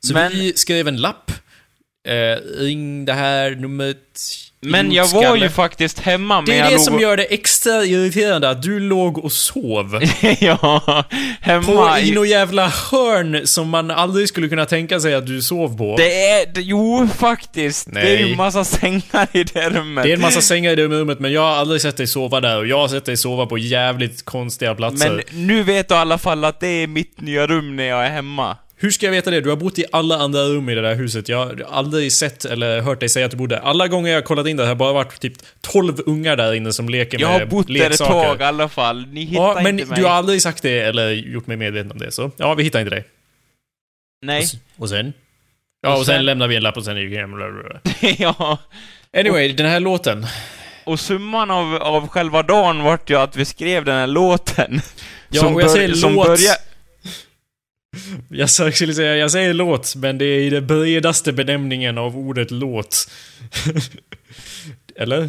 Så 0.01 0.15
Men- 0.15 0.33
vi 0.33 0.53
skrev 0.57 0.89
en 0.89 0.97
lapp. 0.97 1.31
Eh, 2.09 2.37
ring 2.59 3.05
det 3.05 3.13
här 3.13 3.51
numret. 3.51 4.21
Men 4.65 4.93
jag 4.93 5.09
var 5.09 5.37
ju 5.37 5.49
faktiskt 5.49 5.99
hemma, 5.99 6.41
men 6.41 6.45
Det 6.45 6.59
är 6.59 6.71
det 6.71 6.79
som 6.79 6.95
och- 6.95 7.03
gör 7.03 7.17
det 7.17 7.25
extra 7.25 7.85
irriterande, 7.85 8.51
att 8.51 8.63
du 8.63 8.81
låg 8.81 9.19
och 9.25 9.33
sov. 9.33 10.01
ja, 10.41 11.05
hemma 11.41 11.63
På 11.63 11.99
i 11.99 12.13
något 12.13 12.29
jävla 12.29 12.69
hörn 12.69 13.47
som 13.47 13.69
man 13.69 13.91
aldrig 13.91 14.29
skulle 14.29 14.49
kunna 14.49 14.67
tänka 14.67 15.01
sig 15.01 15.15
att 15.15 15.27
du 15.27 15.43
sov 15.43 15.79
på. 15.79 15.97
Det 15.97 16.23
är... 16.29 16.47
Det, 16.55 16.61
jo, 16.61 17.09
faktiskt. 17.19 17.95
Det 17.95 18.01
är 18.01 18.19
ju 18.19 18.25
Nej. 18.27 18.37
massa 18.37 18.65
sängar 18.65 19.29
i 19.33 19.45
det 19.45 19.71
rummet. 19.71 20.05
Det 20.05 20.11
är 20.11 20.15
en 20.15 20.21
massa 20.21 20.41
sängar 20.41 20.73
i 20.73 20.77
det 20.77 20.89
rummet, 20.89 21.21
men 21.21 21.33
jag 21.33 21.41
har 21.41 21.53
aldrig 21.57 21.81
sett 21.81 21.97
dig 21.97 22.07
sova 22.07 22.41
där 22.41 22.59
och 22.59 22.67
jag 22.67 22.79
har 22.79 22.89
sett 22.89 23.05
dig 23.05 23.17
sova 23.17 23.47
på 23.47 23.59
jävligt 23.59 24.25
konstiga 24.25 24.75
platser. 24.75 25.11
Men 25.11 25.47
nu 25.47 25.63
vet 25.63 25.89
du 25.89 25.95
i 25.95 25.99
alla 25.99 26.19
fall 26.19 26.45
att 26.45 26.61
det 26.61 26.67
är 26.69 26.87
mitt 26.87 27.21
nya 27.21 27.47
rum 27.47 27.77
när 27.77 27.85
jag 27.85 28.07
är 28.07 28.11
hemma. 28.11 28.57
Hur 28.83 28.91
ska 28.91 29.07
jag 29.07 29.11
veta 29.13 29.31
det? 29.31 29.41
Du 29.41 29.49
har 29.49 29.57
bott 29.57 29.79
i 29.79 29.85
alla 29.93 30.17
andra 30.19 30.41
rum 30.43 30.69
i 30.69 30.75
det 30.75 30.81
där 30.83 30.95
huset. 30.95 31.29
Jag 31.29 31.39
har 31.39 31.67
aldrig 31.71 32.13
sett 32.13 32.45
eller 32.45 32.81
hört 32.81 33.01
dig 33.01 33.09
säga 33.09 33.25
att 33.27 33.31
du 33.31 33.37
bodde. 33.37 33.59
Alla 33.61 33.89
gånger 33.89 34.11
jag 34.11 34.17
har 34.17 34.23
kollat 34.23 34.47
in 34.47 34.57
det 34.57 34.67
har 34.67 34.75
bara 34.75 34.93
varit 34.93 35.21
typ 35.21 35.33
12 35.61 35.95
ungar 36.07 36.37
där 36.37 36.53
inne 36.55 36.73
som 36.73 36.89
leker 36.89 37.21
Jag 37.21 37.31
med 37.31 37.39
har 37.41 37.47
bott 37.47 37.67
där 37.67 37.75
ett 37.75 37.81
leksaker. 37.91 38.13
tag 38.13 38.41
i 38.41 38.45
alla 38.45 38.69
fall. 38.69 39.07
Ni 39.07 39.25
hittar 39.25 39.43
Ja, 39.43 39.55
men 39.63 39.79
inte 39.79 39.91
mig. 39.91 39.99
du 39.99 40.05
har 40.05 40.11
aldrig 40.13 40.43
sagt 40.43 40.63
det 40.63 40.81
eller 40.81 41.11
gjort 41.11 41.47
mig 41.47 41.57
medveten 41.57 41.93
om 41.93 41.99
det, 41.99 42.11
så 42.13 42.31
ja, 42.37 42.55
vi 42.55 42.63
hittar 42.63 42.81
inte 42.81 42.91
dig. 42.95 43.05
Nej. 44.27 44.45
Och 44.77 44.89
sen? 44.89 45.13
Ja, 45.83 45.93
och, 45.93 45.99
Och 46.01 46.07
sen, 46.07 46.15
sen- 46.17 46.25
lämnar 46.25 46.49
vi 46.49 46.57
en 46.57 46.63
lapp 46.63 46.77
och 46.77 46.85
sen 46.85 46.97
gick 46.97 47.15
hem. 47.19 47.31
ja. 48.19 48.59
Anyway, 49.17 49.53
den 49.53 49.67
här 49.67 49.81
låten. 49.81 50.27
Och 50.85 51.01
summan 51.01 51.51
av, 51.51 51.75
av 51.75 52.09
själva 52.09 52.43
dagen 52.43 52.83
vart 52.83 53.11
ju 53.11 53.17
att 53.19 53.37
vi 53.37 53.45
skrev 53.45 53.85
den 53.85 53.95
här 53.97 54.07
låten. 54.07 54.81
Ja, 55.29 55.47
och 55.47 55.63
jag 55.63 55.71
säger 55.71 55.95
som 55.95 56.15
låt. 56.15 56.41
Jag 58.29 58.51
skulle 58.51 58.95
säga, 58.95 59.17
jag 59.17 59.31
säger 59.31 59.55
låt, 59.55 59.95
men 59.97 60.19
det 60.19 60.25
är 60.25 60.41
i 60.41 60.51
den 60.51 60.67
bredaste 60.67 61.33
benämningen 61.33 61.99
av 61.99 62.17
ordet 62.17 62.51
låt. 62.51 63.11
eller? 64.97 65.29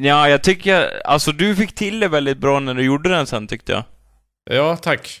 Ja, 0.00 0.28
jag 0.28 0.42
tycker... 0.42 1.06
Alltså, 1.06 1.32
du 1.32 1.56
fick 1.56 1.74
till 1.74 2.00
det 2.00 2.08
väldigt 2.08 2.38
bra 2.38 2.60
när 2.60 2.74
du 2.74 2.82
gjorde 2.84 3.08
den 3.08 3.26
sen, 3.26 3.46
tyckte 3.46 3.72
jag. 3.72 3.84
Ja, 4.50 4.76
tack. 4.76 5.20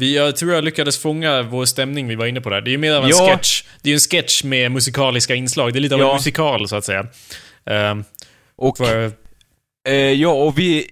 Vi, 0.00 0.16
jag 0.16 0.36
tror 0.36 0.52
jag 0.52 0.64
lyckades 0.64 0.98
fånga 0.98 1.42
vår 1.42 1.64
stämning 1.64 2.08
vi 2.08 2.14
var 2.14 2.26
inne 2.26 2.40
på 2.40 2.50
där. 2.50 2.60
Det 2.60 2.70
är 2.70 2.72
ju 2.72 2.78
mer 2.78 2.92
av 2.94 3.04
en 3.04 3.10
Ja. 3.10 3.28
sketch. 3.28 3.62
Det 3.82 3.88
är 3.88 3.90
ju 3.90 3.94
en 3.94 4.00
sketch 4.00 4.44
med 4.44 4.72
musikaliska 4.72 5.34
inslag. 5.34 5.72
Det 5.72 5.78
är 5.78 5.80
lite 5.80 5.94
av 5.94 6.00
Ja. 6.00 6.10
en 6.10 6.16
musikal, 6.16 6.68
så 6.68 6.76
att 6.76 6.84
säga. 6.84 7.06
Ehm, 7.66 8.04
Och... 8.56 8.76
för, 8.78 9.12
Eh, 9.88 9.94
ja, 9.94 10.28
och 10.32 10.58
vi... 10.58 10.86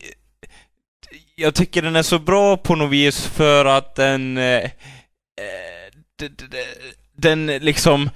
Jag 1.43 1.55
tycker 1.55 1.83
den 1.83 1.97
är 1.97 2.03
så 2.03 2.19
bra 2.19 2.57
på 2.57 2.75
något 2.75 2.91
vis 2.91 3.27
för 3.27 3.65
att 3.65 3.95
den... 3.95 4.39
Eh, 4.39 4.65
eh, 4.65 4.71
den 7.17 7.47
liksom... 7.47 8.11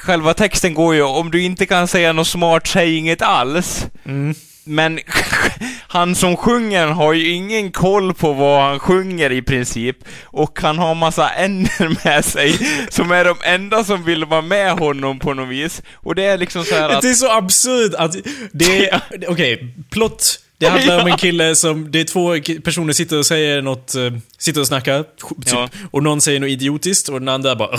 Själva 0.00 0.34
texten 0.34 0.74
går 0.74 0.94
ju, 0.94 1.02
om 1.02 1.30
du 1.30 1.42
inte 1.42 1.66
kan 1.66 1.88
säga 1.88 2.12
något 2.12 2.28
smart, 2.28 2.66
säg 2.66 2.96
inget 2.96 3.22
alls. 3.22 3.86
mm, 4.04 4.34
Men 4.64 5.00
han 5.88 6.14
som 6.14 6.36
sjunger 6.36 6.86
har 6.86 7.12
ju 7.12 7.28
ingen 7.30 7.72
koll 7.72 8.14
på 8.14 8.32
vad 8.32 8.62
han 8.62 8.78
sjunger 8.78 9.32
i 9.32 9.42
princip. 9.42 9.96
Och 10.24 10.60
han 10.62 10.78
har 10.78 10.94
massa 10.94 11.30
änder 11.36 12.04
med 12.04 12.24
sig, 12.24 12.58
som 12.90 13.10
är 13.10 13.24
de 13.24 13.36
enda 13.44 13.84
som 13.84 14.04
vill 14.04 14.24
vara 14.24 14.42
med 14.42 14.72
honom 14.72 15.18
på 15.18 15.34
något 15.34 15.48
vis. 15.48 15.82
Och 15.94 16.14
det 16.14 16.24
är 16.24 16.38
liksom 16.38 16.64
så 16.64 16.74
här 16.74 16.88
att... 16.88 17.02
Det 17.02 17.10
är 17.10 17.14
så 17.14 17.30
absurt 17.32 17.94
att 17.94 18.16
det 18.52 18.88
är... 18.88 19.00
Okej, 19.28 19.74
plott. 19.90 20.40
Det 20.58 20.66
handlar 20.68 21.00
om 21.02 21.06
en 21.06 21.16
kille 21.18 21.54
som... 21.56 21.90
Det 21.90 22.00
är 22.00 22.04
två 22.04 22.60
personer 22.62 22.92
sitter 22.92 23.18
och 23.18 23.26
säger 23.26 23.62
något... 23.62 23.94
eh, 23.94 24.10
Sitter 24.38 24.60
och 24.60 24.66
snackar. 24.66 25.02
Typ, 25.02 25.52
Ja. 25.52 25.68
Och 25.90 26.02
någon 26.02 26.20
säger 26.20 26.40
något 26.40 26.48
idiotiskt 26.50 27.08
och 27.08 27.20
den 27.20 27.28
andra 27.28 27.56
bara... 27.56 27.78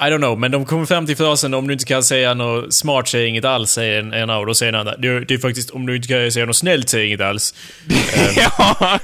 I 0.00 0.04
don't 0.10 0.18
know, 0.18 0.38
men 0.38 0.50
de 0.50 0.64
kommer 0.66 0.86
fram 0.86 1.06
till 1.06 1.16
frasen 1.16 1.54
om 1.54 1.66
du 1.66 1.72
inte 1.72 1.84
kan 1.84 2.02
säga 2.04 2.34
något 2.34 2.74
smart, 2.74 3.08
säg 3.08 3.26
inget 3.26 3.44
alls, 3.44 3.70
säger 3.70 3.98
en 4.00 4.14
ena 4.14 4.38
och 4.38 4.46
då 4.46 4.54
säger 4.54 4.72
den 4.72 4.80
andra. 4.80 4.96
Det, 4.96 5.20
det 5.24 5.34
är 5.34 5.38
faktiskt 5.38 5.70
om 5.70 5.86
du 5.86 5.96
inte 5.96 6.08
kan 6.08 6.32
säga 6.32 6.46
något 6.46 6.56
snällt, 6.56 6.88
säg 6.88 7.06
inget 7.06 7.20
alls. 7.20 7.54
ja! 8.36 8.98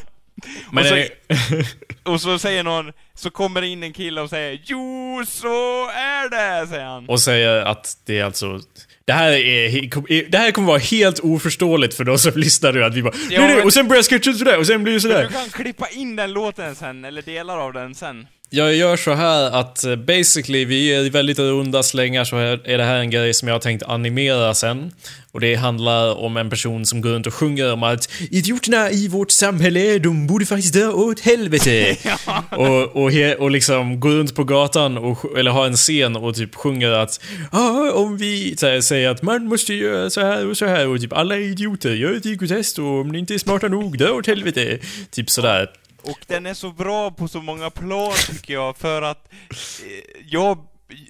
Men 0.72 0.84
och, 0.84 0.88
så, 0.88 1.62
och 2.12 2.20
så 2.20 2.38
säger 2.38 2.62
någon, 2.62 2.92
så 3.14 3.30
kommer 3.30 3.60
det 3.60 3.66
in 3.66 3.82
en 3.82 3.92
kille 3.92 4.20
och 4.20 4.30
säger 4.30 4.60
Jo, 4.64 5.22
så 5.28 5.86
är 5.90 6.30
det, 6.30 6.66
säger 6.68 6.84
han. 6.84 7.08
och 7.08 7.20
säger 7.20 7.62
att 7.62 7.96
det 8.06 8.18
är 8.18 8.24
alltså... 8.24 8.60
Det 9.04 9.12
här, 9.12 9.32
är, 9.32 10.30
det 10.30 10.38
här 10.38 10.50
kommer 10.50 10.68
vara 10.68 10.78
helt 10.78 11.18
oförståeligt 11.20 11.94
för 11.94 12.04
de 12.04 12.18
som 12.18 12.32
lyssnar 12.36 12.72
nu, 12.72 12.84
att 12.84 12.94
vi 12.94 13.02
bara 13.02 13.14
Ja, 13.30 13.40
men- 13.40 13.62
och 13.62 13.72
sen 13.72 13.88
börjar 13.88 14.02
sketchen 14.02 14.34
sådär, 14.34 14.58
och 14.58 14.66
sen 14.66 14.82
blir 14.82 14.92
det 14.94 15.00
sådär. 15.00 15.22
Du 15.22 15.28
kan 15.28 15.48
klippa 15.50 15.88
in 15.88 16.16
den 16.16 16.32
låten 16.32 16.74
sen, 16.74 17.04
eller 17.04 17.22
delar 17.22 17.58
av 17.58 17.72
den 17.72 17.94
sen. 17.94 18.26
Jag 18.54 18.74
gör 18.74 18.96
så 18.96 19.12
här 19.12 19.50
att 19.50 19.84
eh, 19.84 19.96
basically, 19.96 20.64
vi 20.64 20.94
är 20.94 21.00
i 21.00 21.08
väldigt 21.08 21.38
runda 21.38 21.82
slängar 21.82 22.24
så 22.24 22.36
är 22.36 22.78
det 22.78 22.84
här 22.84 22.98
en 22.98 23.10
grej 23.10 23.34
som 23.34 23.48
jag 23.48 23.54
har 23.54 23.60
tänkt 23.60 23.82
animera 23.82 24.54
sen. 24.54 24.92
Och 25.32 25.40
det 25.40 25.54
handlar 25.54 26.18
om 26.18 26.36
en 26.36 26.50
person 26.50 26.86
som 26.86 27.00
går 27.00 27.10
runt 27.10 27.26
och 27.26 27.34
sjunger 27.34 27.72
om 27.72 27.82
att 27.82 28.08
idioterna 28.30 28.90
i 28.90 29.08
vårt 29.08 29.30
samhälle, 29.30 29.98
de 29.98 30.26
borde 30.26 30.46
faktiskt 30.46 30.74
dö 30.74 30.88
åt 30.88 31.20
helvete. 31.20 31.96
och, 32.50 32.96
och, 32.96 33.12
he, 33.12 33.34
och 33.34 33.50
liksom 33.50 34.00
går 34.00 34.10
runt 34.10 34.34
på 34.34 34.44
gatan 34.44 34.98
och, 34.98 35.38
eller 35.38 35.50
har 35.50 35.66
en 35.66 35.76
scen 35.76 36.16
och 36.16 36.34
typ 36.34 36.54
sjunger 36.54 36.90
att 36.90 37.20
ah, 37.50 37.90
om 37.90 38.16
vi 38.16 38.56
här, 38.62 38.80
säger 38.80 39.10
att 39.10 39.22
man 39.22 39.46
måste 39.46 39.74
göra 39.74 40.10
så 40.10 40.20
här 40.20 40.46
och 40.46 40.56
så 40.56 40.66
här 40.66 40.88
och 40.88 41.00
typ 41.00 41.12
alla 41.12 41.36
är 41.36 41.40
idioter, 41.40 41.94
gör 41.94 42.16
ett 42.16 42.26
IQ-test 42.26 42.78
och 42.78 43.00
om 43.00 43.08
ni 43.08 43.18
inte 43.18 43.34
är 43.34 43.38
smarta 43.38 43.68
nog, 43.68 43.98
dö 43.98 44.10
åt 44.10 44.26
helvete. 44.26 44.78
Typ 45.10 45.30
sådär. 45.30 45.68
Och 46.02 46.18
den 46.26 46.46
är 46.46 46.54
så 46.54 46.70
bra 46.70 47.10
på 47.10 47.28
så 47.28 47.40
många 47.40 47.70
plan 47.70 48.12
tycker 48.26 48.54
jag, 48.54 48.76
för 48.76 49.02
att 49.02 49.32
eh, 49.52 50.22
jag 50.30 50.58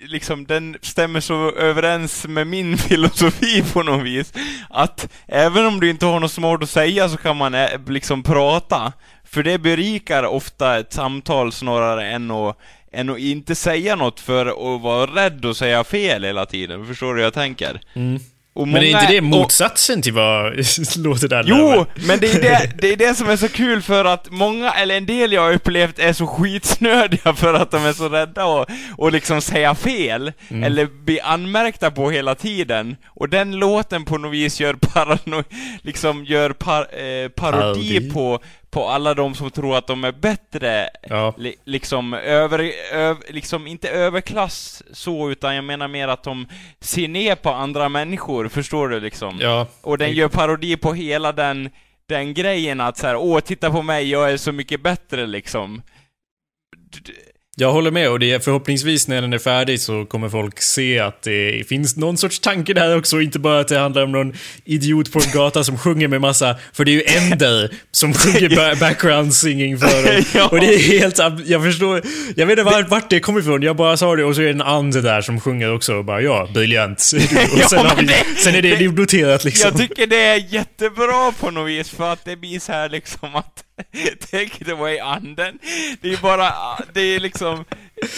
liksom, 0.07 0.47
den 0.47 0.77
stämmer 0.83 1.21
så 1.21 1.51
överens 1.51 2.27
med 2.27 2.47
min 2.47 2.79
filosofi 2.89 3.63
på 3.73 3.83
något 3.83 4.05
vis. 4.05 4.33
Att 4.71 5.09
även 5.27 5.67
om 5.67 5.81
du 5.81 5.91
inte 5.91 6.07
har 6.07 6.21
något 6.21 6.33
smart 6.33 6.63
att 6.63 6.71
säga 6.71 7.09
så 7.09 7.17
kan 7.17 7.37
man 7.37 7.55
eh, 7.55 7.81
liksom 7.87 8.23
prata. 8.23 8.93
För 9.25 9.43
det 9.43 9.59
berikar 9.59 10.23
ofta 10.23 10.79
ett 10.79 10.93
samtal 10.93 11.53
snarare 11.53 12.11
än 12.11 12.31
att 12.31 12.59
än 12.95 13.11
att 13.11 13.19
inte 13.19 13.55
säga 13.55 13.97
något 13.97 14.21
för 14.21 14.47
att 14.47 14.83
vara 14.83 15.07
rädd 15.07 15.45
och 15.45 15.57
säga 15.57 15.85
fel 15.85 16.25
hela 16.25 16.47
tiden. 16.47 16.87
Förstår 16.87 17.15
du 17.15 17.21
hur 17.21 17.25
jag 17.25 17.35
tänker? 17.35 17.81
Mm. 17.95 18.21
Och 18.55 18.69
Men 18.69 18.83
är 18.83 18.87
inte 18.87 19.07
det 19.13 19.19
och- 19.19 19.25
motsatsen 19.25 20.03
till 20.03 20.13
vad 20.13 20.53
låter 20.97 21.29
där 21.29 21.45
Jo, 21.47 21.87
men 21.95 22.19
det 22.21 22.33
är 22.35 22.41
det, 22.43 22.71
det 22.81 22.93
är 22.93 22.97
det 22.97 23.15
som 23.15 23.29
är 23.31 23.37
så 23.37 23.49
kul 23.49 23.83
för 23.83 24.05
att 24.05 24.31
många, 24.31 24.71
eller 24.73 24.97
en 24.97 25.07
del 25.07 25.33
jag 25.33 25.43
har 25.43 25.53
upplevt 25.53 25.99
är 25.99 26.13
så 26.13 26.27
skitsnödiga 26.27 27.35
för 27.37 27.55
att 27.55 27.71
de 27.71 27.85
är 27.87 27.93
så 27.93 28.09
rädda 28.09 28.45
och, 28.45 28.67
och 28.97 29.13
liksom 29.13 29.41
säga 29.41 29.75
fel, 29.75 30.33
Mm. 30.49 30.65
eller 30.65 30.87
bli 31.05 31.21
anmärkta 31.21 31.91
på 31.91 32.11
hela 32.11 32.35
tiden. 32.35 32.97
Och 33.07 33.29
den 33.29 33.53
låten 33.57 34.05
på 34.05 34.19
något 34.19 34.33
vis 34.33 34.61
gör 34.61 34.75
parano, 34.75 35.43
liksom 35.83 36.25
gör 36.25 36.51
par, 36.51 36.81
eh, 36.83 37.29
parodi 37.29 37.91
Parodi. 37.99 38.11
på, 38.11 38.41
på 38.73 38.89
alla 38.89 39.15
de 39.15 39.35
som 39.35 39.51
tror 39.51 39.77
att 39.77 39.87
de 39.87 40.05
är 40.05 40.13
bättre, 40.13 40.89
Ja. 41.03 41.35
li, 41.39 41.55
liksom 41.65 42.15
över, 42.15 42.73
öv, 42.93 43.17
liksom 43.29 43.67
inte 43.67 43.89
överklass 43.91 44.83
så, 44.93 45.31
utan 45.31 45.55
jag 45.55 45.65
menar 45.65 45.89
mer 45.89 46.09
att 46.09 46.23
de 46.23 46.47
ser 46.81 47.09
ner 47.09 47.35
på 47.35 47.51
andra 47.51 47.89
människor, 47.89 48.49
förstår 48.49 48.89
du 48.89 49.01
liksom? 49.01 49.39
Ja. 49.41 49.67
Och 49.83 49.99
den 49.99 50.13
gör 50.13 50.29
parodi 50.29 50.77
på 50.77 50.93
hela 50.93 51.33
den, 51.33 51.71
den 52.07 52.35
grejen 52.35 52.81
att 52.81 52.97
så 52.97 53.07
här, 53.07 53.17
åh 53.17 53.41
titta 53.41 53.71
på 53.71 53.83
mig, 53.83 54.11
jag 54.11 54.33
är 54.33 54.37
så 54.37 54.53
mycket 54.53 54.83
bättre 54.83 55.27
liksom. 55.27 55.83
D- 56.77 57.13
Jag 57.57 57.73
håller 57.73 57.91
med 57.91 58.11
och 58.11 58.19
det 58.19 58.33
är 58.33 58.39
förhoppningsvis 58.39 59.09
när 59.09 59.21
den 59.23 59.33
är 59.33 59.39
färdig 59.39 59.81
så 59.81 60.05
kommer 60.05 60.29
folk 60.29 60.61
se 60.63 60.99
att 60.99 61.23
det 61.23 61.69
finns 61.69 61.97
någon 61.97 62.17
sorts 62.17 62.41
tanke 62.41 62.75
där 62.75 62.97
också, 62.99 63.21
inte 63.21 63.39
bara 63.39 63.61
att 63.61 63.69
det 63.69 63.79
handlar 63.79 64.03
om 64.03 64.13
någon 64.13 64.33
idiot 64.65 65.13
på 65.13 65.19
en 65.19 65.31
gata 65.33 65.65
som 65.65 65.79
sjunger 65.79 66.09
med 66.09 66.21
massa, 66.21 66.57
för 66.73 66.85
det 66.85 66.91
är 66.91 66.93
ju 66.95 67.05
Ender 67.17 67.71
som 67.91 68.15
sjunger 68.15 68.49
ba- 68.57 68.81
background 68.81 69.35
singing 69.35 69.79
för 69.79 70.03
dem. 70.13 70.25
Ja. 70.35 70.49
Och 70.49 70.61
det 70.61 70.75
är 70.75 70.79
helt, 70.79 71.19
jag 71.47 71.63
förstår, 71.63 72.03
jag 72.37 72.47
vet 72.47 72.59
inte 72.59 72.71
vart, 72.71 72.89
vart 72.91 73.11
det 73.11 73.21
kommer 73.21 73.41
ifrån, 73.41 73.63
jag 73.63 73.77
bara 73.77 73.97
sa 73.97 74.17
det 74.17 74.25
och 74.25 74.35
så 74.37 74.41
är 74.41 74.45
det 74.47 74.51
en 74.51 74.63
ande 74.63 75.01
där 75.01 75.21
som 75.21 75.41
sjunger 75.41 75.75
också 75.75 75.95
och 75.95 76.05
bara 76.05 76.21
ja, 76.21 76.49
briljant. 76.55 76.99
Och 77.55 77.71
sen, 77.71 77.87
vi, 77.99 78.05
det- 78.07 78.25
sen 78.45 78.55
är 78.55 78.63
det, 78.63 78.77
det- 78.77 78.89
noterat 78.89 79.45
liksom. 79.45 79.71
Jag 79.71 79.81
tycker 79.89 80.07
det 80.07 80.23
är 80.23 80.55
jättebra 80.55 81.33
på 81.41 81.51
något 81.51 81.69
vis, 81.71 81.91
för 81.91 82.13
att 82.13 82.25
det 82.25 82.37
blir 82.37 82.59
så 82.61 82.73
här 82.73 82.89
liksom 82.89 83.35
att 83.37 83.65
take 84.31 84.61
it 84.61 84.69
away 84.69 84.99
anden. 84.99 85.59
Det 86.01 86.13
är 86.13 86.23
bara, 86.23 86.53
det 86.93 87.01
är 87.01 87.21
liksom, 87.21 87.65
eh, 87.97 88.09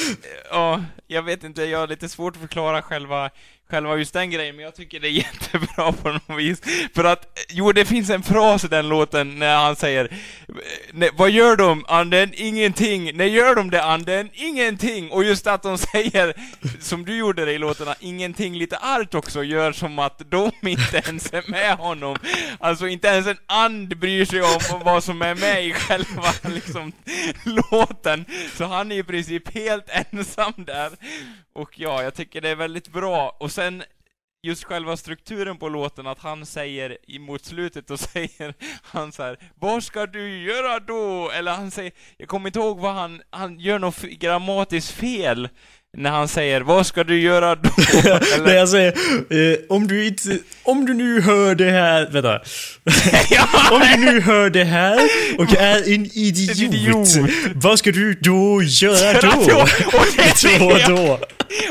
ja, 0.50 0.84
jag 1.06 1.22
vet 1.22 1.44
inte, 1.44 1.64
jag 1.64 1.78
har 1.78 1.86
lite 1.86 2.08
svårt 2.08 2.36
att 2.36 2.40
förklara 2.40 2.82
själva, 2.82 3.30
själva 3.74 3.96
just 3.96 4.12
den 4.12 4.30
grejen, 4.30 4.56
men 4.56 4.64
jag 4.64 4.74
tycker 4.74 5.00
det 5.00 5.08
är 5.08 5.10
jättebra 5.26 5.92
på 5.92 6.12
något 6.12 6.38
vis. 6.38 6.62
För 6.94 7.04
att, 7.04 7.38
jo 7.48 7.72
det 7.72 7.84
finns 7.84 8.10
en 8.10 8.22
fras 8.22 8.64
i 8.64 8.68
den 8.68 8.88
låten 8.88 9.38
när 9.38 9.56
han 9.56 9.76
säger 9.76 10.08
Vad 11.16 11.30
gör 11.30 11.56
de 11.56 11.84
anden? 11.88 12.30
Ingenting. 12.34 13.16
När 13.16 13.24
gör 13.24 13.54
de 13.54 13.70
det 13.70 13.84
anden? 13.84 14.30
Ingenting. 14.32 15.10
Och 15.10 15.24
just 15.24 15.46
att 15.46 15.62
de 15.62 15.78
säger, 15.92 16.34
som 16.80 17.04
du 17.04 17.16
gjorde 17.16 17.44
det 17.44 17.52
i 17.52 17.58
låtarna, 17.58 17.94
ingenting 18.00 18.54
lite 18.54 18.76
argt 18.76 19.14
också, 19.14 19.42
gör 19.42 19.72
som 19.72 19.98
att 19.98 20.22
de 20.30 20.50
inte 20.62 21.02
ens 21.06 21.32
är 21.32 21.50
med 21.50 21.76
honom. 21.76 22.16
Alltså 22.60 22.88
inte 22.88 23.08
ens 23.08 23.26
en 23.26 23.36
and 23.46 23.98
bryr 23.98 24.24
sig 24.24 24.42
om 24.42 24.80
vad 24.84 25.04
som 25.04 25.22
är 25.22 25.34
med 25.34 25.66
i 25.66 25.72
själva 25.72 26.32
liksom 26.42 26.92
låten. 27.44 28.24
Så 28.56 28.64
han 28.64 28.92
är 28.92 28.98
i 28.98 29.02
princip 29.02 29.54
helt 29.54 29.88
ensam 29.88 30.52
där. 30.56 30.90
Och 31.54 31.78
ja, 31.78 32.02
jag 32.02 32.14
tycker 32.14 32.40
det 32.40 32.48
är 32.48 32.56
väldigt 32.56 32.88
bra. 32.88 33.36
Och 33.40 33.52
sen 33.52 33.82
just 34.42 34.64
själva 34.64 34.96
strukturen 34.96 35.56
på 35.56 35.68
låten, 35.68 36.06
att 36.06 36.18
han 36.18 36.46
säger 36.46 37.18
mot 37.18 37.44
slutet, 37.44 37.90
och 37.90 38.00
säger 38.10 38.54
han 38.82 39.12
så 39.12 39.22
här, 39.22 39.38
Vad 39.54 39.84
ska 39.84 40.06
du 40.06 40.42
göra 40.42 40.80
då? 40.80 41.30
Eller 41.30 41.52
han 41.52 41.70
säger, 41.70 41.92
jag 42.16 42.28
kommer 42.28 42.48
inte 42.48 42.58
ihåg 42.58 42.78
vad 42.78 42.94
han, 42.94 43.22
han 43.30 43.60
gör 43.60 43.78
något 43.78 44.02
grammatiskt 44.02 44.90
fel 44.90 45.48
när 45.96 46.10
han 46.10 46.28
säger, 46.28 46.60
vad 46.60 46.86
ska 46.86 47.04
du 47.04 47.20
göra 47.20 47.54
då? 47.54 47.70
Eller, 48.34 48.54
jag 48.54 48.68
säger, 48.68 48.92
eh, 49.52 49.58
om 49.68 49.86
du 49.86 50.06
inte, 50.06 50.38
om 50.62 50.86
du 50.86 50.94
nu 50.94 51.20
hör 51.20 51.54
det 51.54 51.70
här, 51.70 52.08
vänta. 52.10 52.40
Om 53.70 53.80
du 53.80 53.96
nu 54.12 54.20
hör 54.20 54.50
det 54.50 54.64
här 54.64 55.00
och 55.38 55.54
är 55.56 55.94
en 55.94 56.04
idiot, 56.06 56.56
idiot. 56.58 57.08
vad 57.54 57.78
ska 57.78 57.92
du 57.92 58.14
då 58.14 58.62
göra 58.62 59.20
då? 59.20 59.60
Och 59.98 60.06
det 60.16 60.58
Då, 60.58 60.78
jag- 60.78 60.90
då. 60.90 61.18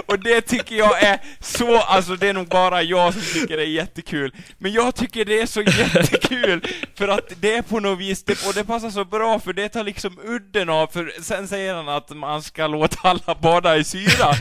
Och 0.05 0.19
det 0.19 0.41
tycker 0.41 0.75
jag 0.75 1.03
är 1.03 1.17
så, 1.41 1.77
alltså 1.77 2.15
det 2.15 2.27
är 2.27 2.33
nog 2.33 2.47
bara 2.47 2.81
jag 2.83 3.13
som 3.13 3.21
tycker 3.33 3.57
det 3.57 3.63
är 3.63 3.67
jättekul. 3.67 4.31
Men 4.57 4.71
jag 4.73 4.95
tycker 4.95 5.25
det 5.25 5.41
är 5.41 5.45
så 5.45 5.61
jättekul, 5.61 6.67
för 6.97 7.07
att 7.07 7.31
det 7.39 7.55
är 7.55 7.61
på 7.61 7.79
något 7.79 7.99
vis, 7.99 8.23
det, 8.23 8.45
och 8.47 8.53
det 8.53 8.63
passar 8.63 8.89
så 8.89 9.05
bra 9.05 9.39
för 9.39 9.53
det 9.53 9.69
tar 9.69 9.83
liksom 9.83 10.19
udden 10.27 10.69
av, 10.69 10.87
för 10.87 11.11
sen 11.21 11.47
säger 11.47 11.73
han 11.75 11.89
att 11.89 12.09
man 12.09 12.43
ska 12.43 12.67
låta 12.67 12.97
alla 13.09 13.35
bada 13.41 13.77
i 13.77 13.83
syra. 14.13 14.33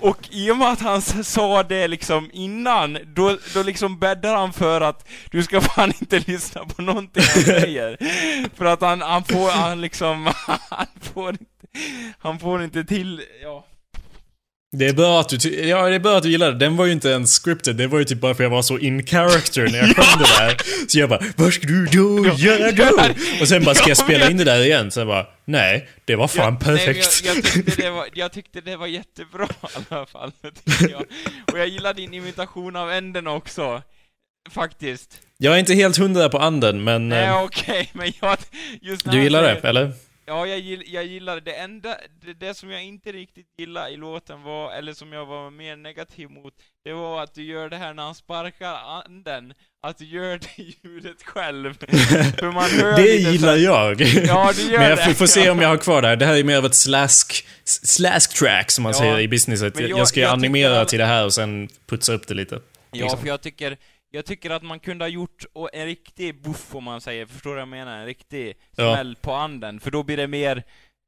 Och 0.00 0.28
i 0.30 0.50
och 0.50 0.56
med 0.56 0.68
att 0.68 0.80
han 0.80 1.02
sa 1.02 1.62
det 1.62 1.88
liksom 1.88 2.30
innan, 2.32 2.98
då, 3.14 3.36
då 3.54 3.62
liksom 3.62 3.98
bäddar 3.98 4.36
han 4.36 4.52
för 4.52 4.80
att 4.80 5.08
du 5.30 5.42
ska 5.42 5.60
fan 5.60 5.92
inte 6.00 6.18
lyssna 6.18 6.64
på 6.64 6.82
någonting 6.82 7.22
han 7.34 7.42
säger. 7.42 7.96
För 8.56 8.64
att 8.64 8.80
han, 8.80 9.00
han 9.00 9.24
får, 9.24 9.50
han 9.50 9.80
liksom, 9.80 10.32
han 10.70 10.86
får 11.00 11.30
inte, 11.30 11.44
han 12.18 12.38
får 12.38 12.64
inte 12.64 12.84
till, 12.84 13.22
ja. 13.42 13.66
Det 14.72 14.86
är 14.88 14.92
bra 14.92 15.20
att 15.20 15.28
du, 15.28 15.54
ja 15.68 15.88
det 15.88 15.94
är 15.94 15.98
bra 15.98 16.16
att 16.16 16.22
du 16.22 16.30
gillar 16.30 16.52
det. 16.52 16.58
Den 16.58 16.76
var 16.76 16.86
ju 16.86 16.92
inte 16.92 17.08
ens 17.08 17.38
scripted, 17.44 17.76
det 17.76 17.86
var 17.86 17.98
ju 17.98 18.04
typ 18.04 18.20
bara 18.20 18.34
för 18.34 18.42
jag 18.42 18.50
var 18.50 18.62
så 18.62 18.78
in 18.78 19.06
character 19.06 19.62
när 19.72 19.78
jag 19.78 19.96
sjöng 19.96 20.18
det 20.18 20.24
där. 20.38 20.56
Så 20.88 20.98
jag 20.98 21.08
bara, 21.08 21.22
vad 21.36 21.52
ska 21.52 21.66
du 21.66 21.86
då 21.86 22.34
göra 22.36 22.72
då? 22.72 23.14
Och 23.40 23.48
sen 23.48 23.64
bara, 23.64 23.74
ska 23.74 23.88
jag 23.88 23.96
spela 23.96 24.18
jag- 24.24 24.30
in 24.30 24.36
det 24.36 24.44
där 24.44 24.64
igen? 24.64 24.90
Jag 24.96 25.06
bara, 25.06 25.26
nej, 25.44 25.88
det 26.04 26.16
var 26.16 26.28
fan 26.28 26.44
Ja, 26.44 26.50
nej, 26.50 26.76
men 26.76 26.94
perfekt. 26.94 27.22
jag, 27.24 27.36
jag, 27.36 27.44
tyckte 27.44 27.82
det 27.82 27.90
var, 27.90 28.06
jag 28.14 28.32
tyckte 28.32 28.60
det 28.60 28.76
var 28.76 28.86
jättebra 28.86 29.44
i 29.62 29.84
alla 29.88 30.06
fall, 30.06 30.32
jag. 30.90 31.04
Och 31.52 31.58
jag 31.58 31.68
gillar 31.68 31.94
din 31.94 32.14
imitation 32.14 32.76
av 32.76 32.90
änden 32.90 33.26
också. 33.26 33.82
Faktiskt. 34.50 35.18
Jag 35.38 35.54
är 35.54 35.58
inte 35.58 35.74
helt 35.74 35.96
hundra 35.96 36.28
på 36.28 36.38
anden, 36.38 36.84
men... 36.84 37.08
Nej, 37.08 37.26
eh, 37.26 37.42
okej, 37.42 37.90
men 37.92 38.12
jag... 38.20 38.38
Du 39.04 39.22
gillar 39.22 39.42
det, 39.42 39.68
eller? 39.68 39.92
Ja, 40.30 40.46
jag, 40.46 40.58
gill, 40.58 40.82
jag 40.86 41.04
gillar 41.06 41.40
det. 41.40 41.52
Enda, 41.52 41.96
det, 42.24 42.32
det 42.32 42.54
som 42.54 42.70
jag 42.70 42.84
inte 42.84 43.12
riktigt 43.12 43.46
gillar 43.58 43.88
i 43.88 43.96
låten 43.96 44.42
var, 44.42 44.72
eller 44.72 44.92
som 44.92 45.12
jag 45.12 45.26
var 45.26 45.50
mer 45.50 45.76
negativ 45.76 46.30
mot, 46.30 46.54
det 46.84 46.92
var 46.92 47.22
att 47.22 47.34
du 47.34 47.42
gör 47.44 47.68
det 47.68 47.76
här 47.76 47.94
när 47.94 48.02
han 48.02 48.14
sparkar 48.14 48.74
anden, 48.74 49.52
att 49.86 49.98
du 49.98 50.04
gör 50.04 50.38
det 50.38 50.62
ljudet 50.88 51.22
själv. 51.22 51.74
För 52.38 52.52
man 52.52 52.70
hör 52.70 52.96
Det 52.96 53.24
så 53.24 53.30
gillar 53.30 53.48
här- 53.48 53.56
jag. 53.64 54.00
Ja, 54.00 54.52
du 54.56 54.62
gör 54.72 54.78
Men 54.78 54.88
jag 54.90 54.98
det. 54.98 55.14
får, 55.14 55.26
se 55.26 55.50
om 55.50 55.60
jag 55.60 55.68
har 55.68 55.76
kvar 55.86 56.02
det 56.02 56.08
här. 56.08 56.16
Det 56.16 56.26
här 56.26 56.36
är 56.36 56.44
mer 56.44 56.58
av 56.58 56.66
ett 56.66 56.74
slask, 56.74 57.46
slask 57.64 58.38
track 58.38 58.70
som 58.70 58.82
man 58.82 58.92
Ja, 58.92 58.98
säger 58.98 59.18
i 59.20 59.28
businesset. 59.28 59.80
jag- 59.80 59.90
jag 59.90 60.08
ska 60.08 60.20
jag 60.20 60.32
animera 60.32 60.74
tycker- 60.74 60.84
till 60.84 60.98
det 60.98 61.04
här 61.06 61.24
och 61.24 61.34
sen 61.34 61.68
putsa 61.86 62.12
upp 62.12 62.26
det 62.28 62.34
lite. 62.34 62.54
Ja, 62.54 63.02
liksom. 63.02 63.20
för 63.20 63.26
jag 63.28 63.40
tycker, 63.40 63.76
jag 64.10 64.24
tycker 64.26 64.50
att 64.50 64.62
man 64.62 64.80
kunde 64.80 65.04
ha 65.04 65.08
gjort 65.10 65.44
en 65.72 65.86
riktig 65.86 66.42
buff 66.42 66.74
om 66.74 66.84
man 66.84 67.00
säger, 67.00 67.26
förstår 67.26 67.50
du 67.50 67.54
vad 67.54 67.60
jag 67.60 67.68
menar? 67.68 67.98
En 67.98 68.06
riktig 68.06 68.54
Ja. 68.76 68.94
smäll 68.94 69.16
på 69.20 69.32
anden, 69.32 69.80
för 69.80 69.90
då 69.90 70.02
blir 70.02 70.16
det 70.16 70.26
mer 70.26 70.62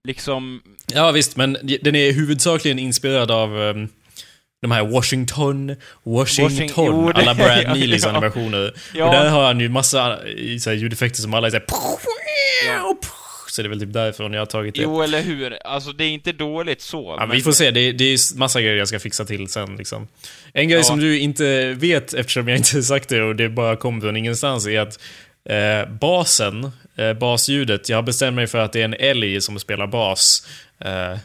liksom... 0.09 0.63
Ja 0.95 1.11
visst, 1.13 1.37
men 1.37 1.53
den 1.83 1.95
är 1.95 2.13
huvudsakligen 2.13 2.79
inspirerad 2.79 3.31
av 3.31 3.57
um, 3.57 3.89
de 4.63 4.71
här 4.71 4.85
Washington, 4.85 5.77
Washington, 6.03 6.59
Washing- 6.59 6.73
jo, 6.77 7.13
det- 7.13 7.21
alla 7.21 7.35
Brad 7.35 7.63
ja, 7.65 7.75
Neelys 7.75 8.03
ja. 8.05 8.09
animationer. 8.11 8.75
Ja. 8.95 9.05
Och 9.07 9.13
där 9.15 9.31
har 9.31 9.45
han 9.45 9.61
ju 9.61 9.69
massa 9.69 10.19
så 10.61 10.71
här, 10.71 10.77
ljudeffekter 10.77 11.21
som 11.23 11.35
alla 11.35 11.47
är 11.47 11.51
såhär... 11.51 11.65
Ja. 12.67 12.97
Så 13.53 13.63
det 13.63 13.67
är 13.67 13.71
väl 13.71 13.81
typ 13.81 13.93
därifrån 13.93 14.33
jag 14.33 14.41
har 14.41 14.47
tagit 14.47 14.75
det. 14.75 14.83
Jo, 14.83 15.03
eller 15.03 15.23
hur? 15.23 15.67
Alltså 15.67 15.93
det 15.93 16.05
är 16.05 16.09
inte 16.11 16.33
dåligt 16.33 16.81
så. 16.81 17.17
Ja, 17.19 17.27
vi 17.27 17.41
får 17.43 17.53
se. 17.53 17.71
Det, 17.71 17.93
det 17.93 18.05
är 18.05 18.39
massa 18.39 18.61
grejer 18.61 18.77
jag 18.77 18.89
ska 18.89 18.99
fixa 19.01 19.25
till 19.25 19.49
sen 19.49 19.77
liksom. 19.77 20.09
En 20.55 20.69
grej 20.69 20.79
Ja. 20.79 20.85
som 20.85 21.01
du 21.01 21.19
inte 21.19 21.73
vet, 21.73 22.15
eftersom 22.15 22.49
jag 22.49 22.59
inte 22.59 22.83
sagt 22.83 23.09
det 23.09 23.23
och 23.23 23.37
det 23.37 23.49
bara 23.49 23.77
kom 23.77 24.01
från 24.01 24.17
ingenstans, 24.17 24.67
är 24.67 24.81
att 24.81 24.99
eh, 25.49 25.93
basen, 25.93 26.71
eh, 26.97 27.13
basljudet, 27.13 27.89
jag 27.89 27.97
har 27.97 28.03
bestämt 28.03 28.35
mig 28.35 28.47
för 28.47 28.59
att 28.59 28.73
det 28.73 28.81
är 28.81 28.85
en 28.85 28.95
älg 28.95 29.41
som 29.41 29.59
spelar 29.59 29.87
bas. 29.87 30.47
Eh, 30.85 31.17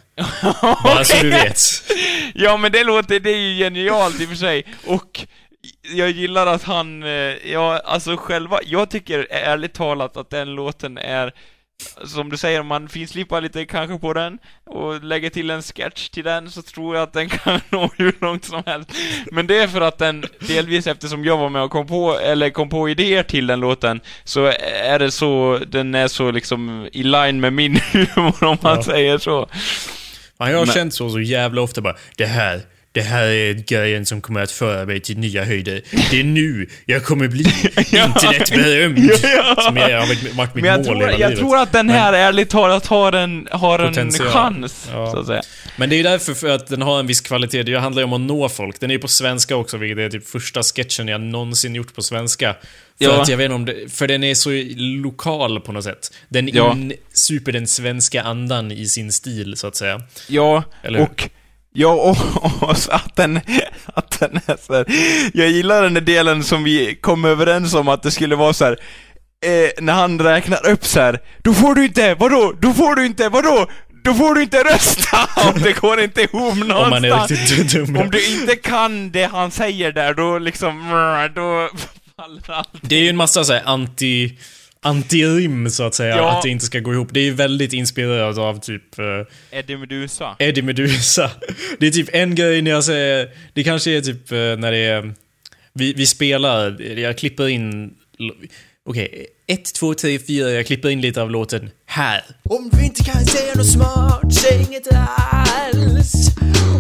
bara 0.84 1.04
så 1.04 1.18
du 1.24 1.30
vet. 1.30 1.58
Ja, 2.36 2.58
men 2.58 2.72
det 2.72 2.84
låter, 2.84 3.20
det 3.20 3.30
är 3.32 3.38
ju 3.38 3.58
genialt 3.64 4.22
i 4.22 4.26
och 4.26 4.30
för 4.30 4.36
sig. 4.36 4.66
Och 4.86 5.20
jag 5.96 6.10
gillar 6.10 6.48
att 6.48 6.64
han, 6.64 7.04
eh, 7.04 7.10
ja, 7.52 7.80
alltså 7.86 8.18
själva, 8.18 8.60
jag 8.66 8.90
tycker 8.90 9.28
ärligt 9.32 9.74
talat 9.74 10.18
att 10.18 10.30
den 10.30 10.56
låten 10.56 10.98
är 10.98 11.32
som 12.06 12.30
du 12.30 12.38
säger, 12.38 12.60
om 12.62 12.68
man 12.68 12.90
finslipar 12.90 13.42
lite 13.42 13.66
kanske 13.66 13.98
på 14.00 14.14
den 14.14 14.38
och 14.66 15.04
lägger 15.04 15.30
till 15.30 15.50
en 15.50 15.62
sketch 15.62 16.10
till 16.10 16.24
den 16.24 16.52
så 16.52 16.62
tror 16.62 16.96
jag 16.96 17.04
att 17.04 17.14
den 17.14 17.30
kan 17.44 17.60
nå 17.70 17.92
hur 17.98 18.16
långt 18.22 18.46
som 18.46 18.64
helst. 18.66 18.92
Men 19.32 19.48
det 19.48 19.58
är 19.60 19.68
för 19.68 19.82
att 19.82 19.98
den, 19.98 20.26
delvis 20.48 20.88
eftersom 20.88 21.26
jag 21.26 21.38
var 21.38 21.50
med 21.50 21.62
och 21.62 21.72
kom 21.72 21.88
på, 21.88 22.20
eller 22.20 22.50
kom 22.50 22.70
på 22.70 22.90
idéer 22.90 23.24
till 23.24 23.48
den 23.48 23.60
låten, 23.60 24.00
så 24.24 24.46
är 24.84 25.00
det 25.00 25.12
så, 25.12 25.60
den 25.68 25.96
är 25.96 26.08
så 26.08 26.32
liksom 26.32 26.90
i 26.94 27.04
line 27.04 27.40
med 27.40 27.54
min 27.54 27.76
humor 27.92 28.44
om 28.44 28.58
man 28.62 28.76
Ja. 28.76 28.84
säger 28.84 29.18
så. 29.18 29.50
Man, 30.40 30.52
jag 30.52 30.58
har 30.58 30.66
Men- 30.66 30.74
känt 30.76 30.94
så 30.94 31.10
så 31.10 31.20
jävla 31.20 31.62
ofta 31.62 31.82
bara, 31.82 31.96
det 32.18 32.26
här, 32.26 32.62
det 32.98 33.04
här 33.04 33.24
är 33.28 33.54
grejen 33.54 34.06
som 34.06 34.22
kommer 34.22 34.42
att 34.42 34.52
föra 34.52 34.86
mig 34.86 35.00
till 35.00 35.18
nya 35.18 35.44
höjder. 35.46 35.82
Det 36.12 36.20
är 36.20 36.24
nu 36.24 36.68
jag 36.86 37.04
kommer 37.04 37.28
bli 37.28 37.44
internetberömd. 37.92 39.12
Ja. 39.24 39.56
Som 39.62 39.78
jag 39.78 40.00
har 40.02 40.36
varit 40.38 40.56
mitt 40.56 40.64
Men 40.64 40.72
jag, 40.72 40.78
mål 40.78 40.86
tror, 40.86 40.96
hela 40.96 41.12
jag 41.12 41.20
livet. 41.20 41.38
tror 41.40 41.58
att 41.58 41.72
den 41.72 41.90
här 41.90 42.14
ärligt 42.14 42.50
talat 42.50 42.86
har 42.88 43.14
en, 43.14 43.48
har 43.52 43.80
en 43.80 44.12
chans, 44.12 44.88
Ja. 44.92 45.12
så 45.12 45.20
att 45.20 45.26
säga. 45.28 45.42
Men 45.78 45.90
det 45.90 45.96
är 45.96 45.98
ju 45.98 46.04
därför 46.04 46.34
för 46.34 46.50
att 46.50 46.68
den 46.68 46.82
har 46.82 47.00
en 47.00 47.08
viss 47.08 47.22
kvalitet. 47.22 47.64
Det 47.64 47.76
handlar 47.80 48.02
ju 48.02 48.06
om 48.06 48.14
att 48.14 48.22
nå 48.22 48.50
folk. 48.50 48.80
Den 48.80 48.90
är 48.92 48.96
ju 48.96 49.00
på 49.00 49.08
svenska 49.08 49.56
också, 49.56 49.78
vilket 49.78 49.98
är 49.98 50.10
typ 50.10 50.28
första 50.30 50.64
sketchen 50.64 51.08
jag 51.08 51.22
någonsin 51.22 51.76
gjort 51.76 51.96
på 51.96 52.02
svenska. 52.02 52.54
För 52.54 53.06
Ja. 53.06 53.22
att 53.22 53.30
jag 53.30 53.38
vet 53.38 53.46
inte 53.46 53.56
om 53.56 53.66
det, 53.66 53.94
för 53.94 54.08
den 54.08 54.24
är 54.24 54.34
så 54.34 54.50
lokal 54.78 55.60
på 55.60 55.72
något 55.72 55.84
sätt. 55.84 56.12
Den 56.30 56.48
Ja. 56.54 56.76
insuper 57.12 57.52
den 57.52 57.68
svenska 57.68 58.22
andan 58.22 58.72
i 58.72 58.86
sin 58.86 59.12
stil, 59.12 59.54
så 59.58 59.68
att 59.68 59.76
säga. 59.76 60.02
Ja, 60.28 60.64
Eller 60.84 61.00
hur? 61.00 61.06
och... 61.06 61.30
Ja, 61.80 62.16
och, 62.62 62.72
att 62.90 63.16
den, 63.16 63.40
att 63.86 64.20
den 64.20 64.40
är 64.46 64.58
så 64.68 64.74
här, 64.74 64.86
Jag 65.34 65.50
gillar 65.50 65.84
den 65.84 65.94
där 65.94 66.02
delen 66.02 66.44
som 66.44 66.64
vi 66.64 66.96
kom 66.96 67.26
överens 67.26 67.74
om 67.74 67.88
att 67.88 68.04
det 68.04 68.12
skulle 68.12 68.36
vara 68.36 68.54
så 68.54 68.66
här. 68.66 68.78
Eh, 69.46 69.84
när 69.84 69.94
han 69.94 70.20
räknar 70.20 70.70
upp 70.70 70.86
så 70.86 71.00
här. 71.00 71.20
Då 71.44 71.54
får 71.54 71.76
du 71.76 71.86
inte, 71.86 72.16
vadå? 72.16 72.54
Då 72.60 72.74
får 72.74 72.96
du 72.96 73.06
inte, 73.06 73.30
vadå? 73.30 73.68
Då 74.04 74.14
får 74.14 74.36
du 74.36 74.42
inte 74.42 74.64
rösta! 74.64 75.18
Om 75.50 75.62
det 75.62 75.74
går 75.74 76.00
inte 76.00 76.22
ihop 76.22 76.58
någonstans. 76.58 76.84
Om 76.84 76.90
man 76.90 77.06
är 77.06 77.28
riktigt 77.28 77.72
dum. 77.72 77.98
Om 77.98 78.10
du 78.12 78.28
inte 78.28 78.56
kan 78.56 79.12
det 79.12 79.24
han 79.26 79.52
säger 79.52 79.92
där, 79.92 80.14
då 80.14 80.40
liksom, 80.40 80.90
då 81.36 81.70
faller 82.16 82.52
allt. 82.52 82.70
Det 82.82 82.96
är 82.96 83.02
ju 83.02 83.10
en 83.10 83.18
massa 83.18 83.44
så 83.44 83.54
här 83.54 83.64
anti... 83.66 84.38
Anti-rim, 84.88 85.70
så 85.70 85.84
att 85.84 85.96
säga, 85.96 86.16
Ja. 86.18 86.38
att 86.38 86.44
det 86.44 86.50
inte 86.50 86.66
ska 86.66 86.80
gå 86.80 86.94
ihop. 86.94 87.08
Det 87.12 87.20
är 87.20 87.32
väldigt 87.32 87.74
inspirerat 87.74 88.38
av 88.38 88.60
typ... 88.60 89.00
eh, 89.00 89.60
Eddie 89.60 89.78
Medusa. 89.78 90.36
Eddie 90.40 90.62
Medusa. 90.62 91.32
Det 91.80 91.88
är 91.88 91.92
typ 91.92 92.10
en 92.14 92.36
grej 92.36 92.62
när 92.62 92.72
jag 92.72 92.84
säger... 92.84 93.30
Det 93.54 93.64
kanske 93.64 93.92
är 93.92 94.02
typ 94.02 94.32
eh, 94.32 94.38
när 94.38 94.72
det 94.72 94.78
är... 94.78 95.14
Vi, 95.74 95.94
vi 95.94 96.06
spelar, 96.06 96.82
jag 97.00 97.18
klipper 97.18 97.48
in... 97.48 97.94
Okej, 98.90 99.28
ett, 99.48 99.74
två, 99.74 99.94
tre, 99.94 100.20
fyra, 100.20 100.52
jag 100.52 100.66
klipper 100.66 100.90
in 100.90 101.02
lite 101.02 101.22
av 101.22 101.32
låten 101.32 101.70
här. 101.86 102.24
Om 102.44 102.70
du 102.70 102.86
inte 102.86 103.04
kan 103.04 103.26
säga 103.26 103.54
något 103.56 103.72
smart, 103.72 104.34
säg 104.34 104.66
inget 104.70 104.88
alls. 104.94 106.14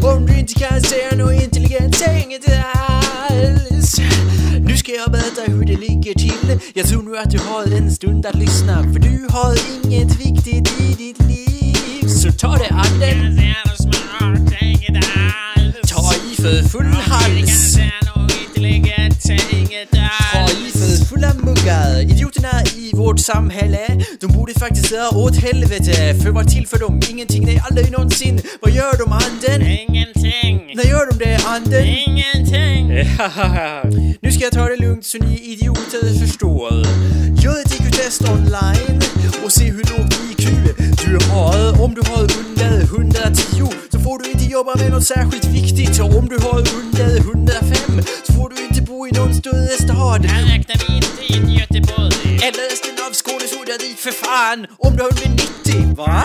Om 0.03 0.25
du 0.25 0.39
inte 0.39 0.53
kan 0.53 0.81
säga 0.81 1.15
något 1.15 1.43
intelligent, 1.43 1.95
säg 1.95 2.23
inget 2.23 2.43
alls. 3.29 3.99
Nu 4.59 4.77
ska 4.77 4.91
jag 4.91 5.11
berätta 5.11 5.41
hur 5.45 5.65
det 5.65 5.75
ligger 5.75 6.13
till. 6.13 6.59
Jag 6.73 6.87
tror 6.87 7.03
nu 7.03 7.17
att 7.17 7.31
du 7.31 7.39
har 7.39 7.63
en 7.77 7.91
stund 7.91 8.25
att 8.25 8.35
lyssna, 8.35 8.83
för 8.93 8.99
du 8.99 9.27
har 9.29 9.57
inget 9.83 10.19
viktigt 10.19 10.81
i 10.81 10.93
ditt 10.97 11.21
liv. 11.23 12.07
Så 12.07 12.31
ta 12.31 12.57
det 12.57 12.69
anden, 12.69 13.39
ta 15.87 16.13
i 16.31 16.35
för 16.41 16.69
full 16.69 16.85
hals. 16.85 17.77
Ta 20.33 20.49
i 20.49 20.76
fulla 21.09 21.33
muggar. 21.33 21.99
Idioterna 22.01 22.63
i 22.75 22.91
vårt 22.93 23.19
samhälle, 23.19 24.03
de 24.19 24.27
borde 24.27 24.53
faktiskt 24.53 24.91
dra 24.91 25.09
åt 25.17 25.35
helvete. 25.35 26.15
För 26.23 26.29
vad 26.31 26.47
till 26.47 26.67
för 26.67 26.79
dem? 26.79 27.01
Ingenting, 27.09 27.45
nej 27.45 27.61
aldrig 27.69 27.91
någonsin. 27.91 28.41
Vad 28.61 28.71
gör 28.71 28.97
de 28.97 29.11
anden? 29.11 29.61
Ingenting. 29.61 30.75
När 30.75 30.83
gör 30.83 31.11
de 31.11 31.17
det 31.25 31.39
anden? 31.45 31.85
Ingenting. 31.85 32.87
Nu 34.21 34.31
ska 34.31 34.43
jag 34.43 34.53
ta 34.53 34.65
det 34.69 34.75
lugnt 34.75 35.05
så 35.05 35.17
ni 35.17 35.39
idioter 35.39 36.19
förstår. 36.19 36.71
Gör 37.43 37.59
ett 37.65 37.73
IQ-test 37.79 38.21
online 38.29 39.01
och 39.45 39.51
se 39.51 39.65
hur 39.65 39.83
lågt 39.97 40.19
IQ 40.31 40.49
du 41.05 41.17
har. 41.31 41.81
Om 41.83 41.93
du 41.95 42.01
har 42.01 42.21
under 42.21 42.81
110 42.81 43.67
så 43.91 43.99
får 43.99 44.19
du 44.19 44.31
inte 44.31 44.45
jobba 44.45 44.75
med 44.75 44.91
något 44.91 45.05
särskilt 45.05 45.45
viktigt. 45.45 45.99
Och 45.99 46.15
om 46.17 46.29
du 46.29 46.37
har 46.37 46.59
under 46.59 47.17
105 47.17 48.01
så 48.27 48.33
får 48.33 48.49
du 48.49 48.67
inte 48.67 48.81
bo 48.81 49.07
i 49.07 49.11
någon 49.11 49.33
större 49.33 49.67
stad. 49.67 50.25
Här 50.25 50.43
räknar 50.43 50.75
vi 50.87 50.96
inte 50.97 51.33
in 51.33 51.49
Göteborg. 51.59 52.35
Eller 52.47 52.63
resten 52.71 52.95
av 53.07 53.11
Skåne 53.13 53.47
så 53.47 53.59
dit 53.83 53.99
för 53.99 54.11
fan. 54.11 54.67
Om 54.77 54.97
du 54.97 55.03
har 55.03 55.09
under 55.09 55.29
90, 55.29 55.95
va? 55.95 56.23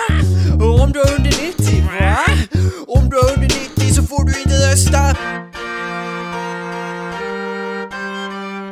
Om 0.83 0.93
du 0.93 0.99
har 0.99 1.13
under 1.19 1.31
90, 1.31 1.85
va? 2.01 2.17
Om 2.87 3.11
du 3.11 3.17
har 3.17 3.33
under 3.35 3.49
90 3.77 3.95
så 3.95 4.03
får 4.03 4.25
du 4.25 4.41
inte 4.41 4.57
rösta. 4.71 5.17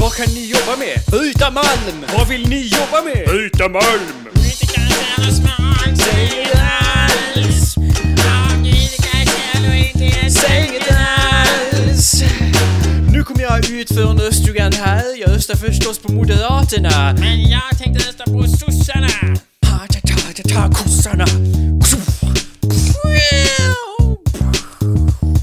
Vad 0.01 0.13
kan 0.13 0.35
ni 0.35 0.51
jobba 0.51 0.77
med? 0.77 0.97
Bryta 1.11 1.51
malm! 1.51 2.05
Vad 2.17 2.29
vill 2.29 2.49
ni 2.49 2.61
jobba 2.67 3.03
med? 3.03 3.27
Bryta 3.29 3.69
malm! 3.69 4.29
Säg 5.97 6.47
alls! 6.55 7.77
Nu 13.21 13.25
kommer 13.25 13.43
jag 13.43 13.71
ut 13.71 13.89
för 13.89 14.11
en 14.11 14.19
röststugand 14.19 14.75
här. 14.75 15.21
Jag 15.21 15.31
röstar 15.31 15.55
förstås 15.55 15.99
på 15.99 16.13
Moderaterna. 16.13 17.17
Men 17.19 17.43
jag 17.43 17.79
tänkte 17.79 18.09
rösta 18.09 18.25
på 18.25 18.43
sossarna. 18.43 19.09
Ta, 19.61 19.79
ta, 19.89 20.01
ta, 20.09 20.43
ta, 20.43 20.49
ta 20.49 20.75
kossarna. 20.75 21.27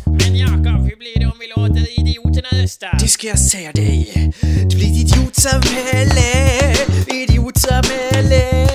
Men 0.05 0.37
Jakob, 0.37 0.89
hur 0.89 0.97
blir 0.97 1.19
det 1.19 1.25
om 1.25 1.39
vi 1.39 1.47
låter 1.55 1.99
idioterna 1.99 2.63
rösta? 2.63 2.87
Det 2.99 3.07
ska 3.07 3.27
jag 3.27 3.39
säga 3.39 3.71
dig. 3.71 4.31
Det 4.41 4.75
blir 4.75 4.91
ett 4.91 4.97
idiotsamhälle. 4.97 6.73
Idiotsamhälle. 7.07 8.67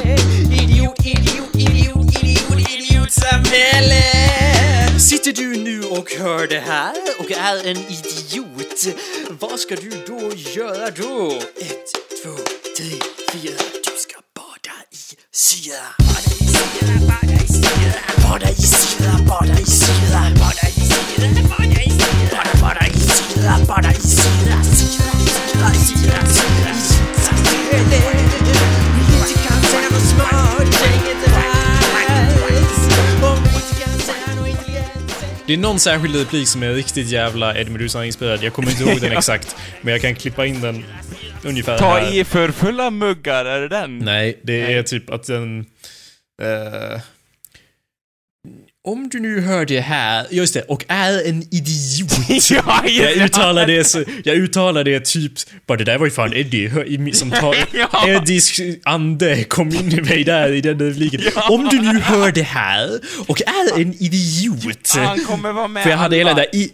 Idiot, 0.52 1.06
idiot, 1.06 1.54
idiot, 1.54 2.22
idiot, 2.22 2.70
idiotsamhälle. 2.70 4.02
Sitter 4.98 5.32
du 5.32 5.56
nu 5.56 5.82
och 5.82 6.10
hör 6.18 6.46
det 6.46 6.62
här 6.66 6.94
och 7.18 7.30
är 7.30 7.70
en 7.70 7.76
idiot? 7.76 8.01
Vad 9.30 9.60
ska 9.60 9.76
du 9.76 9.90
då 10.06 10.30
göra 10.36 10.90
då? 10.90 11.30
Ett, 11.56 12.01
Det 35.52 35.56
är 35.56 35.60
någon 35.60 35.78
särskild 35.80 36.16
replik 36.16 36.48
som 36.48 36.62
är 36.62 36.74
riktigt 36.74 37.06
jävla 37.08 37.58
Eddie 37.58 37.70
Meduza-inspirerad. 37.70 38.42
Jag 38.42 38.52
kommer 38.52 38.70
inte 38.70 38.82
ihåg 38.82 39.00
den 39.00 39.12
exakt, 39.18 39.56
men 39.82 39.92
jag 39.92 40.00
kan 40.00 40.14
klippa 40.14 40.46
in 40.46 40.60
den 40.60 40.84
ungefär 41.44 41.78
Ta 41.78 41.98
här. 41.98 42.14
i 42.14 42.24
för 42.24 42.50
fulla 42.50 42.90
muggar, 42.90 43.44
är 43.44 43.60
det 43.60 43.68
den? 43.68 43.98
Nej, 43.98 44.40
det 44.42 44.74
är 44.74 44.82
typ 44.82 45.10
att 45.10 45.26
den... 45.26 45.60
eh, 46.42 47.00
om 48.84 49.08
du 49.08 49.20
nu 49.20 49.40
hör 49.40 49.64
det 49.66 49.80
här, 49.80 50.26
just 50.30 50.54
det, 50.54 50.62
och 50.62 50.84
är 50.88 51.28
en 51.28 51.42
idiot. 51.54 52.12
ja, 52.50 52.84
Jag 52.86 53.12
uttalar 53.16 53.66
det 53.66 53.84
så, 53.84 54.04
jag 54.24 54.36
uttalar 54.36 54.84
det 54.84 55.04
typ, 55.04 55.32
bara 55.66 55.78
det 55.78 55.84
där 55.84 55.98
var 55.98 56.06
ju 56.06 56.10
fan 56.10 56.32
Eddie 56.34 57.12
som 57.12 57.30
tar, 57.40 57.56
Ja. 57.72 58.08
Eddies 58.08 58.60
ande 58.84 59.44
kom 59.44 59.68
in 59.68 59.92
i 59.92 60.00
mig 60.00 60.24
där 60.24 60.52
i 60.52 60.60
den 60.60 60.78
repliken. 60.78 61.20
Om 61.50 61.68
du 61.70 61.78
nu 61.80 61.98
hör 62.00 62.32
det 62.32 62.42
här 62.42 63.00
och 63.28 63.42
är 63.42 63.80
en 63.80 63.94
idiot. 64.02 64.90
Han 64.96 65.18
kommer 65.24 65.52
vara 65.52 65.68
med 65.68 65.82
För 65.82 65.90
jag 65.90 65.98
hade 65.98 66.16
hela 66.16 66.30
alla. 66.30 66.42
där 66.42 66.56
i... 66.56 66.70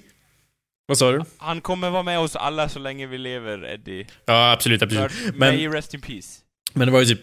Vad 0.86 0.98
sa 0.98 1.12
du? 1.12 1.24
Han 1.38 1.60
kommer 1.60 1.90
vara 1.90 2.02
med 2.02 2.18
oss 2.18 2.36
alla 2.36 2.68
så 2.68 2.78
länge 2.78 3.06
vi 3.06 3.18
lever, 3.18 3.74
Eddie. 3.74 4.06
Ja, 4.26 4.52
absolut, 4.52 4.82
absolut. 4.82 5.12
Men... 5.34 5.56
May 5.56 5.68
rest 5.68 5.94
in 5.94 6.00
peace. 6.00 6.28
men 6.72 6.86
det 6.88 6.92
var 6.92 7.00
ju 7.00 7.06
typ, 7.06 7.20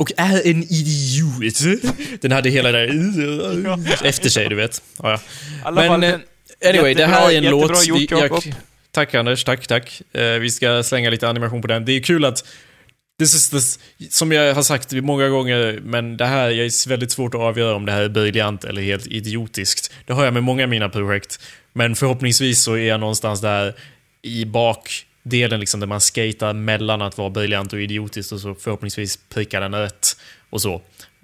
och 0.00 0.12
är 0.16 0.46
en 0.46 0.62
idiot. 0.62 1.82
Den 2.20 2.32
hade 2.32 2.50
hela 2.50 2.72
där 2.72 2.86
efter 4.04 4.28
sig, 4.28 4.48
du 4.48 4.54
vet. 4.54 4.82
Ja, 5.02 5.20
ja. 5.64 5.70
Men, 5.70 5.88
fall, 5.88 6.04
eh, 6.04 6.14
Anyway, 6.68 6.94
det 6.94 7.06
här 7.06 7.30
är 7.30 7.36
en 7.36 7.44
låt... 7.44 7.86
gjort, 7.86 8.00
vi- 8.00 8.06
jag, 8.10 8.54
tack 8.90 9.14
Anders, 9.14 9.44
tack, 9.44 9.66
tack. 9.66 10.02
Eh, 10.12 10.24
vi 10.24 10.50
ska 10.50 10.82
slänga 10.82 11.10
lite 11.10 11.28
animation 11.28 11.62
på 11.62 11.68
den. 11.68 11.84
Det 11.84 11.92
är 11.92 12.00
kul 12.00 12.24
att... 12.24 12.44
This 13.18 13.34
is 13.34 13.50
this, 13.50 13.78
som 14.10 14.32
jag 14.32 14.54
har 14.54 14.62
sagt 14.62 14.92
många 14.92 15.28
gånger, 15.28 15.80
men 15.82 16.16
det 16.16 16.26
här 16.26 16.50
jag 16.50 16.66
är 16.66 16.88
väldigt 16.88 17.12
svårt 17.12 17.34
att 17.34 17.40
avgöra 17.40 17.74
om 17.74 17.86
det 17.86 17.92
här 17.92 18.02
är 18.02 18.08
briljant 18.08 18.64
eller 18.64 18.82
helt 18.82 19.06
idiotiskt. 19.06 19.92
Det 20.06 20.12
har 20.12 20.24
jag 20.24 20.34
med 20.34 20.42
många 20.42 20.62
av 20.62 20.68
mina 20.68 20.88
projekt. 20.88 21.40
Men 21.72 21.94
förhoppningsvis 21.94 22.62
så 22.62 22.74
är 22.74 22.88
jag 22.88 23.00
någonstans 23.00 23.40
där 23.40 23.74
i 24.22 24.44
bakdelen 25.30 25.60
liksom, 25.60 25.80
där 25.80 25.86
man 25.86 26.00
skatar 26.00 26.52
mellan 26.52 27.02
att 27.02 27.18
vara 27.18 27.30
briljant 27.30 27.72
och 27.72 27.80
idiotiskt 27.80 28.32
och 28.32 28.40
så 28.40 28.54
förhoppningsvis 28.54 29.18
prickar 29.34 29.60
den 29.60 29.74
rätt 29.74 30.06
och 30.50 30.60
så. 30.62 30.80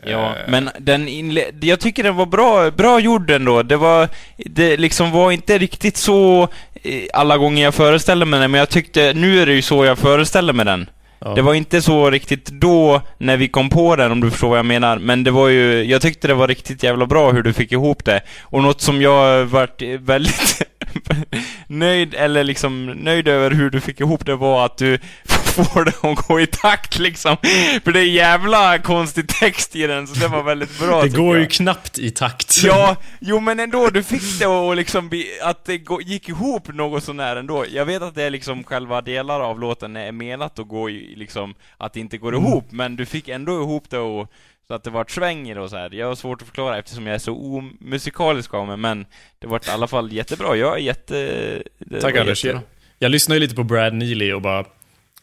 Ja, 0.07 0.35
Eh, 0.37 0.51
men 0.51 0.71
den 0.79 1.09
inle- 1.09 1.65
jag 1.67 1.81
tycker 1.81 2.03
den 2.03 2.17
var 2.17 2.27
bra, 2.27 2.71
bra 2.71 3.01
gjord 3.01 3.31
ändå. 3.31 3.63
Det 3.63 3.77
var, 3.77 4.09
det 4.37 4.77
liksom 4.77 5.11
var 5.11 5.33
inte 5.33 5.59
riktigt 5.59 5.97
så 5.97 6.49
eh, 6.83 7.03
alla 7.13 7.37
gånger 7.39 7.63
jag 7.65 7.75
föreställde 7.75 8.25
mig 8.27 8.41
den, 8.41 8.51
men 8.51 8.59
jag 8.59 8.69
tyckte, 8.69 9.13
nu 9.15 9.43
är 9.43 9.47
det 9.47 9.53
ju 9.55 9.63
så 9.63 9.85
jag 9.85 9.99
föreställer 9.99 10.53
mig 10.53 10.65
den. 10.67 10.87
ja. 11.19 11.35
Det 11.35 11.43
var 11.43 11.55
inte 11.55 11.83
så 11.83 12.11
riktigt 12.11 12.47
då, 12.47 13.03
när 13.19 13.37
vi 13.37 13.49
kom 13.49 13.71
på 13.71 13.97
den, 13.97 14.13
om 14.13 14.21
du 14.21 14.31
förstår 14.31 14.49
vad 14.49 14.59
jag 14.59 14.67
menar. 14.67 14.99
Men 14.99 15.25
det 15.25 15.31
var 15.31 15.49
ju, 15.49 15.85
jag 15.85 16.03
tyckte 16.03 16.29
det 16.29 16.35
var 16.35 16.49
riktigt 16.49 16.83
jävla 16.83 17.07
bra 17.07 17.33
hur 17.33 17.43
du 17.43 17.53
fick 17.53 17.73
ihop 17.73 18.05
det. 18.05 18.21
Och 18.43 18.63
något 18.63 18.81
som 18.81 19.03
jag 19.03 19.45
varit 19.45 19.83
väldigt, 20.01 20.63
nöjd, 21.67 22.15
eller 22.15 22.45
liksom 22.45 22.87
nöjd 22.87 23.29
över 23.29 23.51
hur 23.51 23.71
du 23.71 23.81
fick 23.81 24.01
ihop 24.01 24.27
det 24.27 24.37
var 24.37 24.67
att 24.67 24.79
du 24.79 24.99
får 25.27 25.85
det 25.85 26.11
att 26.11 26.27
gå 26.29 26.41
i 26.41 26.47
takt 26.47 26.99
liksom. 26.99 27.37
För 27.85 27.93
det 27.93 28.01
är 28.01 28.05
jävla 28.05 28.79
konstig 28.79 29.29
text 29.29 29.77
i 29.77 29.87
den, 29.87 30.07
så 30.07 30.15
det 30.21 30.29
var 30.29 30.43
väldigt 30.43 30.79
bra 30.79 31.03
Det 31.03 31.09
går 31.09 31.37
ju 31.37 31.43
jag. 31.43 31.51
knappt 31.51 31.99
i 31.99 32.11
takt. 32.11 32.63
Ja, 32.65 32.97
jo 33.21 33.41
men 33.41 33.61
ändå, 33.61 33.91
du 33.91 34.03
fick 34.03 34.39
det 34.39 34.45
att 34.47 34.77
liksom 34.77 35.11
att 35.43 35.65
det 35.65 35.81
gick 36.05 36.29
ihop 36.29 36.69
något 36.75 37.05
sånär 37.05 37.37
ändå. 37.37 37.65
Jag 37.73 37.85
vet 37.85 38.03
att 38.03 38.15
det 38.15 38.23
är 38.23 38.31
liksom 38.31 38.65
själva 38.65 39.01
delar 39.01 39.41
av 39.41 39.61
låten 39.61 39.97
är 39.97 40.13
menat 40.13 40.59
att 40.59 40.69
gå 40.69 40.91
i, 40.91 41.15
liksom, 41.17 41.55
att 41.79 41.93
det 41.93 42.01
inte 42.01 42.19
går 42.19 42.33
Mm. 42.37 42.47
ihop, 42.47 42.67
men 42.71 42.97
du 42.97 43.07
fick 43.07 43.29
ändå 43.29 43.53
ihop 43.53 43.85
det 43.91 43.99
och 43.99 44.33
så 44.69 44.75
att 44.75 44.85
det 44.85 44.91
vart 44.91 45.11
sväng 45.11 45.49
i 45.51 45.55
det 45.55 45.61
och 45.61 45.71
så 45.71 45.77
här. 45.77 45.95
Jag 45.95 46.07
har 46.07 46.15
svårt 46.15 46.43
att 46.43 46.49
förklara 46.49 46.79
eftersom 46.79 47.07
jag 47.07 47.15
är 47.15 47.19
så 47.19 47.33
omusikalisk 47.33 48.55
av 48.55 48.67
mig, 48.67 48.77
men 48.77 49.07
det 49.39 49.47
vart 49.47 49.69
i 49.69 49.71
alla 49.71 49.87
fall 49.87 50.13
jättebra. 50.13 50.57
Jag 50.57 50.75
är 50.75 50.79
jätte... 50.79 51.63
Tack 52.01 52.17
Anders. 52.17 52.45
Jag, 52.45 52.61
jag 52.99 53.11
lyssnade 53.11 53.37
ju 53.37 53.41
lite 53.41 53.55
på 53.55 53.65
Brad 53.65 53.95
Neely 53.95 54.33
och 54.33 54.43
bara... 54.43 54.65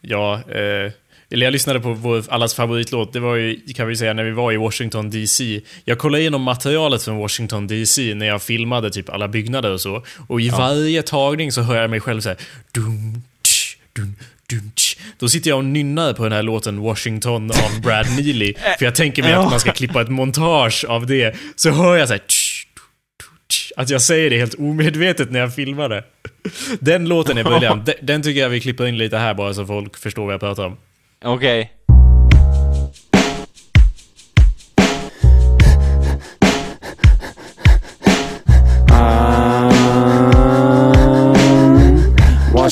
Ja, 0.00 0.34
eh, 0.34 0.92
eller 1.30 1.46
jag 1.46 1.52
lyssnade 1.52 1.80
på 1.80 1.92
vår, 1.92 2.24
allas 2.28 2.54
favoritlåt, 2.54 3.12
det 3.12 3.20
var 3.20 3.36
ju, 3.36 3.60
kan 3.74 3.88
vi 3.88 3.96
säga, 3.96 4.12
när 4.12 4.24
vi 4.24 4.30
var 4.30 4.52
i 4.52 4.56
Washington 4.56 5.10
DC. 5.10 5.60
Jag 5.84 5.98
kollade 5.98 6.20
igenom 6.20 6.42
materialet 6.42 7.02
från 7.02 7.16
Washington 7.16 7.66
DC 7.66 8.14
när 8.14 8.26
jag 8.26 8.42
filmade 8.42 8.90
typ 8.90 9.08
alla 9.08 9.28
byggnader 9.28 9.72
och 9.72 9.80
så. 9.80 10.04
Och 10.28 10.40
i 10.40 10.48
varje 10.48 11.02
tagning 11.02 11.52
så 11.52 11.62
hör 11.62 11.76
jag 11.76 11.90
mig 11.90 12.00
själv 12.00 12.20
säga 12.20 12.36
dum, 12.72 13.22
tsch, 13.42 13.76
dum, 13.92 14.04
dum, 14.04 14.14
tsch. 14.14 14.33
Då 15.18 15.28
sitter 15.28 15.50
jag 15.50 15.58
och 15.58 15.64
nynnar 15.64 16.12
på 16.12 16.22
den 16.22 16.32
här 16.32 16.42
låten 16.42 16.80
Washington 16.80 17.50
av 17.50 17.80
Brad 17.82 18.06
Neely. 18.16 18.54
för 18.78 18.84
jag 18.84 18.94
tänker 18.94 19.22
mig 19.22 19.32
att 19.32 19.50
man 19.50 19.60
ska 19.60 19.72
klippa 19.72 20.02
ett 20.02 20.08
montage 20.08 20.84
av 20.88 21.06
det. 21.06 21.36
Så 21.56 21.70
hör 21.70 21.96
jag 21.96 22.08
så 22.08 22.14
här 22.14 22.22
att 23.76 23.90
jag 23.90 24.02
säger 24.02 24.30
det 24.30 24.38
helt 24.38 24.54
omedvetet 24.54 25.30
när 25.30 25.40
jag 25.40 25.54
filmar 25.54 25.88
det. 25.88 26.04
Den 26.80 27.08
låten 27.08 27.38
är 27.38 27.44
briljant. 27.44 27.90
Den, 28.02 28.22
tycker 28.22 28.40
jag 28.40 28.48
vi 28.48 28.60
klipper 28.60 28.86
in 28.86 28.98
lite 28.98 29.18
här 29.18 29.34
bara 29.34 29.54
så 29.54 29.66
folk 29.66 29.96
förstår 29.96 30.24
vad 30.24 30.34
jag 30.34 30.40
pratar 30.40 30.66
om. 30.66 30.76
Okej. 31.24 31.60
Um, 31.60 31.83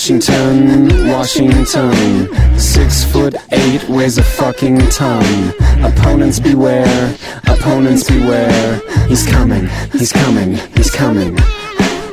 Washington, 0.02 1.06
Washington. 1.06 2.58
Six 2.58 3.04
foot 3.04 3.36
eight, 3.52 3.88
weighs 3.88 4.18
a 4.18 4.24
fucking 4.24 4.78
ton. 4.88 5.54
Opponents 5.84 6.40
beware, 6.40 7.16
opponents 7.46 8.10
beware. 8.10 8.80
He's 9.06 9.24
coming, 9.24 9.68
he's 9.92 10.10
coming, 10.10 10.54
he's 10.74 10.90
coming. 10.90 11.38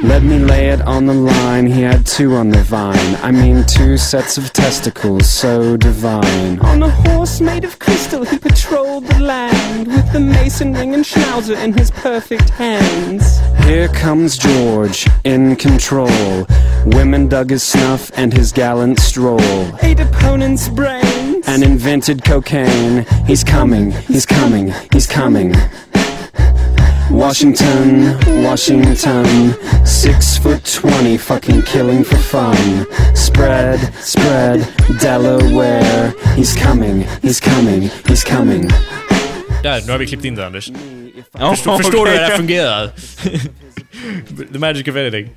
Let 0.01 0.23
me 0.23 0.39
lay 0.39 0.69
it 0.69 0.81
on 0.81 1.05
the 1.07 1.13
line. 1.13 1.67
He 1.67 1.81
had 1.81 2.05
two 2.05 2.35
on 2.35 2.49
the 2.49 2.63
vine. 2.63 3.15
I 3.21 3.31
mean, 3.31 3.65
two 3.65 3.97
sets 3.97 4.37
of 4.37 4.53
testicles, 4.53 5.29
so 5.29 5.75
divine. 5.75 6.59
On 6.59 6.81
a 6.81 6.89
horse 6.89 7.41
made 7.41 7.65
of 7.65 7.79
crystal, 7.79 8.23
he 8.23 8.37
patrolled 8.39 9.05
the 9.07 9.19
land 9.19 9.87
with 9.87 10.11
the 10.13 10.19
mason 10.21 10.73
ring 10.73 10.93
and 10.93 11.03
schnauzer 11.03 11.61
in 11.61 11.73
his 11.73 11.91
perfect 11.91 12.49
hands. 12.51 13.39
Here 13.65 13.89
comes 13.89 14.37
George, 14.37 15.05
in 15.25 15.57
control. 15.57 16.45
Women 16.85 17.27
dug 17.27 17.49
his 17.49 17.63
snuff 17.63 18.09
and 18.15 18.31
his 18.33 18.53
gallant 18.53 18.99
stroll. 19.01 19.41
Eight 19.81 19.99
opponents' 19.99 20.69
brains. 20.69 21.45
and 21.47 21.61
invented 21.63 22.23
cocaine. 22.23 23.05
He's 23.25 23.43
coming, 23.43 23.91
he's 23.91 24.25
coming, 24.25 24.73
he's 24.93 25.07
coming. 25.07 25.53
Washington, 27.19 28.17
Washington, 28.43 29.25
six 29.85 30.37
foot 30.37 30.63
twenty, 30.63 31.17
fucking 31.17 31.61
killing 31.63 32.03
for 32.05 32.15
fun. 32.15 32.85
Spread, 33.13 33.79
spread, 33.99 34.65
Delaware. 35.01 36.13
He's 36.37 36.55
coming, 36.55 37.01
he's 37.21 37.41
coming, 37.41 37.89
he's 38.07 38.23
coming. 38.23 38.69
Där, 39.63 39.81
nu 39.85 39.91
har 39.91 39.99
vi 39.99 40.07
klippt 40.07 40.25
in 40.25 40.35
det 40.35 40.45
Anders. 40.45 40.71
Ja, 41.31 41.55
Förstår, 41.55 41.77
förstår 41.77 42.05
du 42.05 42.11
hur 42.11 42.17
det 42.17 42.25
här 42.25 42.37
fungerar? 42.37 42.91
The 44.53 44.59
magic 44.59 44.87
of 44.87 44.95
editing. 44.95 45.29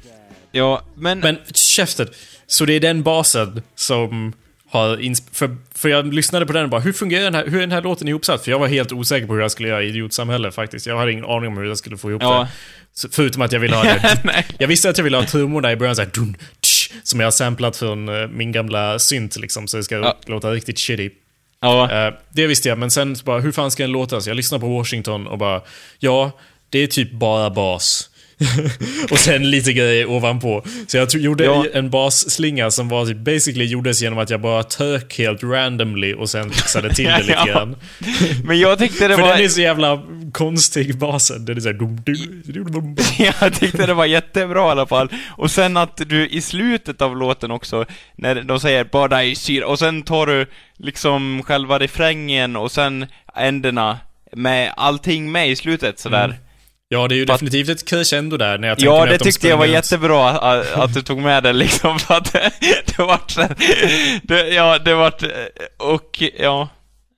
Ja, 0.53 0.83
men... 0.95 1.20
Men 1.20 1.37
käften. 1.55 2.09
Så 2.47 2.64
det 2.64 2.72
är 2.72 2.80
den 2.80 3.03
basen 3.03 3.62
som 3.74 4.33
har 4.73 4.99
för, 5.35 5.57
för 5.75 5.89
jag 5.89 6.14
lyssnade 6.14 6.47
på 6.47 6.53
den 6.53 6.64
och 6.64 6.70
bara, 6.70 6.81
hur 6.81 6.93
fungerar 6.93 7.25
den 7.25 7.35
här, 7.35 7.47
hur 7.47 7.57
är 7.57 7.61
den 7.61 7.73
här 7.73 7.83
låten 7.83 8.09
ihopsatt? 8.09 8.45
För 8.45 8.51
jag 8.51 8.59
var 8.59 8.66
helt 8.68 8.93
osäker 8.93 9.27
på 9.27 9.35
hur 9.35 9.41
jag 9.41 9.51
skulle 9.51 9.68
göra 9.68 9.83
Idiotsamhälle 9.83 10.53
faktiskt. 10.53 10.87
Jag 10.87 10.99
hade 10.99 11.12
ingen 11.12 11.25
aning 11.25 11.47
om 11.49 11.57
hur 11.57 11.64
jag 11.64 11.79
skulle 11.79 11.97
få 11.97 12.11
ihop 12.11 12.23
Ja. 12.23 12.41
det. 12.41 12.49
Så, 12.95 13.09
förutom 13.12 13.43
att 13.43 13.53
jag 13.53 13.61
ville 13.61 13.77
ha 13.77 13.83
det. 13.85 14.45
Jag 14.59 14.68
visste 14.68 14.91
att 14.91 14.99
jag 14.99 15.05
ville 15.05 15.16
ha 15.16 15.25
trummorna 15.25 15.73
i 15.73 15.77
början 15.77 15.97
såhär, 15.97 16.11
dun, 16.14 16.37
tsch, 16.61 16.91
som 17.03 17.20
jag 17.20 17.27
har 17.27 17.31
samplat 17.31 17.77
från 17.77 18.09
eh, 18.09 18.29
min 18.29 18.53
gamla 18.53 18.99
synt 18.99 19.37
liksom, 19.37 19.68
så 19.68 19.77
det 19.77 19.83
ska 19.83 19.95
Ja. 19.97 20.18
låta 20.27 20.51
riktigt 20.51 20.79
shitty. 20.79 21.11
Ja. 21.61 22.07
Eh, 22.07 22.14
det 22.33 22.47
visste 22.47 22.68
jag, 22.68 22.79
men 22.79 22.91
sen 22.91 23.16
bara, 23.25 23.41
hur 23.41 23.53
fan 23.53 23.70
ska 23.70 23.83
den 23.83 23.93
låta? 23.93 24.20
Så 24.20 24.31
jag 24.31 24.37
lyssnade 24.37 24.61
på 24.61 24.68
Washington 24.68 25.27
och 25.27 25.39
bara, 25.39 25.62
ja, 25.99 26.39
det 26.70 26.79
är 26.79 26.87
typ 26.87 27.12
bara 27.12 27.51
bas. 27.51 28.11
och 29.11 29.18
sen 29.18 29.51
lite 29.51 29.72
grejer 29.72 30.11
ovanpå. 30.11 30.64
Så 30.87 30.97
jag 30.97 31.14
gjorde 31.14 31.45
Ja. 31.45 31.66
en 31.74 31.91
basslinga 31.91 32.70
som 32.70 32.89
var 32.89 33.07
typ 33.07 33.16
basically 33.18 33.64
gjordes 33.64 34.03
genom 34.03 34.18
att 34.18 34.30
jag 34.30 34.41
bara 34.41 34.62
tök 34.62 35.18
helt 35.18 35.43
randomly 35.43 36.14
och 36.14 36.30
sen 36.30 36.51
fixade 36.51 36.95
till 36.95 37.05
det 37.05 37.18
lite 37.22 37.33
Ja. 37.33 37.45
grann. 37.47 37.76
Men 38.45 38.59
jag 38.61 38.78
tyckte 38.78 39.09
det 39.09 39.14
För 39.14 39.22
var... 39.22 39.28
den 39.35 39.45
är 39.45 39.49
så 39.49 39.61
jävla 39.61 40.03
konstig, 40.33 40.99
basen. 40.99 41.45
Den 41.45 41.57
är 41.57 41.61
såhär... 41.61 41.74
dum, 41.74 41.97
dum, 42.07 42.43
dum, 42.47 42.72
dum. 42.72 42.97
Jag 43.41 43.55
tyckte 43.55 43.87
det 43.87 43.95
var 43.95 44.07
jättebra 44.07 44.68
i 44.68 44.70
alla 44.70 44.87
fall. 44.87 45.09
Och 45.30 45.51
sen 45.51 45.76
att 45.76 45.97
du 46.09 46.28
i 46.28 46.41
slutet 46.41 47.03
av 47.03 47.16
låten 47.16 47.51
också, 47.51 47.85
när 48.16 48.43
de 48.43 48.61
säger 48.61 48.85
'Bara 48.85 49.24
i 49.24 49.35
syra' 49.35 49.64
och 49.64 49.78
sen 49.78 50.03
tar 50.03 50.26
du 50.26 50.47
liksom 50.76 51.43
själva 51.47 51.78
refrängen 51.78 52.57
och 52.57 52.72
sen 52.72 53.07
änderna 53.37 53.99
med 54.37 54.72
allting 54.76 55.33
med 55.33 55.51
i 55.51 55.57
slutet 55.57 55.99
sådär. 55.99 56.24
Mm. 56.24 56.37
Ja, 56.93 57.09
det 57.09 57.14
är 57.14 57.16
ju 57.16 57.26
Fast- 57.26 57.40
definitivt 57.45 57.68
ett 57.68 57.88
crescendo 57.88 58.36
där 58.36 58.59
när 58.59 58.68
jag 58.68 58.78
tänker 58.78 58.95
Ja, 58.95 59.07
det 59.07 59.12
att 59.12 59.18
de 59.18 59.24
tyckte 59.24 59.49
jag 59.49 59.57
var 59.57 59.64
runt. 59.64 59.74
jättebra 59.74 60.30
att, 60.30 60.72
att 60.72 60.95
du 60.95 61.03
tog 61.03 61.18
med 61.18 61.43
det 61.43 61.53
liksom, 61.62 61.99
för 61.99 62.14
att 62.14 62.32
det, 62.32 62.51
det 62.86 63.03
vart 63.03 63.30
så 63.30 63.49
det, 64.22 64.49
Ja, 64.49 64.78
det 64.78 64.95
vart... 64.95 65.22
Och, 65.76 66.22
ja... 66.38 66.68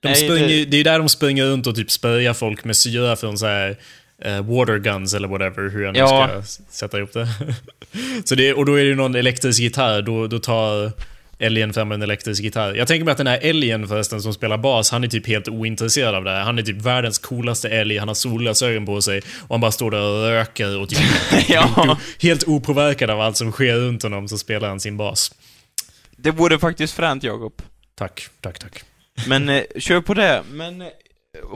De 0.01 0.07
Nej, 0.07 0.15
springer, 0.17 0.47
det- 0.47 0.65
det... 0.65 0.75
är 0.75 0.77
ju 0.77 0.83
där 0.83 0.99
de 0.99 1.09
springer 1.09 1.45
runt 1.45 1.67
och 1.67 1.75
typ 1.75 1.91
sprayar 1.91 2.33
folk 2.33 2.63
med 2.63 2.75
syra 2.77 3.15
från 3.15 3.37
så 3.37 3.45
här 3.45 3.77
eh, 4.25 4.41
water 4.41 4.77
guns 4.77 5.13
eller 5.13 5.27
whatever, 5.27 5.69
hur 5.69 5.83
jag 5.83 5.93
nu 5.93 5.99
Ja. 5.99 6.41
ska 6.43 6.61
sätta 6.71 6.97
ihop 6.97 7.13
det. 7.13 7.27
så 8.25 8.35
det. 8.35 8.53
Och 8.53 8.65
då 8.65 8.73
är 8.73 8.83
det 8.83 8.89
ju 8.89 8.95
någon 8.95 9.15
elektrisk 9.15 9.59
gitarr, 9.61 10.01
då, 10.01 10.27
då 10.27 10.39
tar 10.39 10.91
Älgen 11.39 11.73
fram 11.73 11.91
en 11.91 12.01
elektrisk 12.01 12.43
gitarr. 12.43 12.73
Jag 12.73 12.87
tänker 12.87 13.05
mig 13.05 13.11
att 13.11 13.17
den 13.17 13.27
här 13.27 13.39
älgen 13.41 13.87
förresten 13.87 14.21
som 14.21 14.33
spelar 14.33 14.57
bas, 14.57 14.91
han 14.91 15.03
är 15.03 15.07
typ 15.07 15.27
helt 15.27 15.47
ointresserad 15.47 16.15
av 16.15 16.23
det 16.23 16.31
här. 16.31 16.41
Han 16.43 16.59
är 16.59 16.63
typ 16.63 16.81
världens 16.81 17.17
coolaste 17.17 17.69
älg, 17.69 17.97
han 17.97 18.07
har 18.07 18.15
solglasögon 18.15 18.85
på 18.85 19.01
sig 19.01 19.21
och 19.41 19.49
han 19.49 19.61
bara 19.61 19.71
står 19.71 19.91
där 19.91 20.01
och 20.01 20.29
röker 20.29 20.77
och 20.79 20.89
typ 20.89 20.99
Ja. 21.49 21.97
helt 22.21 22.43
opåverkad 22.47 23.09
av 23.09 23.21
allt 23.21 23.37
som 23.37 23.51
sker 23.51 23.75
runt 23.75 24.03
honom 24.03 24.27
så 24.27 24.37
spelar 24.37 24.67
han 24.69 24.79
sin 24.79 24.97
bas. 24.97 25.31
Det 26.17 26.31
vore 26.31 26.59
faktiskt 26.59 26.93
fränt, 26.93 27.23
Jakob. 27.23 27.61
Tack, 27.95 28.27
tack, 28.41 28.59
tack. 28.59 28.83
Men 29.27 29.49
eh, 29.49 29.61
kör 29.79 30.01
på 30.01 30.13
det. 30.13 30.43
Men 30.51 30.81
eh, 30.81 30.87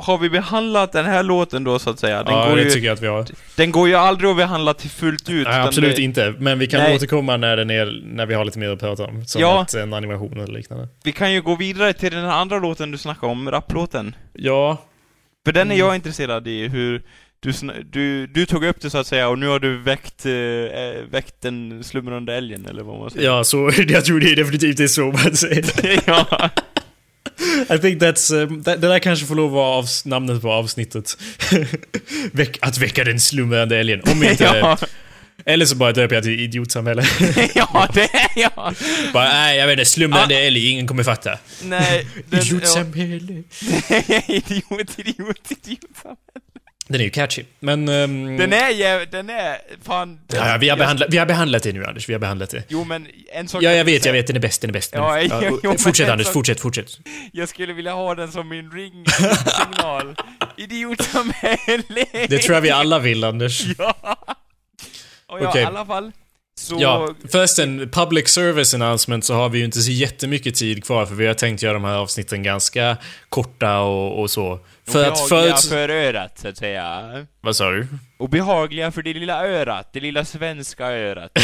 har 0.02 0.18
vi 0.18 0.30
behandlat 0.30 0.92
den 0.92 1.06
här 1.06 1.24
låten 1.24 1.64
då, 1.64 1.80
så 1.80 1.90
att 1.90 2.00
säga? 2.00 2.24
Den, 2.24 2.34
ja, 2.34 2.50
går, 2.50 2.56
det 2.56 2.64
ju, 2.64 2.70
tycker 2.70 2.88
jag 2.88 2.94
att 2.94 3.02
vi 3.02 3.08
har. 3.08 3.26
den 3.56 3.72
går 3.72 3.88
ju 3.88 3.96
aldrig 3.96 4.30
att 4.30 4.38
behandla 4.38 4.74
till 4.74 4.90
fullt 4.90 5.30
ut. 5.30 5.48
Nej, 5.48 5.62
absolut 5.62 5.96
det, 5.96 6.02
inte. 6.02 6.34
Men 6.40 6.60
vi 6.60 6.68
kan 6.68 6.80
Nej. 6.82 6.96
återkomma 6.96 7.38
när, 7.38 7.58
den 7.58 7.70
är, 7.70 8.02
när 8.06 8.26
vi 8.26 8.34
har 8.34 8.46
lite 8.46 8.60
mer 8.60 8.70
att 8.70 8.80
prata 8.80 9.04
om. 9.06 9.26
Som 9.26 9.42
Ja. 9.42 9.62
att 9.62 9.74
en 9.74 9.94
animation 9.94 10.40
eller 10.40 10.54
liknande. 10.54 10.88
Vi 11.04 11.12
kan 11.12 11.34
ju 11.34 11.42
gå 11.42 11.56
vidare 11.56 11.94
till 11.94 12.12
den 12.14 12.26
andra 12.26 12.60
låten 12.60 12.92
du 12.92 12.98
snackade 12.98 13.32
om, 13.32 13.52
rapplåten. 13.52 14.16
Ja, 14.34 14.78
För 15.46 15.52
den 15.54 15.68
är 15.72 15.76
Mm. 15.76 15.78
jag 15.88 15.96
intresserad 15.96 16.48
i, 16.48 16.68
hur 16.68 17.02
du, 17.42 17.52
du, 17.92 18.28
du 18.28 18.46
tog 18.46 18.66
upp 18.66 18.82
det 18.82 18.90
så 18.90 18.98
att 18.98 19.08
säga, 19.08 19.30
och 19.30 19.40
nu 19.40 19.48
har 19.48 19.60
du 19.60 19.78
väckt, 19.78 20.26
eh, 20.26 20.32
väckt 21.12 21.42
den 21.42 21.84
slumrande 21.84 22.36
älgen, 22.36 22.66
eller 22.70 22.84
vad 22.84 23.00
man 23.00 23.10
säger. 23.10 23.26
ja 23.28 23.44
så 23.44 23.72
jag 23.88 24.06
tror 24.06 24.20
det 24.20 24.32
är 24.32 24.36
definitivt 24.36 24.78
det 24.78 24.84
är 24.84 24.88
så 24.88 25.02
man 25.06 25.36
säger. 25.36 25.66
ja. 26.08 26.50
I 27.70 27.78
think 27.80 28.02
that's... 28.02 28.34
Um, 28.34 28.64
det, 28.64 28.76
det 28.76 28.88
där 28.88 29.00
kanske 29.00 29.26
får 29.26 29.36
lov 29.36 29.46
att 29.46 29.54
vara 29.54 29.86
namnet 30.06 30.42
på 30.42 30.52
avsnittet. 30.52 31.18
Väck, 32.32 32.58
att 32.62 32.78
väcka 32.78 33.04
den 33.04 33.20
slumrande 33.20 33.78
älgen. 33.78 34.02
Om 34.12 34.24
inte... 34.24 34.44
ja. 34.62 34.78
Eller 35.46 35.66
så 35.66 35.76
bara 35.76 35.92
döper 35.92 36.16
jag 36.16 36.24
till 36.24 36.40
idiotsamhälle. 36.40 37.04
ja, 37.56 37.88
det 37.94 38.02
är 38.02 38.32
jag! 38.36 38.76
bara, 39.14 39.30
nej 39.30 39.58
jag 39.58 39.68
vet 39.68 39.74
inte, 39.80 39.86
slumrande 39.86 40.36
älg, 40.36 40.72
ingen 40.72 40.88
kommer 40.88 41.04
fatta. 41.04 41.38
Nej, 41.64 42.08
den. 42.30 42.40
Idiotsamhälle. 42.40 43.44
idiot, 44.28 45.00
idiot, 45.00 45.52
idiot. 45.52 46.18
Den 46.90 47.02
är 47.02 47.06
ju 47.06 47.10
catchy. 47.10 47.44
Men... 47.60 47.90
ehm, 47.90 48.38
Den 48.38 48.54
är 48.54 48.70
jäv, 48.70 49.10
den 49.10 49.30
är, 49.30 49.58
fan... 49.84 50.20
Den, 50.28 50.40
Ja, 50.40 50.50
ja, 50.52 50.58
vi, 50.58 50.70
har 50.70 50.78
behandlat, 50.78 51.08
vi 51.12 51.18
har 51.18 51.26
behandlat 51.26 51.64
det 51.64 51.74
nu 51.74 51.86
Anders, 51.86 52.10
vi 52.10 52.14
har 52.14 52.20
behandlat 52.20 52.50
det. 52.50 52.64
Jo 52.68 52.84
men, 52.84 53.08
en 53.34 53.48
sak 53.48 53.64
Ja, 53.64 53.72
jag 53.72 53.86
vet, 53.86 54.06
jag 54.06 54.14
vet, 54.14 54.28
den 54.28 54.36
är 54.36 54.40
bäst, 54.40 54.62
den 54.62 54.70
är 54.70 54.74
bäst. 54.74 54.92
Ja, 54.94 55.22
jo, 55.22 55.30
ja, 55.42 55.60
jo, 55.64 55.78
fortsätt 55.78 56.10
Anders, 56.10 56.28
sak- 56.28 56.34
fortsätt, 56.34 56.60
fortsätt. 56.60 57.00
Jag 57.34 57.50
skulle 57.50 57.74
vilja 57.74 57.94
ha 57.94 58.16
den 58.16 58.32
som 58.32 58.50
min 58.50 58.72
ring-signal. 58.72 60.16
Idiotsamhälle! 60.58 62.06
Det 62.30 62.38
tror 62.38 62.56
jag 62.56 62.62
vi 62.62 62.70
alla 62.70 63.00
vill 63.00 63.24
Anders. 63.24 63.64
Ja! 63.78 63.96
Och 65.28 65.42
ja, 65.42 65.50
Okej. 65.50 65.62
i 65.62 65.66
alla 65.66 65.86
fall. 65.86 66.12
Så... 66.60 66.78
Ja, 66.80 67.16
förresten, 67.32 67.90
public 67.92 68.28
service 68.30 68.74
announcement 68.74 69.26
så 69.26 69.34
har 69.34 69.50
vi 69.50 69.60
ju 69.60 69.66
inte 69.66 69.82
så 69.82 69.92
jättemycket 69.92 70.56
tid 70.56 70.84
kvar 70.84 71.06
för 71.06 71.16
vi 71.16 71.28
har 71.28 71.34
tänkt 71.34 71.64
göra 71.64 71.74
de 71.74 71.84
här 71.84 71.96
avsnitten 71.96 72.44
ganska 72.44 72.98
korta 73.30 73.80
och, 73.80 74.22
och 74.22 74.32
så. 74.32 74.60
För 74.88 75.08
att 75.08 75.22
Obehagliga 75.32 75.56
för... 75.58 75.90
örat, 75.90 76.40
så 76.40 76.48
att 76.48 76.58
säga. 76.58 77.02
Vad 77.42 77.56
sa 77.56 77.72
du? 77.72 77.88
Obehagliga 78.18 78.92
för 78.92 79.02
det 79.02 79.14
lilla 79.14 79.48
örat, 79.48 79.90
det 79.94 80.00
lilla 80.00 80.26
svenska 80.26 80.86
örat. 80.86 81.32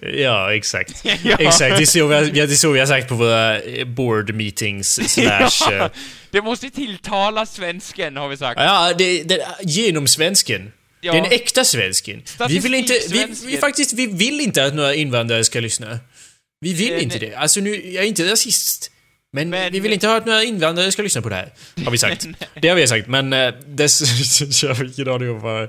ja, 0.00 0.54
exakt. 0.54 1.04
Ja. 1.24 1.36
Exakt, 1.38 1.76
det 1.76 1.82
är, 1.82 1.86
så 1.86 2.06
vi 2.06 2.14
har, 2.14 2.22
det 2.22 2.40
är 2.40 2.46
så 2.46 2.70
vi 2.72 2.78
har 2.78 2.86
sagt 2.86 3.08
på 3.08 3.14
våra 3.14 3.60
eh, 3.60 3.84
board 3.86 4.34
meetings 4.34 4.94
slash... 5.14 5.72
eh, 5.72 5.90
Det 6.30 6.42
måste 6.42 6.70
tilltala 6.70 7.46
svensken, 7.46 8.16
har 8.16 8.28
vi 8.28 8.36
sagt. 8.36 8.60
Ja, 8.60 8.92
det, 8.98 9.22
det, 9.22 9.40
genom 9.62 10.06
svensken. 10.06 10.72
Ja. 11.00 11.12
Den 11.12 11.24
äkta 11.24 11.64
svensken. 11.64 12.22
Vi 12.48 12.58
vill 12.58 12.74
inte, 12.74 12.92
vi, 13.10 13.26
vi 13.46 13.58
faktiskt, 13.58 13.92
vi 13.92 14.06
vill 14.06 14.40
inte 14.40 14.64
att 14.64 14.74
några 14.74 14.94
invandrare 14.94 15.44
ska 15.44 15.60
lyssna. 15.60 15.98
Vi 16.60 16.72
vill 16.72 16.92
Eh, 16.92 17.02
inte 17.02 17.18
nej. 17.18 17.28
det. 17.28 17.34
Alltså 17.36 17.60
nu, 17.60 17.90
jag 17.92 18.04
är 18.04 18.08
inte 18.08 18.32
rasist. 18.32 18.90
Men, 19.32 19.50
Men- 19.50 19.72
vi 19.72 19.80
vill 19.80 19.92
inte 19.92 20.06
ha 20.08 20.16
att 20.16 20.26
några 20.26 20.44
invandrare 20.44 20.92
ska 20.92 21.02
lyssna 21.02 21.22
på 21.22 21.28
det 21.28 21.34
här. 21.34 21.52
Har 21.84 21.90
vi 21.90 21.98
sagt. 21.98 22.26
det 22.62 22.68
har 22.68 22.76
vi 22.76 22.86
sagt, 22.86 23.08
men 23.08 23.32
eh, 23.32 23.54
dess... 23.66 24.00
jag 24.62 24.74
har 24.74 24.84
ingen 24.84 25.08
aning 25.14 25.30
om 25.30 25.40
vad 25.40 25.68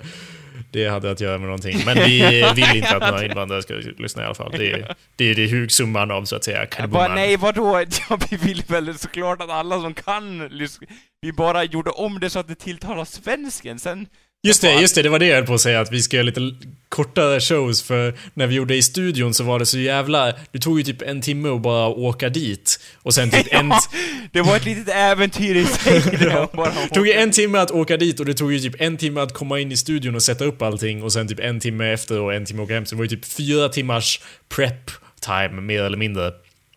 det 0.72 0.88
hade 0.88 1.12
att 1.12 1.20
göra 1.22 1.38
med 1.38 1.46
någonting. 1.46 1.82
Men 1.86 1.98
vi 1.98 2.22
vill 2.56 2.76
inte 2.76 2.96
att 2.96 3.12
några 3.12 3.26
invandrare 3.26 3.64
ska 3.64 3.74
lyssna 3.98 4.22
i 4.22 4.26
alla 4.26 4.36
fall. 4.36 4.52
Det 4.58 4.72
är 4.72 4.96
det, 5.16 5.26
är 5.26 5.36
det 5.36 5.48
hugsumman 5.48 6.12
av 6.12 6.26
så 6.26 6.36
att 6.36 6.44
säga 6.44 6.68
Bara, 6.88 7.16
nej, 7.16 7.38
vadå? 7.38 7.86
Ja, 8.10 8.20
vi 8.30 8.38
vill 8.38 8.64
väl 8.68 8.98
såklart 8.98 9.42
att 9.42 9.50
alla 9.50 9.82
som 9.82 9.94
kan 9.94 10.48
lyssna. 10.48 10.88
Vi 11.22 11.32
bara 11.34 11.64
gjorde 11.64 11.90
om 11.90 12.20
det 12.20 12.30
så 12.30 12.40
att 12.40 12.48
det 12.48 12.56
tilltalar 12.56 13.06
svensken, 13.06 13.80
sen... 13.80 14.08
Just 14.44 14.62
det, 14.62 14.82
just 14.82 14.96
det, 14.96 15.02
det 15.02 15.10
var 15.10 15.20
det 15.20 15.26
jag 15.26 15.36
höll 15.36 15.46
på 15.46 15.54
att 15.54 15.62
säga, 15.62 15.82
att 15.82 15.92
vi 15.92 16.02
ska 16.02 16.18
göra 16.18 16.26
lite 16.26 16.42
kortare 16.90 17.40
shows 17.40 17.84
för 17.84 18.14
när 18.34 18.48
vi 18.48 18.56
gjorde 18.56 18.76
i 18.76 18.82
studion 18.82 19.34
så 19.34 19.44
var 19.44 19.60
det 19.60 19.66
så 19.66 19.78
jävla... 19.78 20.34
Det 20.52 20.60
tog 20.60 20.78
ju 20.78 20.84
typ 20.84 21.02
en 21.02 21.22
timme 21.22 21.50
att 21.50 21.62
bara 21.62 21.88
åka 21.88 22.30
dit 22.30 22.80
och 22.98 23.14
sen 23.14 23.32
typ 23.32 23.48
en... 23.54 23.72
Det 24.32 24.42
var 24.42 24.56
ett 24.56 24.66
litet 24.66 24.96
äventyr 24.96 25.56
i 25.56 25.66
sig. 25.66 26.02
det 26.12 26.48
Det 26.54 26.90
tog 26.94 27.08
ju 27.08 27.14
en 27.14 27.32
timme 27.32 27.58
att 27.58 27.72
åka 27.72 27.98
dit 27.98 28.20
och 28.20 28.26
det 28.26 28.34
tog 28.34 28.54
ju 28.54 28.60
typ 28.60 28.82
en 28.82 28.98
timme 28.98 29.22
att 29.22 29.34
komma 29.34 29.60
in 29.60 29.72
i 29.72 29.78
studion 29.78 30.16
och 30.16 30.24
sätta 30.24 30.46
upp 30.46 30.62
allting 30.62 31.04
och 31.04 31.14
sen 31.14 31.28
typ 31.28 31.40
en 31.40 31.60
timme 31.60 31.94
efter 31.94 32.20
och 32.20 32.34
en 32.34 32.46
timme 32.46 32.62
att 32.62 32.66
åka 32.66 32.74
hem. 32.74 32.86
Så 32.86 32.96
det 32.96 32.98
var 32.98 33.06
ju 33.06 33.10
typ 33.10 33.26
fyra 33.26 33.70
timmars 33.70 34.22
prep 34.56 34.92
time, 35.22 35.62
mer 35.62 35.84
eller 35.84 35.98
mindre. 35.98 36.32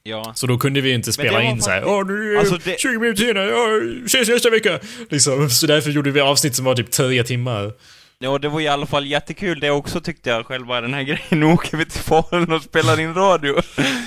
Ja. 0.05 0.33
Så 0.35 0.47
då 0.47 0.59
kunde 0.59 0.81
vi 0.81 0.89
ju 0.89 0.95
inte 0.95 1.13
spela 1.13 1.43
in 1.43 1.63
så 1.63 1.71
här. 1.71 1.77
faktiskt- 1.81 1.93
Åh, 1.97 2.07
nu 2.07 2.39
Alltså, 2.39 2.59
det- 2.65 2.81
20 2.81 2.99
minuter 2.99 3.23
senare, 3.25 3.47
ja, 3.51 3.69
ses 4.07 4.29
nästa 4.29 4.51
vecka! 4.51 4.79
Liksom. 5.11 5.51
Så 5.51 5.67
därför 5.67 5.91
gjorde 5.91 6.11
vi 6.11 6.21
avsnitt 6.21 6.57
som 6.57 6.65
var 6.65 6.75
typ 6.75 6.91
tre 6.91 7.23
timmar. 7.25 7.73
Ja, 8.19 8.39
det 8.39 8.49
var 8.49 8.61
i 8.61 8.69
alla 8.69 8.87
fall 8.87 9.07
jättekul 9.07 9.61
det 9.61 9.71
också 9.71 10.01
tyckte 10.01 10.31
jag 10.31 10.47
själva, 10.47 10.81
den 10.81 10.95
här 10.95 11.03
grejen. 11.09 11.21
Nu 11.31 11.47
åker 11.47 11.77
vi 11.77 11.85
till 11.85 12.01
Falun 12.01 12.53
och 12.53 12.63
spelar 12.63 13.01
in 13.01 13.15
radio. 13.15 13.55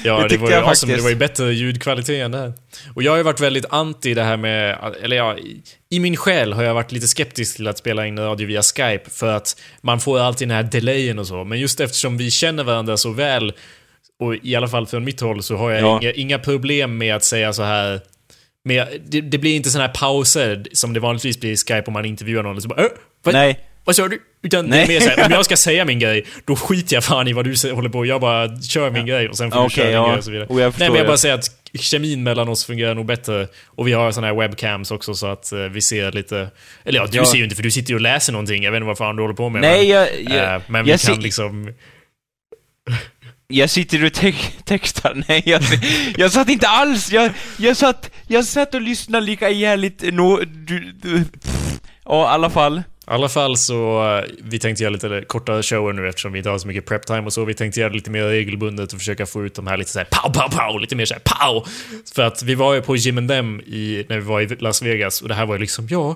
Ja, 0.04 0.20
Det 0.22 0.28
det, 0.28 0.38
var 0.38 0.48
ju 0.50 0.54
jag 0.56 0.64
awesome. 0.68 0.96
Det 0.96 1.02
var 1.02 1.10
ju 1.10 1.16
bättre 1.16 1.54
ljudkvalitet 1.54 2.22
än 2.26 2.32
det 2.32 2.38
här. 2.38 2.54
Och 2.96 3.04
jag 3.04 3.12
har 3.12 3.18
ju 3.18 3.24
varit 3.24 3.40
väldigt 3.40 3.66
anti 3.70 4.14
det 4.14 4.24
här 4.24 4.38
med, 4.38 4.78
eller 5.04 5.16
ja, 5.18 5.38
i- 5.38 5.62
i 5.90 6.00
min 6.00 6.18
själ 6.18 6.54
har 6.54 6.64
jag 6.64 6.74
varit 6.74 6.92
lite 6.92 7.08
skeptisk 7.08 7.56
till 7.56 7.68
att 7.68 7.78
spela 7.78 8.08
in 8.08 8.20
radio 8.20 8.48
via 8.48 8.62
Skype 8.62 9.10
för 9.10 9.32
att 9.32 9.62
man 9.82 10.00
får 10.00 10.20
alltid 10.20 10.48
den 10.48 10.56
här 10.56 10.64
delayen 10.64 11.20
och 11.20 11.28
så. 11.28 11.44
Men 11.44 11.60
just 11.60 11.80
eftersom 11.80 12.18
vi 12.18 12.32
känner 12.32 12.64
varandra 12.64 12.98
så 12.98 13.12
väl, 13.12 13.54
och 14.20 14.36
i 14.44 14.56
alla 14.56 14.68
fall 14.68 14.88
från 14.88 15.04
mitt 15.04 15.22
håll, 15.22 15.44
så 15.44 15.56
har 15.56 15.72
jag 15.72 15.82
Ja. 15.82 16.00
inga, 16.02 16.12
inga 16.12 16.40
problem 16.40 16.98
med 16.98 17.16
att 17.16 17.24
säga 17.24 17.54
så 17.54 17.64
här 17.64 18.02
med, 18.64 18.88
det, 19.08 19.22
det 19.22 19.38
blir 19.38 19.56
inte 19.56 19.70
såna 19.70 19.86
här 19.88 19.94
pauser 19.94 20.64
som 20.74 20.94
det 20.94 21.00
vanligtvis 21.00 21.40
blir 21.40 21.52
i 21.52 21.56
Skype 21.58 21.84
om 21.88 21.94
man 21.94 22.06
intervjuar 22.06 22.44
någon. 22.44 22.62
Så 22.62 22.68
bara, 22.68 22.82
äh, 22.82 22.88
vad, 23.24 23.34
Nej. 23.34 23.60
vad 23.84 23.96
sa 23.96 24.08
du? 24.08 24.20
Utan 24.44 24.64
det 24.66 24.70
Nej. 24.70 24.84
är 24.84 24.88
mer 24.88 25.00
såhär, 25.00 25.26
om 25.26 25.32
jag 25.32 25.46
ska 25.46 25.58
säga 25.68 25.86
min 25.86 26.00
grej, 26.00 26.26
då 26.46 26.56
skiter 26.56 26.96
jag 26.96 27.04
fan 27.04 27.28
i 27.28 27.34
vad 27.34 27.46
du 27.46 27.72
håller 27.74 27.90
på 27.90 28.06
Jag 28.06 28.22
bara 28.22 28.62
kör 28.62 28.92
min 28.92 29.06
grej 29.06 29.30
och 29.30 29.38
sen 29.38 29.52
får 29.52 29.60
Ja, 29.62 29.64
du 29.68 29.70
köra 29.70 29.84
okej, 29.86 29.92
din 29.94 30.02
ja. 30.02 30.08
grej 30.08 30.18
och 30.18 30.24
så 30.24 30.32
vidare. 30.32 30.48
Och 30.48 30.60
jag 30.62 30.74
Nej 30.80 30.90
men 30.90 30.98
jag 30.98 31.06
det. 31.06 31.08
bara 31.08 31.18
säger 31.18 31.36
att 31.36 31.46
kemin 31.80 32.24
mellan 32.24 32.50
oss 32.50 32.66
fungerar 32.66 32.96
nog 32.96 33.06
bättre. 33.06 33.48
Och 33.66 33.88
vi 33.88 33.94
har 33.94 34.12
såna 34.12 34.28
här 34.28 34.34
webcams 34.36 34.92
också 34.92 35.14
så 35.14 35.28
att 35.28 35.52
eh, 35.52 35.60
vi 35.60 35.82
ser 35.82 36.12
lite... 36.12 36.50
Eller 36.84 37.00
ja, 37.00 37.08
du 37.12 37.18
Ja. 37.18 37.26
ser 37.26 37.38
ju 37.38 37.44
inte 37.44 37.56
för 37.56 37.64
du 37.64 37.72
sitter 37.72 37.90
ju 37.90 37.96
och 37.96 38.02
läser 38.02 38.34
någonting. 38.34 38.64
Jag 38.64 38.72
vet 38.72 38.78
inte 38.78 38.88
vad 38.88 38.98
fan 38.98 39.16
du 39.16 39.22
håller 39.24 39.36
på 39.36 39.50
med. 39.50 39.62
Nej, 39.62 39.80
men, 39.80 39.88
jag... 39.88 40.08
jag, 40.54 40.62
men 40.68 40.86
vi 40.86 40.92
jag 40.92 41.00
kan 41.00 41.16
ser- 41.16 41.22
liksom... 41.22 41.74
jag 43.48 43.70
sitter 43.70 44.06
och 44.06 44.14
te 44.14 44.34
textar. 44.64 45.24
Nej, 45.28 45.44
jag, 45.46 45.62
jag 46.18 46.32
satt 46.32 46.50
inte 46.50 46.68
alls. 46.68 47.12
Jag, 47.12 47.32
jag 47.58 47.78
satt... 47.78 48.12
Jag 48.28 48.46
satt 48.46 48.74
och 48.76 48.82
lyssnade 48.82 49.26
lika 49.26 49.50
ihjäligt 49.50 50.02
No, 50.14 50.40
Du, 50.46 50.92
du. 51.02 51.24
Ja, 52.06 52.24
i 52.24 52.28
alla 52.28 52.50
fall. 52.50 52.78
I 52.78 52.82
alla 53.06 53.30
fall 53.30 53.58
så, 53.58 54.08
eh, 54.18 54.24
vi 54.44 54.60
tänkte 54.60 54.84
göra 54.84 54.94
lite 54.94 55.24
kortare 55.28 55.64
shower 55.64 55.94
nu 55.94 56.10
eftersom 56.10 56.32
vi 56.32 56.38
inte 56.38 56.50
har 56.50 56.58
så 56.58 56.68
mycket 56.68 56.86
prep 56.86 57.06
time 57.06 57.22
och 57.22 57.34
så. 57.34 57.46
Vi 57.46 57.54
tänkte 57.54 57.80
göra 57.80 57.90
det 57.90 57.96
lite 57.96 58.12
mer 58.12 58.24
regelbundet 58.24 58.94
och 58.94 59.00
försöka 59.00 59.26
få 59.26 59.46
ut 59.46 59.56
de 59.56 59.68
här 59.68 59.78
lite 59.78 59.92
såhär 59.92 60.08
pow, 60.12 60.34
pow, 60.34 60.50
pow, 60.50 60.80
lite 60.82 60.96
mer 60.96 61.06
såhär 61.06 61.22
pow! 61.26 61.68
För 62.16 62.22
att 62.22 62.44
vi 62.44 62.56
var 62.56 62.74
ju 62.74 62.82
på 62.82 62.96
Jim 62.96 63.18
and 63.18 63.30
Them 63.30 63.62
i, 63.62 64.06
när 64.10 64.18
vi 64.18 64.26
var 64.26 64.42
i 64.42 64.48
Las 64.48 64.82
Vegas 64.82 65.22
och 65.22 65.28
det 65.28 65.34
här 65.34 65.46
var 65.46 65.56
ju 65.56 65.62
liksom, 65.62 65.88
ja, 65.90 66.16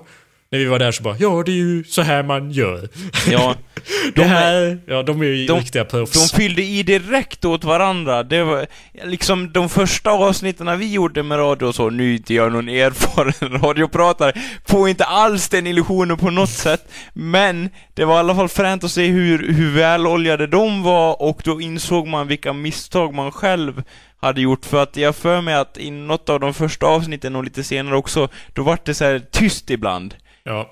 när 0.52 0.58
vi 0.58 0.64
var 0.64 0.78
där 0.78 0.92
så 0.92 1.02
bara, 1.02 1.16
ja 1.18 1.42
det 1.46 1.52
är 1.52 1.56
ju 1.56 1.84
så 1.84 2.02
här 2.02 2.22
man 2.22 2.50
gör. 2.50 2.88
Ja. 3.30 3.54
det 4.14 4.24
här, 4.24 4.78
ja 4.86 5.02
de 5.02 5.20
är 5.20 5.26
ju 5.26 5.46
de- 5.46 5.58
riktiga 5.58 5.84
proffs. 5.84 6.30
De 6.30 6.36
fyllde 6.36 6.62
i 6.62 6.82
direkt 6.82 7.44
åt 7.44 7.64
varandra. 7.64 8.22
Det 8.22 8.44
var 8.44 8.66
liksom 9.04 9.52
de 9.52 9.68
första 9.68 10.10
avsnitten 10.10 10.78
vi 10.78 10.92
gjorde 10.92 11.22
med 11.22 11.38
radio 11.38 11.66
och 11.66 11.74
så, 11.74 11.90
nu 11.90 12.10
är 12.10 12.16
inte 12.16 12.34
jag 12.34 12.52
någon 12.52 12.68
erfaren 12.68 13.60
radiopratare, 13.62 14.32
får 14.66 14.88
inte 14.88 15.04
alls 15.04 15.48
den 15.48 15.66
illusionen 15.66 16.16
på 16.16 16.30
något 16.30 16.50
sätt. 16.50 16.92
Men 17.12 17.70
det 17.94 18.04
var 18.04 18.16
i 18.16 18.18
alla 18.18 18.34
fall 18.34 18.48
fränt 18.48 18.84
att 18.84 18.90
se 18.90 19.06
hur, 19.06 19.52
hur 19.52 19.70
väloljade 19.70 20.46
de 20.46 20.82
var 20.82 21.22
och 21.22 21.40
då 21.44 21.60
insåg 21.60 22.06
man 22.06 22.28
vilka 22.28 22.52
misstag 22.52 23.14
man 23.14 23.32
själv 23.32 23.82
hade 24.20 24.40
gjort 24.40 24.64
för 24.64 24.82
att 24.82 24.96
jag 24.96 25.16
för 25.16 25.40
mig 25.40 25.54
att 25.54 25.78
i 25.78 25.90
något 25.90 26.28
av 26.28 26.40
de 26.40 26.54
första 26.54 26.86
avsnitten 26.86 27.36
och 27.36 27.44
lite 27.44 27.64
senare 27.64 27.96
också, 27.96 28.28
då 28.52 28.62
var 28.62 28.78
det 28.84 28.94
så 28.94 29.04
här 29.04 29.18
tyst 29.30 29.70
ibland. 29.70 30.14
Ja. 30.42 30.70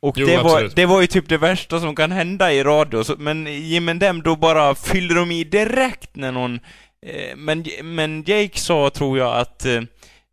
Och 0.00 0.18
Jo, 0.18 0.26
det, 0.26 0.36
var, 0.36 0.44
absolut. 0.44 0.76
det 0.76 0.86
var 0.86 1.00
ju 1.00 1.06
typ 1.06 1.28
det 1.28 1.38
värsta 1.38 1.80
som 1.80 1.94
kan 1.94 2.12
hända 2.12 2.52
i 2.52 2.62
radio, 2.62 3.04
så, 3.04 3.14
men 3.18 3.46
Jim 3.46 4.00
Them, 4.00 4.22
då 4.22 4.36
bara 4.36 4.74
fyllde 4.74 5.14
de 5.14 5.30
i 5.30 5.44
direkt 5.44 6.16
när 6.16 6.32
någon... 6.32 6.60
Eh, 7.06 7.36
men, 7.36 7.64
men 7.82 8.24
Jake 8.26 8.58
sa, 8.58 8.90
tror 8.90 9.18
jag, 9.18 9.36
att 9.36 9.64
eh, 9.66 9.82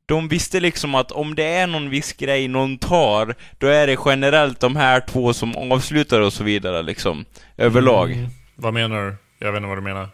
de 0.05 0.27
visste 0.27 0.59
liksom 0.59 0.95
att 0.95 1.11
om 1.11 1.35
det 1.35 1.43
är 1.43 1.67
någon 1.67 1.89
viss 1.89 2.13
grej 2.13 2.47
någon 2.47 2.77
tar, 2.77 3.35
då 3.57 3.67
är 3.67 3.87
det 3.87 3.97
generellt 4.05 4.59
de 4.59 4.75
här 4.75 4.99
två 4.99 5.33
som 5.33 5.55
avslutar 5.71 6.21
och 6.21 6.33
så 6.33 6.43
vidare 6.43 6.83
liksom. 6.83 7.25
Överlag. 7.57 8.11
Mm. 8.11 8.29
Vad 8.55 8.73
menar 8.73 9.05
du? 9.05 9.15
Jag 9.39 9.51
vet 9.51 9.57
inte 9.57 9.67
vad 9.67 9.77
du 9.77 9.81
menar. 9.81 10.09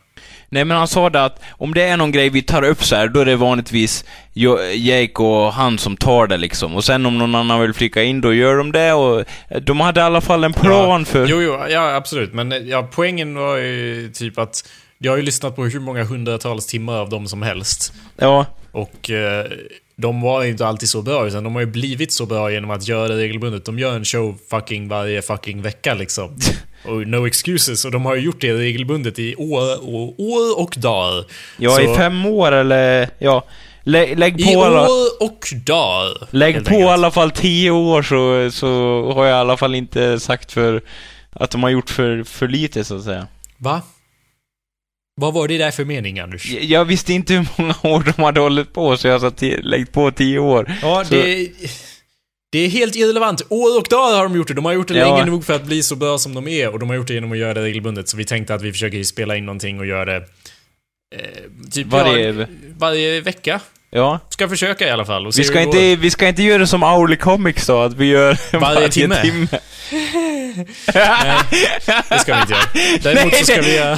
Nej 0.50 0.66
men 0.66 0.78
han 0.78 0.88
sa 0.88 1.10
det 1.10 1.24
att 1.24 1.42
om 1.52 1.74
det 1.74 1.84
är 1.84 1.98
någon 1.98 2.12
grej 2.12 2.30
vi 2.30 2.42
tar 2.42 2.64
upp 2.64 2.84
så 2.84 2.96
här, 2.96 3.08
då 3.08 3.20
är 3.20 3.26
det 3.26 3.36
vanligtvis 3.36 4.06
Jake 4.76 5.24
och 5.24 5.54
han 5.54 5.78
som 5.78 5.98
tar 5.98 6.28
det 6.28 6.38
liksom. 6.38 6.76
Och 6.76 6.84
sen 6.84 7.06
om 7.06 7.18
någon 7.18 7.36
annan 7.36 7.62
vill 7.62 7.74
flika 7.74 8.04
in, 8.04 8.22
då 8.22 8.34
gör 8.34 8.58
de 8.58 8.72
det 8.72 8.94
och 8.94 9.20
eh, 9.50 9.62
de 9.62 9.80
hade 9.80 10.00
i 10.00 10.04
alla 10.04 10.22
fall 10.22 10.44
en 10.44 10.54
plan 10.54 11.06
för... 11.06 11.28
Jo, 11.28 11.42
jo, 11.42 11.60
ja 11.70 11.96
absolut. 11.96 12.34
Men 12.34 12.52
eh, 12.52 12.58
ja, 12.58 12.88
poängen 12.92 13.36
var 13.36 13.58
ju 13.58 14.12
typ 14.14 14.38
att 14.38 14.70
jag 14.98 15.12
har 15.12 15.18
ju 15.18 15.24
lyssnat 15.24 15.56
på 15.56 15.66
hur 15.66 15.80
många 15.80 16.04
hundratals 16.04 16.66
timmar 16.68 16.98
av 16.98 17.10
dem 17.10 17.28
som 17.28 17.42
helst. 17.42 17.94
Ja. 18.18 18.46
Och 18.72 19.10
eh, 19.10 19.46
de 19.96 20.22
var 20.22 20.44
inte 20.44 20.68
alltid 20.68 20.90
så 20.90 21.02
bra, 21.02 21.28
utan 21.28 21.44
de 21.44 21.54
har 21.54 21.62
ju 21.62 21.68
blivit 21.68 22.12
så 22.14 22.26
bra 22.26 22.52
genom 22.52 22.72
att 22.72 22.88
göra 22.88 23.08
det 23.08 23.16
regelbundet. 23.16 23.66
De 23.66 23.80
gör 23.80 23.96
en 23.96 24.06
show 24.06 24.38
fucking 24.50 24.88
varje 24.88 25.22
fucking 25.22 25.62
vecka 25.62 25.94
liksom. 25.94 26.38
Och 26.86 27.08
no 27.08 27.28
excuses. 27.28 27.86
Och 27.86 27.92
de 27.92 28.06
har 28.06 28.16
ju 28.16 28.22
gjort 28.22 28.42
det 28.42 28.54
regelbundet 28.54 29.20
i 29.20 29.36
år 29.36 29.90
och, 29.96 30.20
år 30.20 30.60
och 30.60 30.76
dagar. 30.78 31.26
Ja, 31.58 31.72
Så- 31.76 31.82
i 31.82 31.96
fem 31.96 32.26
år 32.26 32.52
eller... 32.52 33.10
Ja. 33.20 33.44
Lä, 33.84 34.16
lägg 34.16 34.42
I 34.42 34.54
på, 34.54 34.64
alla, 34.64 34.82
år 34.82 35.24
och 35.24 35.48
dagar. 35.66 36.28
lägg 36.32 36.66
på 36.66 36.74
i 36.74 36.84
alla 36.84 37.12
fall 37.12 37.32
tio 37.32 37.72
år 37.72 38.02
så, 38.04 38.52
så 38.58 38.68
har 39.16 39.26
jag 39.26 39.38
i 39.38 39.40
alla 39.40 39.58
fall 39.58 39.76
inte 39.76 40.20
sagt 40.20 40.52
för... 40.52 40.82
Att 41.34 41.52
de 41.52 41.64
har 41.64 41.70
gjort 41.70 41.90
för, 41.90 42.24
för 42.24 42.48
lite, 42.48 42.84
så 42.84 42.96
att 42.98 43.04
säga. 43.04 43.28
Va? 43.58 43.82
Vad 45.16 45.34
var 45.34 45.48
det 45.48 45.58
där 45.58 45.72
för 45.72 45.86
mening, 45.86 46.20
Anders? 46.20 46.46
Jag, 46.52 46.64
jag 46.64 46.86
visste 46.86 47.14
inte 47.14 47.34
hur 47.34 47.48
många 47.58 47.76
år 47.84 48.14
de 48.18 48.24
hade 48.24 48.40
hållit 48.40 48.74
på, 48.74 48.98
så 48.98 49.08
jag 49.08 49.22
sa 49.22 49.28
ti- 49.30 49.62
lägg 49.64 49.92
på 49.92 50.12
tio 50.12 50.40
år. 50.40 50.72
Ja, 50.82 51.04
Så- 51.06 51.14
det... 51.14 51.50
Det 52.54 52.60
är 52.60 52.70
helt 52.70 52.96
irrelevant. 52.96 53.42
År 53.50 53.78
och 53.80 53.86
dagar 53.90 54.18
har 54.18 54.24
de 54.24 54.36
gjort 54.36 54.48
det. 54.48 54.54
De 54.54 54.66
har 54.66 54.74
gjort 54.74 54.88
det 54.88 54.98
Ja. 54.98 55.16
länge 55.18 55.32
nog 55.32 55.46
för 55.46 55.54
att 55.56 55.64
bli 55.66 55.84
så 55.84 55.96
bra 55.96 56.18
som 56.18 56.34
de 56.34 56.48
är 56.48 56.70
och 56.70 56.80
de 56.80 56.90
har 56.90 56.96
gjort 56.96 57.08
det 57.08 57.14
genom 57.14 57.32
att 57.32 57.38
göra 57.38 57.54
det 57.54 57.62
regelbundet. 57.62 58.10
Så 58.10 58.18
vi 58.18 58.26
tänkte 58.26 58.54
att 58.54 58.62
vi 58.62 58.72
försöker 58.72 59.04
spela 59.04 59.36
in 59.36 59.46
någonting 59.46 59.80
och 59.80 59.86
göra 59.86 60.06
det... 60.06 60.16
Eh, 61.16 61.22
typ 61.72 61.88
Varje- 61.88 62.32
ja, 62.40 62.46
varje 62.78 63.22
vecka. 63.22 63.60
Ja. 63.92 64.20
Ska 64.30 64.50
försöka 64.50 64.88
i 64.88 64.92
alla 64.92 65.06
fall. 65.06 65.28
Och 65.28 65.34
Vi 65.40 65.44
ska, 65.44 65.54
det 65.60 65.64
inte, 65.64 65.96
vi 65.96 66.12
ska 66.12 66.28
inte 66.28 66.44
göra 66.44 66.68
som 66.68 66.84
Auli 66.84 67.16
Comics 67.18 67.68
då, 67.68 67.82
att 67.82 67.94
vi 67.94 68.06
gör 68.06 68.38
Varje 68.60 68.90
timme. 68.90 69.16
Nej, 70.94 71.36
Det 72.10 72.20
ska 72.20 72.36
vi 72.36 72.42
inte 72.42 72.54
göra. 72.54 73.00
Däremot 73.04 73.36
så 73.36 73.46
ska 73.46 73.62
vi 73.62 73.76
göra... 73.76 73.98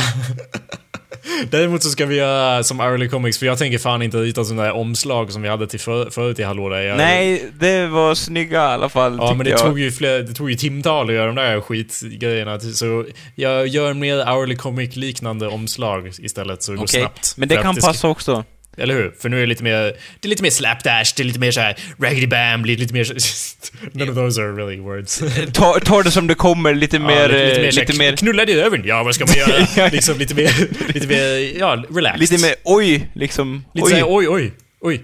Däremot 1.49 1.83
så 1.83 1.89
ska 1.89 2.05
vi 2.05 2.15
göra 2.15 2.63
som 2.63 2.79
Early 2.79 3.09
Comics, 3.09 3.37
för 3.39 3.45
jag 3.45 3.57
tänker 3.57 3.77
fan 3.77 4.01
inte 4.01 4.17
rita 4.17 4.43
sådana 4.43 4.63
där 4.63 4.71
omslag 4.71 5.31
som 5.31 5.41
vi 5.41 5.49
hade 5.49 5.67
till 5.67 5.79
för, 5.79 6.09
förut 6.09 6.39
i 6.39 6.43
Hallå 6.43 6.69
där. 6.69 6.81
Jag, 6.81 6.97
Nej, 6.97 7.45
det 7.59 7.87
var 7.87 8.15
snygga 8.15 8.57
i 8.57 8.73
alla 8.73 8.89
fall, 8.89 9.17
Ja, 9.19 9.33
men 9.33 9.43
det 9.43 9.49
jag. 9.49 9.59
tog, 9.59 9.79
ju 9.79 9.91
fler, 9.91 10.19
det 10.19 10.33
tog 10.33 10.49
ju 10.49 10.55
timtal 10.55 11.09
att 11.09 11.15
göra 11.15 11.25
de 11.25 11.35
där 11.35 11.61
skitgrejerna. 11.61 12.59
Så 12.59 13.05
jag 13.35 13.67
gör 13.67 13.93
mer 13.93 14.25
Hourly 14.25 14.55
Comic-liknande 14.55 15.47
omslag 15.47 16.11
istället 16.19 16.63
så 16.63 16.71
det 16.71 16.77
går 16.77 16.83
Okej, 16.85 16.99
snabbt. 17.01 17.33
men 17.37 17.49
det 17.49 17.55
kan 17.57 17.75
passa 17.75 18.07
också. 18.07 18.43
Eller 18.77 18.93
hur? 18.93 19.11
För 19.19 19.29
nu 19.29 19.37
är 19.37 19.41
det 19.41 19.47
lite 19.47 19.63
mer... 19.63 19.81
Det 20.19 20.27
är 20.27 20.29
lite 20.29 20.43
mer 20.43 20.49
slapdash, 20.49 21.13
det 21.15 21.19
är 21.19 21.23
lite 21.23 21.39
mer 21.39 21.51
såhär 21.51 21.75
raggedy 21.99 22.27
bam, 22.27 22.65
lite, 22.65 22.81
lite 22.81 22.93
mer... 22.93 23.03
None 23.97 24.11
of 24.11 24.15
those 24.15 24.41
are 24.41 24.51
really 24.51 24.79
words. 24.79 25.23
Ta, 25.53 25.79
ta 25.79 26.03
det 26.03 26.11
som 26.11 26.27
det 26.27 26.35
kommer, 26.35 26.73
lite 26.73 26.99
mer... 26.99 27.11
ja, 27.11 27.27
lite, 27.27 27.45
lite 27.45 27.55
eh, 27.55 27.61
mer, 27.61 27.71
lite 27.71 27.97
mer, 27.97 28.15
Knulla 28.15 28.43
i 28.43 28.55
röven? 28.55 28.81
Ja, 28.85 29.03
vad 29.03 29.15
ska 29.15 29.25
man 29.25 29.35
göra? 29.35 29.89
liksom 29.91 30.17
lite 30.17 30.35
mer... 30.35 30.53
Lite 30.93 31.07
mer... 31.07 31.57
Ja, 31.59 31.83
relaxed. 31.89 32.19
lite 32.31 32.45
mer, 32.47 32.55
oj, 32.63 33.09
liksom. 33.13 33.65
Lite 33.73 33.85
oj. 33.85 33.91
såhär, 33.91 34.05
oj, 34.07 34.27
oj, 34.29 34.53
oj. 34.81 35.03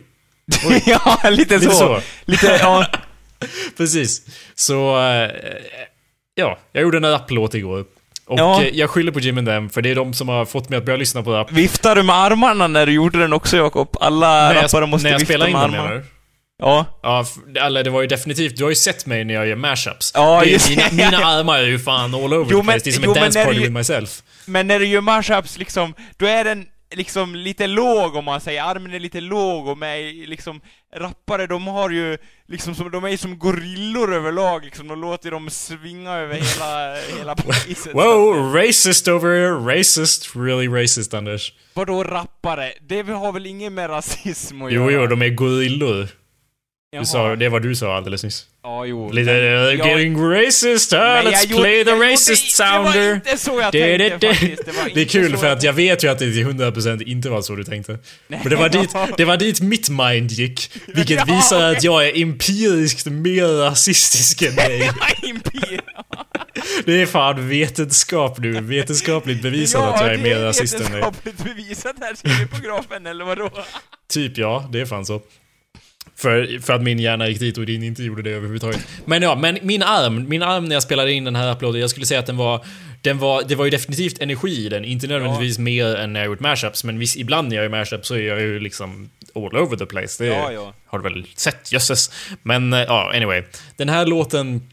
ja, 0.85 1.19
lite, 1.29 1.57
Lite 1.57 1.69
så. 1.71 1.77
så. 1.77 2.01
Lite, 2.25 2.59
ja. 2.61 2.85
Precis. 3.77 4.21
Så... 4.55 4.99
eh, 4.99 5.31
ja, 6.39 6.59
jag 6.71 6.81
gjorde 6.81 6.97
en 6.97 7.11
rapplåt 7.11 7.53
igår. 7.53 7.85
Och 8.29 8.39
Ja. 8.39 8.63
eh, 8.63 8.69
jag 8.73 8.89
skyller 8.89 9.11
på 9.11 9.19
Jim 9.19 9.37
and 9.37 9.47
them, 9.47 9.69
för 9.69 9.81
det 9.81 9.91
är 9.91 9.95
de 9.95 10.13
som 10.13 10.29
har 10.29 10.45
fått 10.45 10.69
mig 10.69 10.77
att 10.77 10.85
börja 10.85 10.97
lyssna 10.97 11.23
på 11.23 11.31
rap. 11.33 11.51
Viftar 11.51 11.95
du 11.95 12.03
med 12.03 12.15
armarna 12.15 12.67
när 12.67 12.85
du 12.85 12.91
gjorde 12.91 13.19
den 13.19 13.33
också, 13.33 13.57
Jakob? 13.57 13.97
Alla 13.99 14.27
När 14.47 14.55
jag, 14.55 14.63
rappare 14.63 14.85
måste 14.85 15.03
när 15.07 15.11
jag 15.11 15.19
vifta 15.19 15.37
med 15.37 15.47
armarna. 15.47 15.67
menar 15.83 15.91
du? 15.95 16.03
Ja. 16.61 16.85
Ja, 17.03 17.25
eller 17.65 17.83
det 17.83 17.89
var 17.89 18.01
ju 18.01 18.07
definitivt, 18.07 18.57
du 18.57 18.63
har 18.63 18.69
ju 18.71 18.75
sett 18.75 19.05
mig 19.05 19.23
när 19.23 19.33
jag 19.33 19.47
gör 19.47 19.55
mashups. 19.55 20.11
Ja, 20.15 20.41
Det 20.43 20.49
just 20.49 20.69
mina, 20.69 20.83
mina 20.91 21.17
armar 21.17 21.59
är 21.59 21.63
ju 21.67 21.79
fan 21.79 22.15
all 22.15 22.33
over 22.33 22.47
Jo, 22.51 22.59
the 22.59 22.63
place. 22.65 22.79
Det 22.83 22.89
är 22.89 22.91
som 22.91 23.01
men- 23.01 23.09
en 23.09 23.15
jo, 23.15 23.21
men 23.21 23.23
dance 23.23 23.39
när 23.39 23.45
party 23.45 23.57
du- 23.57 23.63
with 23.63 23.73
myself. 23.73 24.21
Men 24.45 24.67
när 24.67 24.79
du 24.79 24.85
gör 24.85 25.01
mashups 25.01 25.57
liksom, 25.59 25.93
då 26.17 26.25
är 26.25 26.43
den 26.43 26.65
liksom 26.95 27.35
lite 27.35 27.67
låg 27.67 28.15
om 28.15 28.25
man 28.25 28.41
säger, 28.41 28.63
armen 28.63 28.93
är 28.93 28.99
lite 28.99 29.21
låg 29.21 29.67
och 29.67 29.77
med 29.77 30.15
liksom 30.15 30.61
rappare 30.95 31.47
de 31.47 31.67
har 31.67 31.89
ju 31.89 32.17
liksom 32.47 32.75
som, 32.75 32.91
de 32.91 33.03
är 33.03 33.17
som 33.17 33.39
gorillor 33.39 34.13
överlag 34.13 34.63
liksom, 34.65 34.87
de 34.87 35.01
låter 35.01 35.31
dem 35.31 35.49
svinga 35.49 36.11
över 36.13 36.33
hela, 36.33 36.95
hela 37.17 37.35
priset. 37.35 37.93
Wow, 37.93 38.53
racist 38.53 39.07
over 39.07 39.35
here, 39.35 39.79
racist, 39.79 40.35
really 40.35 40.67
racist 40.83 41.13
Anders. 41.13 41.53
Vadå 41.73 42.03
rappare? 42.03 42.71
Det 42.87 43.01
har 43.09 43.31
väl 43.31 43.45
inget 43.45 43.71
med 43.71 43.89
rasism 43.89 44.61
att 44.61 44.71
Jo, 44.71 44.91
göra? 44.91 45.01
jo, 45.01 45.07
de 45.07 45.21
är 45.21 45.29
gorillor. 45.29 46.07
Jaha. 46.91 47.01
Du 47.01 47.05
sa, 47.05 47.35
det 47.35 47.49
var 47.49 47.59
du 47.59 47.75
sa 47.75 47.95
alldeles 47.97 48.23
nyss. 48.23 48.45
Ja, 48.63 48.85
jo. 48.85 49.11
Lite, 49.11 49.31
uh, 49.31 49.37
jag- 49.37 49.75
getting 49.87 50.17
racist, 50.31 50.91
huh? 50.91 50.99
men 50.99 51.25
jag 51.25 51.33
let's 51.33 51.47
gjorde- 51.47 51.61
play 51.63 51.83
the 51.83 51.89
jag 51.89 51.97
gjorde- 51.99 52.11
racist 52.13 52.57
Det 52.57 52.63
var 52.63 52.83
sounder. 52.85 53.15
inte 53.15 53.37
så 53.37 53.59
jag 53.61 53.71
Det, 53.71 53.97
tänkte 53.97 54.17
det, 54.19 54.27
det, 54.27 54.33
faktiskt. 54.33 54.65
Det, 54.65 54.91
det 54.93 55.01
är 55.01 55.05
kul 55.05 55.37
för 55.37 55.47
att 55.47 55.63
jag 55.63 55.73
vet 55.73 56.03
ju 56.03 56.07
att 56.11 56.19
det 56.19 56.31
till 56.33 56.45
100% 56.47 57.01
inte 57.03 57.29
var 57.29 57.41
så 57.41 57.55
du 57.55 57.63
tänkte. 57.63 57.97
Men 58.27 58.49
det 58.49 58.55
var 58.55 58.69
dit, 58.69 58.89
det 59.17 59.25
var 59.25 59.37
dit 59.37 59.61
mitt 59.61 59.89
mind 59.89 60.31
gick. 60.31 60.71
Vilket 60.87 61.17
Ja. 61.27 61.35
visar 61.35 61.71
att 61.71 61.83
jag 61.83 62.07
är 62.07 62.21
empiriskt 62.21 63.05
mer 63.05 63.45
rasistisk 63.47 64.41
än 64.41 64.55
dig. 64.55 64.91
Det 66.85 67.01
är 67.01 67.05
fan 67.05 67.49
vetenskap 67.49 68.37
nu. 68.39 68.61
Vetenskapligt 68.61 69.41
bevisat 69.41 69.83
att 69.95 70.01
jag 70.01 70.13
är 70.13 70.17
mer 70.17 70.35
rasist 70.39 70.73
än 70.73 70.79
dig. 70.79 70.89
vetenskapligt 70.91 71.43
bevisat 71.43 71.95
här 71.99 72.15
skrivpografen, 72.15 73.05
eller 73.05 73.25
vadå? 73.25 73.49
Typ 74.13 74.37
ja, 74.37 74.69
det 74.71 74.79
är 74.81 74.85
fan 74.85 75.05
så. 75.05 75.21
För, 76.19 76.59
för 76.61 76.73
att 76.73 76.81
min 76.81 76.99
hjärna 76.99 77.27
gick 77.27 77.39
dit 77.39 77.57
och 77.57 77.65
din 77.65 77.83
inte 77.83 78.03
gjorde 78.03 78.21
det 78.21 78.29
överhuvudtaget. 78.29 78.87
Men 79.05 79.21
ja, 79.21 79.35
men 79.35 79.59
min 79.61 79.83
arm, 79.83 80.29
min 80.29 80.43
arm 80.43 80.65
när 80.65 80.75
jag 80.75 80.83
spelade 80.83 81.11
in 81.11 81.23
den 81.23 81.35
här 81.35 81.51
uploaden, 81.51 81.81
jag 81.81 81.89
skulle 81.89 82.05
säga 82.05 82.19
att 82.19 82.25
den 82.25 82.37
var, 82.37 82.65
den 83.01 83.17
var, 83.17 83.43
det 83.43 83.55
var 83.55 83.65
ju 83.65 83.71
definitivt 83.71 84.21
energi 84.21 84.65
i 84.65 84.69
den. 84.69 84.85
Inte 84.85 85.07
nödvändigtvis 85.07 85.59
mer 85.59 85.95
än 85.95 86.13
när 86.13 86.19
jag 86.19 86.27
gjort 86.27 86.39
mashups, 86.39 86.83
men 86.83 86.99
visst, 86.99 87.17
ibland 87.17 87.49
när 87.49 87.55
jag 87.55 87.63
gör 87.63 87.69
mashups 87.69 88.07
så 88.07 88.15
är 88.15 88.21
jag 88.21 88.41
ju 88.41 88.59
liksom 88.59 89.09
all 89.35 89.57
over 89.57 89.77
the 89.77 89.85
place. 89.85 90.23
Det 90.23 90.29
Ja, 90.29 90.51
ja. 90.51 90.73
har 90.85 90.99
du 90.99 91.03
väl 91.03 91.25
sett, 91.35 91.71
jösses. 91.71 92.11
Men 92.41 92.73
eh, 92.73 92.79
ja, 92.79 93.11
anyway. 93.15 93.43
Den 93.75 93.89
här 93.89 94.05
låten, 94.05 94.69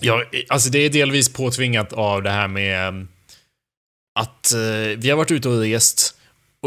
ja, 0.00 0.24
alltså 0.48 0.70
det 0.70 0.78
är 0.78 0.90
delvis 0.90 1.32
påtvingat 1.32 1.92
av 1.92 2.22
det 2.22 2.30
här 2.30 2.48
med 2.48 2.88
eh, 2.88 3.04
att 4.14 4.52
eh, 4.52 4.98
vi 4.98 5.10
har 5.10 5.16
varit 5.16 5.30
ute 5.30 5.48
och 5.48 5.60
rest 5.60 6.17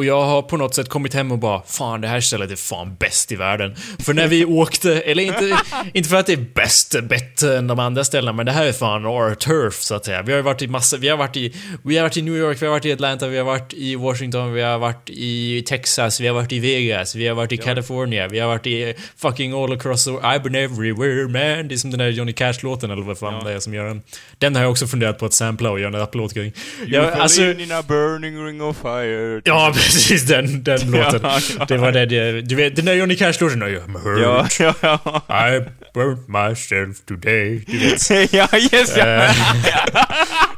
och 0.01 0.05
jag 0.05 0.23
har 0.23 0.41
på 0.41 0.57
något 0.57 0.75
sätt 0.75 0.89
kommit 0.89 1.13
hem 1.13 1.31
och 1.31 1.37
bara 1.39 1.61
Fan, 1.67 2.01
det 2.01 2.07
här 2.07 2.21
stället 2.21 2.51
är 2.51 2.55
fan 2.55 2.95
bäst 2.99 3.31
i 3.31 3.35
världen. 3.35 3.75
För 3.99 4.13
när 4.13 4.27
vi 4.27 4.45
åkte, 4.61 5.01
eller 5.01 5.23
inte, 5.23 5.57
inte 5.93 6.09
för 6.09 6.17
att 6.17 6.25
det 6.25 6.33
är 6.33 6.45
bäst, 6.55 6.95
bättre 7.03 7.57
än 7.57 7.67
de 7.67 7.79
andra 7.79 8.03
ställena, 8.03 8.33
men 8.33 8.45
det 8.45 8.51
här 8.51 8.65
är 8.65 8.71
fan 8.71 9.05
our 9.05 9.35
turf, 9.35 9.73
så 9.73 9.95
att 9.95 10.05
säga. 10.05 10.21
Vi 10.21 10.33
har 10.33 10.41
varit 10.41 10.61
i 10.61 10.67
massa, 10.67 10.97
vi 10.97 11.09
har 11.09 11.17
varit 11.17 11.37
i, 11.37 11.53
vi 11.83 11.97
har 11.97 12.03
varit 12.03 12.17
i 12.17 12.21
New 12.21 12.35
York, 12.37 12.61
vi 12.61 12.65
har 12.65 12.73
varit 12.73 12.85
i 12.85 12.93
Atlanta, 12.93 13.27
vi 13.27 13.37
har 13.37 13.45
varit 13.45 13.73
i 13.73 13.95
Washington, 13.95 14.53
vi 14.53 14.61
har 14.61 14.77
varit 14.77 15.09
i 15.09 15.63
Texas, 15.67 16.19
vi 16.19 16.27
har 16.27 16.33
varit 16.33 16.51
i 16.51 16.59
Vegas, 16.59 17.15
vi 17.15 17.27
har 17.27 17.35
varit 17.35 17.51
i 17.51 17.57
California, 17.57 18.27
vi 18.27 18.39
har 18.39 18.47
varit 18.47 18.67
i 18.67 18.93
fucking 19.17 19.53
all 19.53 19.73
across 19.73 20.05
the, 20.05 20.11
I've 20.11 20.43
been 20.43 20.55
everywhere 20.55 21.23
man. 21.27 21.67
Det 21.67 21.75
är 21.75 21.77
som 21.77 21.91
den 21.91 21.99
där 21.99 22.09
Johnny 22.09 22.33
Cash-låten 22.33 22.91
eller 22.91 23.03
vad 23.03 23.17
fan 23.17 23.43
det 23.43 23.53
är 23.53 23.59
som 23.59 23.73
gör 23.73 23.85
den. 23.85 24.01
Den 24.37 24.55
har 24.55 24.61
jag 24.61 24.71
också 24.71 24.87
funderat 24.87 25.19
på 25.19 25.25
att 25.25 25.33
sampla 25.33 25.71
och 25.71 25.79
göra 25.79 25.93
en 25.93 25.99
rapplåt 25.99 26.33
kring. 26.33 26.53
Jag, 26.87 27.03
Jag, 27.03 27.13
alltså, 27.13 27.41
in 27.41 27.71
a 27.71 27.83
burning 27.87 28.45
ring 28.45 28.61
of 28.61 28.77
fire. 28.81 29.41
Ja, 29.45 29.73
precis 29.93 30.25
den, 30.25 30.63
den 30.63 30.79
låten. 30.91 31.19
Ja. 31.59 31.65
Det 31.65 31.77
var 31.77 31.91
det, 31.91 32.41
du 32.41 32.55
vet, 32.55 32.75
den 32.75 32.85
där 32.85 32.93
Johnny 32.93 33.15
Cash-låten. 33.15 33.63
I'm 33.63 33.99
hurt, 33.99 34.19
Ja, 34.59 34.73
ja, 34.81 34.99
ja. 35.27 35.49
I 35.49 35.61
burnt 35.93 36.27
myself 36.27 37.05
today. 37.05 37.65
Du 37.67 37.77
vet. 37.77 38.09
ja, 38.33 38.47
yes, 38.73 38.97
ja. 38.97 39.05
Eh, 39.05 39.35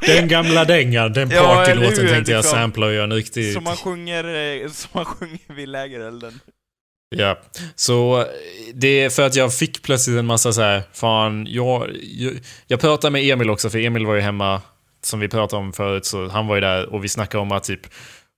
den 0.00 0.28
gamla 0.28 0.64
dängan, 0.64 1.12
den 1.12 1.30
partylåten 1.30 2.08
tänkte 2.08 2.32
jag 2.32 2.38
liksom. 2.38 2.58
sampla 2.58 2.86
och 2.86 2.92
göra 2.92 3.04
en 3.04 3.12
riktig... 3.12 3.52
Som 3.52 3.64
man 3.64 3.76
sjunger, 3.76 4.24
eh, 4.24 4.70
som 4.70 4.90
man 4.92 5.04
sjunger 5.04 5.54
vid 5.54 5.68
lägerelden. 5.68 6.40
Ja, 7.16 7.38
så 7.74 8.26
det 8.74 8.88
är 9.04 9.10
för 9.10 9.22
att 9.22 9.34
jag 9.34 9.54
fick 9.54 9.82
plötsligt 9.82 10.18
en 10.18 10.26
massa 10.26 10.52
så 10.52 10.62
här, 10.62 10.82
fan, 10.92 11.46
jag, 11.48 11.90
jag, 12.02 12.32
jag 12.66 12.80
pratade 12.80 13.10
med 13.10 13.24
Emil 13.24 13.50
också, 13.50 13.70
för 13.70 13.78
Emil 13.78 14.06
var 14.06 14.14
ju 14.14 14.20
hemma, 14.20 14.62
som 15.02 15.20
vi 15.20 15.28
pratade 15.28 15.62
om 15.62 15.72
förut, 15.72 16.06
så 16.06 16.28
han 16.28 16.46
var 16.46 16.54
ju 16.54 16.60
där 16.60 16.92
och 16.94 17.04
vi 17.04 17.08
snackade 17.08 17.42
om 17.42 17.52
att 17.52 17.64
typ, 17.64 17.80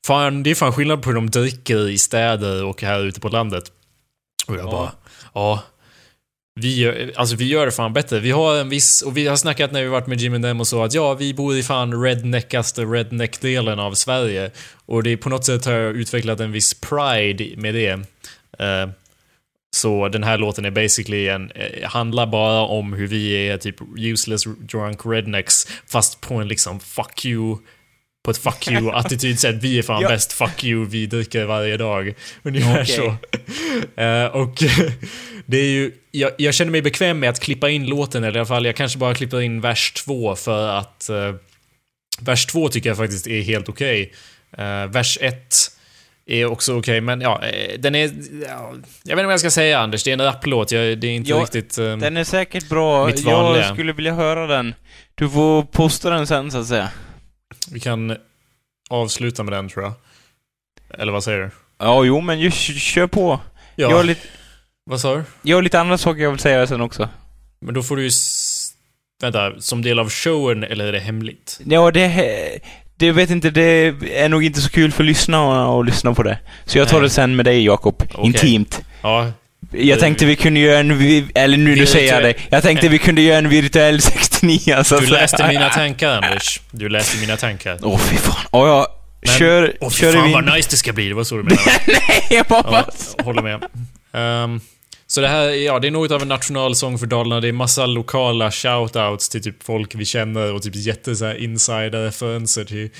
fan, 0.07 0.43
det 0.43 0.51
är 0.51 0.55
fan 0.55 0.73
skillnad 0.73 1.03
på 1.03 1.09
hur 1.09 1.15
de 1.15 1.31
dricker 1.31 1.89
i 1.89 1.99
städer 1.99 2.65
och 2.65 2.83
här 2.83 3.05
ute 3.05 3.21
på 3.21 3.29
landet. 3.29 3.65
Och 4.47 4.55
jag 4.55 4.65
Ja. 4.67 4.71
bara, 4.71 4.93
ja. 5.35 5.63
Vi 6.61 6.77
gör, 6.81 7.13
alltså 7.17 7.37
vi 7.37 7.49
gör 7.49 7.67
det 7.67 7.73
fan 7.73 7.93
bättre. 7.93 8.21
Vi 8.21 8.31
har 8.31 8.57
en 8.57 8.69
viss, 8.69 9.03
och 9.03 9.17
vi 9.17 9.27
har 9.27 9.37
snackat 9.37 9.73
när 9.73 9.83
vi 9.83 9.89
varit 9.89 10.07
med 10.07 10.21
Jim 10.21 10.35
and 10.35 10.45
them 10.45 10.61
och 10.61 10.67
så 10.69 10.83
att 10.83 10.95
ja, 10.95 11.15
vi 11.15 11.35
bor 11.35 11.57
i 11.57 11.63
fan 11.63 12.03
redneckaste 12.03 12.83
redneck-delen 12.83 13.79
av 13.79 13.95
Sverige. 13.95 14.51
Och 14.87 15.03
det 15.03 15.11
är 15.11 15.17
på 15.17 15.29
något 15.29 15.45
sätt 15.45 15.65
har 15.65 15.73
jag 15.73 15.97
utvecklat 15.97 16.41
en 16.41 16.53
viss 16.53 16.75
pride 16.81 17.57
med 17.57 17.75
det. 17.75 17.91
Eh, 18.59 18.89
så 19.77 20.09
den 20.09 20.23
här 20.25 20.39
låten 20.39 20.65
är 20.65 20.71
basically 20.71 21.29
en, 21.29 21.51
eh, 21.51 21.89
handlar 21.89 22.27
bara 22.27 22.61
om 22.61 22.93
hur 22.93 23.07
vi 23.07 23.49
är 23.49 23.59
typ 23.59 23.77
useless 23.99 24.45
drunk 24.45 25.01
rednecks, 25.05 25.67
fast 25.87 26.21
på 26.21 26.35
en 26.35 26.49
liksom 26.49 26.81
fuck 26.81 27.25
you, 27.25 27.57
på 28.27 28.31
ett 28.31 28.39
fuck 28.39 28.69
you 28.71 28.91
attitydsätt. 28.95 29.55
Vi 29.63 29.79
är 29.79 29.83
fan 29.83 30.03
Ja. 30.03 30.09
bäst, 30.09 30.33
fuck 30.33 30.65
you, 30.65 30.87
vi 30.87 31.07
dricker 31.07 31.45
varje 31.45 31.77
dag. 31.77 32.15
Ungefär 32.43 32.83
Okej. 32.83 32.87
så. 32.87 33.17
Eh, 34.03 34.25
och 34.27 34.63
det 35.47 35.57
är 35.59 35.65
ju, 35.71 35.93
jag, 36.11 36.31
jag 36.39 36.55
känner 36.55 36.73
mig 36.73 36.83
bekväm 36.83 37.19
med 37.19 37.31
att 37.31 37.41
klippa 37.41 37.71
in 37.71 37.87
låten, 37.87 38.25
eller 38.25 38.37
i 38.37 38.39
alla 38.39 38.47
fall 38.47 38.65
jag 38.67 38.77
kanske 38.77 38.99
bara 38.99 39.15
klipper 39.15 39.41
in 39.41 39.61
vers 39.61 39.93
två 39.93 40.37
för 40.37 40.69
att 40.69 41.09
eh, 41.09 41.35
vers 42.21 42.47
två 42.47 42.69
tycker 42.69 42.91
jag 42.91 42.97
faktiskt 42.97 43.27
är 43.27 43.43
helt 43.43 43.69
okej. 43.69 44.13
Eh, 44.59 44.87
vers 44.87 45.19
ett 45.21 45.55
är 46.29 46.45
också 46.45 46.79
okej, 46.79 47.01
men 47.01 47.21
ja, 47.21 47.43
den 47.79 47.95
är... 47.95 48.11
Ja, 48.49 48.75
jag 49.05 49.17
vet 49.17 49.23
inte 49.23 49.25
vad 49.25 49.33
jag 49.33 49.41
ska 49.41 49.51
säga 49.51 49.79
Anders, 49.79 50.03
det 50.05 50.11
är 50.11 50.13
en 50.13 50.21
rapplåt, 50.25 50.73
jag, 50.73 50.99
det 50.99 51.07
är 51.07 51.11
inte 51.13 51.31
Ja, 51.31 51.37
riktigt... 51.37 51.79
eh, 51.79 51.97
Den 51.97 52.17
är 52.17 52.25
säkert 52.25 52.69
bra. 52.69 53.11
Jag 53.57 53.73
skulle 53.75 53.93
vilja 53.93 54.15
höra 54.15 54.47
den. 54.47 54.75
Du 55.15 55.29
får 55.31 55.63
posta 55.63 56.11
den 56.11 56.27
sen, 56.27 56.51
så 56.51 56.59
att 56.59 56.67
säga. 56.67 56.89
Vi 57.71 57.81
kan 57.81 58.17
avsluta 58.91 59.43
med 59.43 59.53
den 59.53 59.69
tror 59.69 59.85
jag. 59.85 59.93
Eller 61.01 61.13
vad 61.13 61.25
säger 61.25 61.39
du? 61.39 61.51
Ja, 61.79 62.05
jo, 62.05 62.21
men 62.21 62.41
ju, 62.41 62.51
kör 62.51 63.07
på. 63.07 63.41
Ja, 63.77 63.91
Jag, 63.91 63.97
har 63.97 64.05
lite, 64.05 64.27
vad 64.85 65.01
sa 65.01 65.17
du? 65.17 65.25
jag 65.43 65.57
har 65.57 65.63
lite 65.63 65.81
andra 65.81 65.99
saker 65.99 66.23
jag 66.23 66.31
vill 66.31 66.41
säga 66.41 66.67
sen 66.67 66.81
också. 66.81 67.09
Men 67.61 67.75
då 67.75 67.83
får 67.83 67.97
du 67.97 68.03
ju... 68.05 68.11
Vänta, 69.23 69.61
som 69.61 69.83
del 69.83 69.99
av 69.99 70.11
showen 70.11 70.65
eller 70.65 70.87
är 70.87 70.93
det 70.93 70.99
hemligt? 71.01 71.61
Ja, 71.65 71.91
det... 71.91 72.61
Det 72.99 73.13
vet 73.13 73.31
inte, 73.31 73.51
det 73.51 73.95
är 74.13 74.29
nog 74.29 74.45
inte 74.45 74.61
så 74.61 74.71
kul 74.71 74.93
för 74.93 75.05
lyssnarna 75.05 75.79
att 75.81 75.87
lyssna 75.87 76.15
på 76.15 76.23
det. 76.23 76.39
Så 76.65 76.79
jag 76.79 76.89
tar 76.89 76.97
Nej. 76.99 77.03
det 77.09 77.11
sen 77.11 77.37
med 77.37 77.45
dig, 77.45 77.65
Jakob. 77.65 78.03
Okej. 78.15 78.27
Intimt. 78.27 78.83
Ja, 79.03 79.33
Jag 79.71 80.01
tänkte 80.01 80.27
vi 80.27 80.37
kunde 80.37 80.61
göra 80.61 80.79
en... 80.79 80.91
Eller 81.35 81.57
nu, 81.57 81.77
nu 81.77 81.87
säger 81.87 82.15
jag 82.15 82.23
det. 82.23 82.35
Jag 82.51 82.63
tänkte 82.63 82.89
vi 82.89 82.99
kunde 82.99 83.23
göra 83.23 83.39
en 83.39 83.49
virtuell 83.49 84.01
69, 84.01 84.26
så 84.85 84.95
att 84.95 85.01
du 85.01 85.07
läste 85.07 85.49
mina 85.49 85.69
tankar 85.71 86.11
Anders. 86.23 86.61
Du 86.71 86.89
läste 86.89 87.19
mina 87.21 87.37
tankar. 87.37 87.79
Åh, 87.83 87.99
fy 87.99 88.17
fan. 88.17 88.37
Åh, 88.51 88.69
ja. 88.69 88.87
Men- 89.27 89.35
Kör... 89.39 89.77
Åh 89.81 89.91
kör 89.91 90.13
fan 90.13 90.23
vind. 90.23 90.35
vad 90.35 90.55
nice 90.55 90.69
det 90.71 90.77
ska 90.77 90.93
bli, 90.93 91.09
det 91.09 91.15
var 91.15 91.25
så 91.25 91.37
du 91.37 91.43
menade. 91.43 91.61
Nej, 91.87 92.27
jag 92.31 92.47
Ja, 92.49 92.57
hoppas. 92.57 93.17
håller 93.25 93.43
med. 93.43 93.65
Ehm, 94.13 94.61
så 95.07 95.21
det 95.21 95.29
här, 95.29 95.43
ja, 95.49 95.79
det 95.79 95.87
är 95.87 95.91
något 95.91 96.11
av 96.11 96.23
en 96.23 96.29
nationalsång 96.29 96.99
för 96.99 97.07
Dalarna. 97.07 97.41
Det 97.41 97.49
är 97.49 97.53
massa 97.53 97.87
lokala 97.87 98.51
shoutouts 98.51 99.29
till 99.29 99.43
typ 99.43 99.63
folk 99.63 99.95
vi 99.95 100.05
känner 100.05 100.53
och 100.53 100.63
typ 100.63 100.75
jätte 100.77 101.17
så 101.17 101.25
här 101.25 101.35
insider-referenser 101.35 102.65
till 102.65 102.91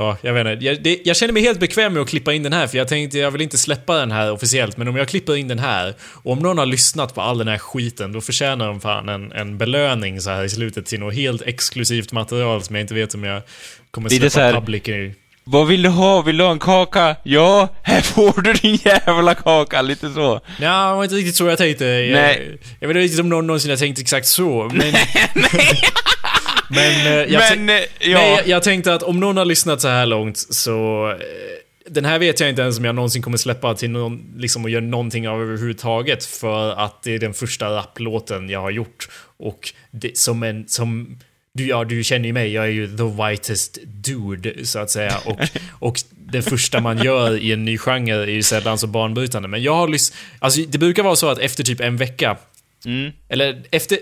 Ja, 0.00 0.16
jag 0.22 0.32
vet 0.32 0.46
inte. 0.46 0.64
Jag, 0.64 0.82
det, 0.82 0.98
jag 1.04 1.16
känner 1.16 1.32
mig 1.32 1.42
helt 1.42 1.60
bekväm 1.60 1.92
med 1.92 2.02
att 2.02 2.08
klippa 2.08 2.32
in 2.32 2.42
den 2.42 2.52
här 2.52 2.66
för 2.66 2.78
jag 2.78 2.88
tänkte 2.88 3.18
jag 3.18 3.30
vill 3.30 3.40
inte 3.40 3.58
släppa 3.58 3.96
den 3.98 4.10
här 4.12 4.32
officiellt 4.32 4.76
men 4.76 4.88
om 4.88 4.96
jag 4.96 5.08
klipper 5.08 5.36
in 5.36 5.48
den 5.48 5.58
här 5.58 5.94
och 6.22 6.32
om 6.32 6.38
någon 6.38 6.58
har 6.58 6.66
lyssnat 6.66 7.14
på 7.14 7.20
all 7.22 7.38
den 7.38 7.48
här 7.48 7.58
skiten 7.58 8.12
då 8.12 8.20
förtjänar 8.20 8.66
de 8.66 8.80
fan 8.80 9.08
en, 9.08 9.32
en 9.32 9.58
belöning 9.58 10.20
så 10.20 10.30
här 10.30 10.44
i 10.44 10.48
slutet 10.48 10.86
till 10.86 11.00
något 11.00 11.14
helt 11.14 11.42
exklusivt 11.42 12.12
material 12.12 12.62
som 12.62 12.74
jag 12.76 12.80
inte 12.82 12.94
vet 12.94 13.14
om 13.14 13.24
jag 13.24 13.42
kommer 13.90 14.08
släppa 14.08 14.30
så 14.30 14.40
här- 14.40 14.52
public 14.52 14.88
i. 14.88 15.14
Vad 15.44 15.66
vill 15.66 15.82
du 15.82 15.88
ha? 15.88 16.22
Vill 16.22 16.36
du 16.36 16.44
ha 16.44 16.50
en 16.52 16.58
kaka? 16.58 17.16
Ja, 17.22 17.68
här 17.82 18.00
får 18.00 18.42
du 18.42 18.52
din 18.52 18.78
jävla 18.84 19.34
kaka, 19.34 19.82
lite 19.82 20.10
så. 20.10 20.40
Ja, 20.60 20.88
det 20.90 20.94
var 20.96 21.04
inte 21.04 21.16
riktigt 21.16 21.36
så 21.36 21.46
jag 21.46 21.58
tänkte. 21.58 21.84
Jag, 21.84 22.12
Nej. 22.20 22.58
jag 22.80 22.88
vet 22.88 22.94
inte 22.96 23.04
riktigt 23.04 23.20
om 23.20 23.28
någon 23.28 23.46
någonsin 23.46 23.70
har 23.70 23.76
tänkt 23.76 24.00
exakt 24.00 24.26
så, 24.26 24.70
men... 24.74 24.92
men, 26.70 27.06
eh, 27.06 27.12
jag, 27.32 27.58
Men, 27.58 27.68
eh, 27.68 27.74
ja. 28.00 28.18
Nej, 28.18 28.34
jag, 28.36 28.48
jag 28.48 28.62
tänkte 28.62 28.94
att 28.94 29.02
om 29.02 29.20
någon 29.20 29.36
har 29.36 29.44
lyssnat 29.44 29.80
så 29.80 29.88
här 29.88 30.06
långt 30.06 30.38
så... 30.38 31.08
eh, 31.10 31.16
Den 31.92 32.04
här 32.04 32.18
vet 32.18 32.40
jag 32.40 32.48
inte 32.48 32.62
ens 32.62 32.78
om 32.78 32.84
jag 32.84 32.94
någonsin 32.94 33.22
kommer 33.22 33.36
släppa 33.38 33.74
till 33.74 33.90
någon, 33.90 34.34
liksom 34.36 34.64
och 34.64 34.70
göra 34.70 34.84
någonting 34.84 35.28
av 35.28 35.42
överhuvudtaget 35.42 36.24
för 36.24 36.70
att 36.72 37.02
det 37.02 37.14
är 37.14 37.18
den 37.18 37.34
första 37.34 37.68
rapplåten 37.76 38.48
jag 38.50 38.60
har 38.60 38.70
gjort. 38.70 39.08
Och 39.38 39.72
det, 39.90 40.18
som 40.18 40.42
en, 40.42 40.68
som... 40.68 41.18
Du, 41.52 41.66
ja, 41.66 41.84
du 41.84 42.04
känner 42.04 42.26
ju 42.26 42.32
mig, 42.32 42.52
jag 42.52 42.64
är 42.64 42.68
ju 42.70 42.96
the 42.96 43.02
whitest 43.28 43.78
dude, 43.86 44.66
så 44.66 44.78
att 44.78 44.90
säga. 44.90 45.16
Och, 45.24 45.38
och 45.88 45.96
det 46.10 46.42
första 46.42 46.80
man 46.80 46.98
gör 47.04 47.36
i 47.36 47.52
en 47.52 47.64
ny 47.64 47.78
genre 47.78 48.22
är 48.22 48.26
ju 48.26 48.42
sällan 48.42 48.78
så 48.78 48.86
banbrytande. 48.86 49.48
Men 49.48 49.62
jag 49.62 49.74
har 49.74 49.88
lyssnat... 49.88 50.18
Alltså, 50.38 50.60
det 50.68 50.78
brukar 50.78 51.02
vara 51.02 51.16
så 51.16 51.28
att 51.28 51.38
efter 51.38 51.64
typ 51.64 51.80
en 51.80 51.96
vecka 51.96 52.36
Mm. 52.84 53.10
eller 53.28 53.62
efter, 53.70 53.98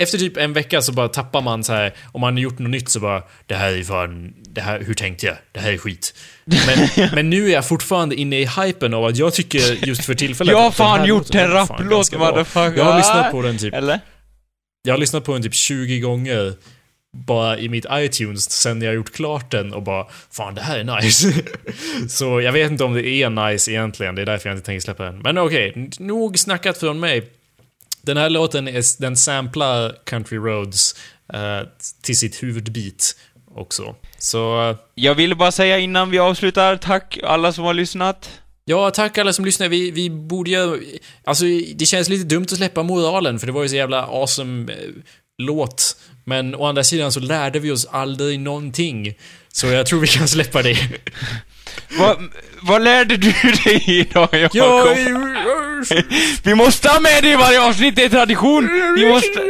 efter 0.00 0.18
typ 0.18 0.36
en 0.36 0.52
vecka 0.52 0.82
så 0.82 0.92
bara 0.92 1.08
tappar 1.08 1.40
man 1.40 1.64
så 1.64 1.72
här. 1.72 1.94
om 2.12 2.20
man 2.20 2.34
har 2.34 2.40
gjort 2.40 2.58
något 2.58 2.70
nytt 2.70 2.88
så 2.88 3.00
bara, 3.00 3.22
det 3.46 3.54
här 3.54 3.72
är 3.72 3.82
fan, 3.82 4.34
det 4.48 4.60
här, 4.60 4.80
hur 4.80 4.94
tänkte 4.94 5.26
jag? 5.26 5.36
Det 5.52 5.60
här 5.60 5.72
är 5.72 5.78
skit. 5.78 6.14
Men, 6.44 7.08
men 7.14 7.30
nu 7.30 7.46
är 7.46 7.52
jag 7.52 7.68
fortfarande 7.68 8.14
inne 8.14 8.40
i 8.40 8.46
hypen 8.46 8.94
av 8.94 9.04
att 9.04 9.16
jag 9.16 9.34
tycker 9.34 9.86
just 9.86 10.04
för 10.04 10.14
tillfället... 10.14 10.52
Jag 10.52 10.58
har 10.58 10.70
fan 10.70 11.06
gjort 11.06 11.34
en 11.34 11.50
rapplåt, 11.50 12.12
motherfucker. 12.12 12.76
Jag 12.76 12.84
har 12.84 12.98
lyssnat 12.98 13.30
på 13.30 13.42
den 13.42 13.58
typ, 13.58 13.74
Eller? 13.74 14.00
jag 14.82 14.94
har 14.94 14.98
lyssnat 14.98 15.24
på 15.24 15.32
den 15.32 15.42
typ 15.42 15.54
20 15.54 16.00
gånger. 16.00 16.54
Bara 17.16 17.58
i 17.58 17.68
mitt 17.68 17.86
iTunes 17.92 18.50
sen 18.50 18.82
jag 18.82 18.94
gjort 18.94 19.12
klart 19.12 19.50
den 19.50 19.72
och 19.74 19.82
bara 19.82 20.06
Fan 20.30 20.54
det 20.54 20.60
här 20.60 20.78
är 20.78 21.02
nice. 21.02 21.32
så 22.08 22.40
jag 22.40 22.52
vet 22.52 22.70
inte 22.70 22.84
om 22.84 22.94
det 22.94 23.08
är 23.08 23.30
nice 23.30 23.72
egentligen, 23.72 24.14
det 24.14 24.22
är 24.22 24.26
därför 24.26 24.48
jag 24.48 24.56
inte 24.56 24.66
tänker 24.66 24.80
släppa 24.80 25.04
den. 25.04 25.18
Men 25.18 25.38
okej, 25.38 25.90
nog 25.98 26.38
snackat 26.38 26.78
från 26.78 27.00
mig. 27.00 27.39
Den 28.02 28.16
här 28.16 28.30
låten, 28.30 28.68
är, 28.68 29.00
den 29.02 29.16
samplar 29.16 29.94
Country 30.04 30.38
Roads 30.38 30.94
eh, 31.32 31.60
till 32.02 32.18
sitt 32.18 32.42
huvudbeat 32.42 33.16
också. 33.54 33.94
Så, 34.18 34.70
eh, 34.70 34.76
Jag 34.94 35.14
ville 35.14 35.34
bara 35.34 35.52
säga 35.52 35.78
innan 35.78 36.10
vi 36.10 36.18
avslutar, 36.18 36.76
tack 36.76 37.18
alla 37.24 37.52
som 37.52 37.64
har 37.64 37.74
lyssnat. 37.74 38.30
ja, 38.64 38.90
tack 38.90 39.18
alla 39.18 39.32
som 39.32 39.44
lyssnar. 39.44 39.68
Vi, 39.68 39.90
vi 39.90 40.10
borde 40.10 40.50
göra... 40.50 40.78
Alltså, 41.24 41.44
det 41.74 41.86
känns 41.86 42.08
lite 42.08 42.24
dumt 42.24 42.42
att 42.50 42.56
släppa 42.56 42.82
moralen, 42.82 43.38
för 43.38 43.46
det 43.46 43.52
var 43.52 43.62
ju 43.62 43.68
så 43.68 43.76
jävla 43.76 44.02
awesome 44.06 44.72
eh, 44.72 44.78
låt. 45.38 45.96
Men 46.24 46.54
å 46.54 46.66
andra 46.66 46.84
sidan 46.84 47.12
så 47.12 47.20
lärde 47.20 47.58
vi 47.58 47.70
oss 47.70 47.86
aldrig 47.90 48.40
någonting. 48.40 49.14
Så 49.52 49.66
jag 49.66 49.86
tror 49.86 50.00
vi 50.00 50.06
kan 50.06 50.28
släppa 50.28 50.62
det. 50.62 50.78
Vad, 51.98 52.16
vad 52.62 52.82
lärde 52.82 53.16
du 53.16 53.32
dig 53.64 53.84
idag, 53.86 54.28
Jakob? 54.32 54.56
Ja, 54.56 54.94
Vi 56.44 56.54
måste 56.54 56.88
ha 56.88 57.00
med 57.00 57.22
det 57.22 57.32
i 57.32 57.36
varje 57.36 57.60
avsnitt, 57.60 57.96
det 57.96 58.04
är 58.04 58.08
tradition! 58.08 58.68
Vi 58.96 59.08
måste... 59.08 59.40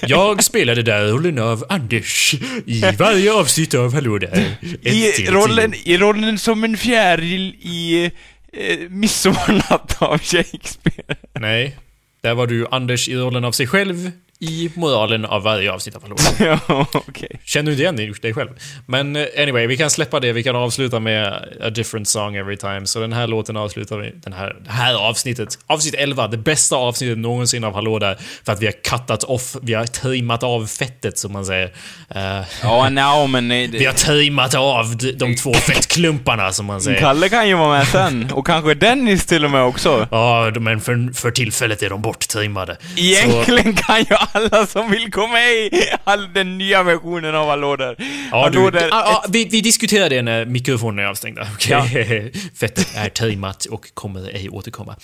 jag 0.06 0.42
spelade 0.44 0.82
där 0.82 1.04
rollen 1.04 1.38
av 1.38 1.64
Anders 1.68 2.34
i 2.66 2.80
varje 2.98 3.32
avsnitt 3.32 3.74
av 3.74 3.94
Hallå 3.94 4.18
där. 4.18 4.56
I 4.82 5.26
rollen. 5.26 5.74
I 5.84 5.98
rollen 5.98 6.38
som 6.38 6.64
en 6.64 6.76
fjäril 6.76 7.54
i 7.60 8.10
eh, 8.52 8.78
Midsommarnatt 8.88 10.02
av 10.02 10.18
Shakespeare. 10.18 11.16
Nej. 11.40 11.76
Där 12.22 12.34
var 12.34 12.46
du 12.46 12.66
Anders 12.70 13.08
i 13.08 13.16
rollen 13.16 13.44
av 13.44 13.52
sig 13.52 13.66
själv 13.66 14.10
i 14.42 14.70
moralen 14.74 15.24
av 15.24 15.42
varje 15.42 15.72
avsnitt 15.72 15.96
av 15.96 16.02
Hallå. 16.02 16.16
ja, 16.68 16.86
okej. 16.94 17.40
Känner 17.44 17.66
du 17.66 17.72
inte 17.72 17.82
igen 17.82 18.14
dig 18.22 18.34
själv? 18.34 18.48
Men 18.86 19.16
eh, 19.16 19.26
anyway, 19.38 19.66
vi 19.66 19.76
kan 19.76 19.90
släppa 19.90 20.20
det. 20.20 20.32
Vi 20.32 20.42
kan 20.42 20.56
avsluta 20.56 21.00
med 21.00 21.26
A 21.62 21.70
different 21.70 22.08
song 22.08 22.36
every 22.36 22.56
time. 22.56 22.86
Så 22.86 23.00
den 23.00 23.12
här 23.12 23.26
låten 23.26 23.56
avslutar 23.56 23.96
vi. 23.98 24.12
Den 24.14 24.32
här, 24.32 24.56
det 24.64 24.70
här 24.70 24.94
avsnittet. 24.94 25.58
Avsnitt 25.66 25.94
11. 25.94 26.28
Det 26.28 26.36
bästa 26.36 26.76
avsnittet 26.76 27.18
någonsin 27.18 27.64
av 27.64 27.74
Hallå 27.74 27.98
där. 27.98 28.16
För 28.44 28.52
att 28.52 28.62
vi 28.62 28.66
har 28.66 28.72
cuttat 28.72 29.24
off, 29.24 29.56
vi 29.62 29.74
har 29.74 29.86
trimmat 29.86 30.42
av 30.42 30.66
fettet 30.66 31.18
som 31.18 31.32
man 31.32 31.44
säger. 31.46 31.72
Eh, 32.14 32.40
Ja, 32.62 32.88
no, 32.88 33.26
men... 33.26 33.50
eh, 33.50 33.56
vi 33.70 33.84
har 33.86 33.94
trimmat 33.94 34.54
av 34.54 34.96
de, 34.96 35.12
de 35.12 35.36
två 35.36 35.54
fettklumparna 35.54 36.52
som 36.52 36.66
man 36.66 36.80
säger. 36.80 37.00
Kalle 37.00 37.28
kan 37.28 37.48
ju 37.48 37.54
vara 37.54 37.78
med 37.78 37.86
sen. 37.88 38.30
Och 38.32 38.46
kanske 38.46 38.74
Dennis 38.74 39.26
till 39.26 39.44
och 39.44 39.50
med 39.50 39.64
också. 39.64 40.08
Ja, 40.10 40.52
men 40.60 40.80
för, 40.80 41.14
för 41.14 41.30
tillfället 41.30 41.82
är 41.82 41.90
de 41.90 42.02
borttrimmade. 42.02 42.76
Så, 42.94 43.00
Egentligen 43.00 43.74
kan 43.74 43.98
ju 43.98 44.14
alla 44.32 44.66
som 44.66 44.90
vill 44.90 45.10
gå 45.10 45.26
med 45.26 45.52
i 45.52 45.70
all 46.04 46.32
den 46.32 46.58
nya 46.58 46.82
versionen 46.82 47.34
av 47.34 47.48
Hallå 47.48 47.76
där. 47.76 47.96
Ja, 48.30 48.48
du, 48.50 48.58
Hallå 48.58 48.70
där 48.70 48.88
ah, 48.92 49.02
ah, 49.02 49.24
vi, 49.28 49.44
vi 49.44 49.60
diskuterar 49.60 50.10
det 50.10 50.22
när 50.22 50.46
mikrofonerna 50.46 51.02
är 51.02 51.06
avstängda. 51.06 51.48
Okej. 51.54 52.32
Ja. 52.34 52.40
Fettet 52.54 52.96
är 52.96 53.08
trimmat 53.08 53.64
och 53.64 53.94
kommer 53.94 54.34
ej 54.34 54.48
återkomma. 54.48 54.96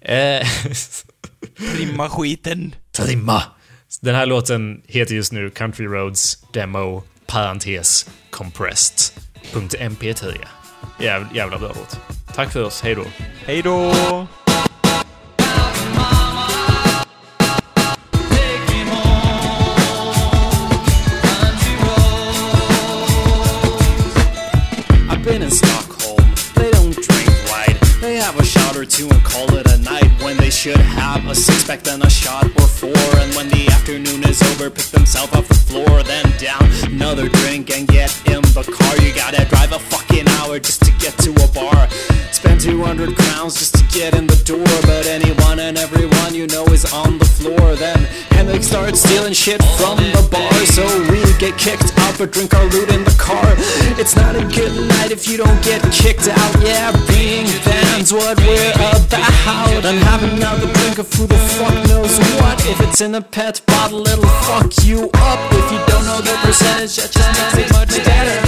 Eh, 0.00 0.46
trimma 1.76 2.10
skiten. 2.10 2.74
trimma! 2.92 3.42
Den 4.00 4.14
här 4.14 4.26
låten 4.26 4.82
heter 4.86 5.14
just 5.14 5.32
nu 5.32 5.50
Country 5.50 5.86
Roads 5.86 6.44
Demo, 6.52 7.02
parentes, 7.26 8.06
compressed. 8.30 9.22
.mp3. 9.52 10.34
Jävla, 11.00 11.28
jävla 11.34 11.58
bra 11.58 11.68
låt. 11.68 12.00
Tack 12.34 12.52
för 12.52 12.64
oss, 12.64 12.82
hej 12.82 13.62
då. 13.62 14.26
to 28.94 29.10
and 29.10 29.24
call 29.24 29.52
it 29.56 29.66
a 29.66 29.73
should 30.54 30.76
have 30.76 31.26
a 31.26 31.34
six 31.34 31.64
pack, 31.64 31.80
then 31.80 32.00
a 32.02 32.08
shot 32.08 32.44
or 32.44 32.68
four. 32.68 33.04
And 33.18 33.34
when 33.34 33.48
the 33.48 33.66
afternoon 33.72 34.22
is 34.22 34.40
over, 34.52 34.70
pick 34.70 34.86
themselves 34.86 35.34
off 35.34 35.48
the 35.48 35.54
floor, 35.54 36.02
then 36.04 36.24
down 36.38 36.62
another 36.84 37.28
drink 37.28 37.74
and 37.74 37.88
get 37.88 38.14
in 38.28 38.40
the 38.54 38.62
car. 38.62 38.94
You 39.04 39.12
gotta 39.12 39.44
drive 39.46 39.72
a 39.72 39.80
fucking 39.80 40.28
hour 40.38 40.60
just 40.60 40.80
to 40.84 40.92
get 41.02 41.18
to 41.26 41.30
a 41.42 41.48
bar. 41.52 41.90
Spend 42.30 42.60
200 42.60 43.16
crowns 43.16 43.58
just 43.58 43.74
to 43.74 43.84
get 43.98 44.14
in 44.14 44.28
the 44.28 44.40
door. 44.46 44.64
But 44.86 45.06
anyone 45.06 45.58
and 45.58 45.76
everyone 45.76 46.34
you 46.34 46.46
know 46.46 46.64
is 46.66 46.86
on 46.92 47.18
the 47.18 47.24
floor. 47.24 47.74
Then 47.74 48.04
Henrik 48.30 48.62
starts 48.62 49.00
stealing 49.00 49.34
shit 49.34 49.60
from 49.76 49.98
the 49.98 50.28
bar. 50.30 50.54
So 50.70 50.86
we 51.10 51.18
get 51.38 51.58
kicked 51.58 51.90
out 51.98 52.14
but 52.16 52.30
drink 52.30 52.54
our 52.54 52.64
loot 52.70 52.90
in 52.94 53.02
the 53.02 53.16
car. 53.18 53.48
It's 53.98 54.14
not 54.14 54.36
a 54.36 54.44
good 54.54 54.72
night 54.88 55.10
if 55.10 55.28
you 55.28 55.36
don't 55.36 55.62
get 55.64 55.82
kicked 55.90 56.28
out. 56.28 56.52
Yeah, 56.62 56.92
being 57.08 57.46
fans, 57.66 58.12
what 58.12 58.38
we're 58.38 58.72
about. 58.72 59.04
And 59.84 59.98
having 59.98 60.38
another 60.44 60.72
drink 60.74 60.98
of 60.98 61.10
who 61.14 61.26
the 61.26 61.38
fuck 61.56 61.74
knows 61.88 62.18
what. 62.36 62.60
If 62.66 62.80
it's 62.80 63.00
in 63.00 63.14
a 63.14 63.22
pet 63.22 63.60
bottle, 63.66 64.06
it'll 64.06 64.24
fuck 64.44 64.70
you 64.84 65.10
up. 65.14 65.40
If 65.52 65.72
you 65.72 65.80
don't 65.86 66.04
know 66.04 66.20
the 66.20 66.36
percentage, 66.42 66.96
that 66.96 67.10
just 67.12 67.30
makes 67.38 67.56
it 67.62 67.72
much 67.72 67.94
better. 68.04 68.38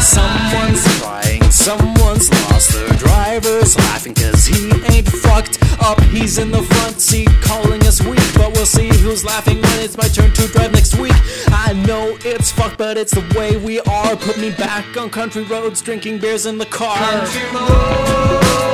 Someone's 0.00 0.84
crying, 1.00 1.42
someone's 1.50 2.30
lost 2.42 2.72
their 2.72 2.88
driver's 2.98 3.76
laughing 3.78 4.14
cause 4.14 4.44
he 4.46 4.70
ain't 4.92 5.08
fucked 5.34 5.58
up. 5.82 6.00
He's 6.02 6.38
in 6.38 6.50
the 6.50 6.62
front 6.62 7.00
seat 7.00 7.28
calling 7.42 7.82
us 7.86 8.00
weak, 8.02 8.22
but 8.34 8.52
we'll 8.52 8.66
see 8.66 8.88
who's 9.02 9.24
laughing 9.24 9.60
when 9.60 9.80
it's 9.80 9.96
my 9.96 10.08
turn 10.08 10.32
to 10.32 10.46
drive 10.48 10.72
next 10.72 10.96
week. 10.96 11.16
I 11.48 11.72
know 11.86 12.16
it's 12.24 12.52
fucked, 12.52 12.78
but 12.78 12.96
it's 12.96 13.12
the 13.12 13.24
way 13.36 13.56
we 13.56 13.80
are. 13.80 14.16
Put 14.16 14.38
me 14.38 14.50
back 14.52 14.96
on 14.96 15.10
country 15.10 15.42
roads, 15.42 15.82
drinking 15.82 16.18
beers 16.18 16.46
in 16.46 16.58
the 16.58 16.66
car. 16.66 16.96
Country 16.96 17.42
road, 17.52 17.68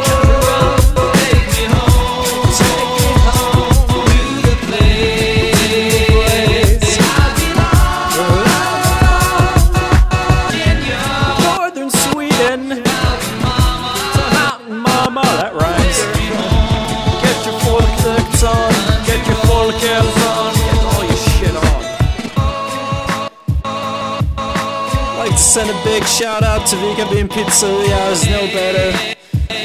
country 0.04 0.36
road, 0.48 1.14
take 1.14 1.46
me 1.56 1.64
home, 1.76 2.52
take 2.58 2.99
send 25.50 25.68
a 25.68 25.82
big 25.82 26.04
shout 26.04 26.44
out 26.44 26.64
to 26.64 26.76
Vika 26.76 27.10
Bean 27.10 27.26
Pizzeria, 27.26 27.88
there's 28.06 28.24
no 28.30 28.46
better. 28.54 29.16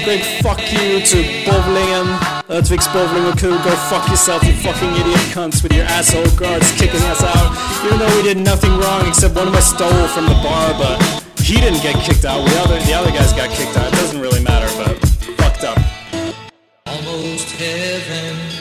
Big 0.03 0.19
fuck 0.41 0.59
you 0.73 0.99
to 0.99 1.17
Bowlingen. 1.45 2.07
Earthvix 2.49 2.91
bowling 2.91 3.25
or 3.25 3.35
cool, 3.37 3.55
go 3.63 3.69
fuck 3.85 4.09
yourself, 4.09 4.43
you 4.43 4.53
fucking 4.53 4.89
idiot 4.95 5.21
cunts 5.29 5.61
with 5.61 5.73
your 5.73 5.85
asshole 5.85 6.25
guards 6.37 6.71
kicking 6.71 7.03
us 7.03 7.21
out. 7.21 7.85
Even 7.85 7.99
though 7.99 8.17
we 8.17 8.23
did 8.23 8.37
nothing 8.37 8.75
wrong 8.79 9.05
except 9.07 9.35
one 9.35 9.47
of 9.47 9.53
us 9.53 9.69
stole 9.75 10.07
from 10.07 10.25
the 10.25 10.33
bar, 10.41 10.73
but 10.73 10.97
he 11.39 11.61
didn't 11.61 11.83
get 11.83 12.03
kicked 12.03 12.25
out. 12.25 12.43
The 12.49 12.57
other, 12.61 12.79
the 12.79 12.93
other 12.93 13.11
guys 13.11 13.31
got 13.33 13.51
kicked 13.51 13.77
out. 13.77 13.93
It 13.93 13.95
doesn't 13.97 14.19
really 14.19 14.41
matter, 14.41 14.65
but 14.81 14.97
fucked 15.37 15.65
up. 15.65 15.77
Almost 16.87 17.51
heaven. 17.51 18.54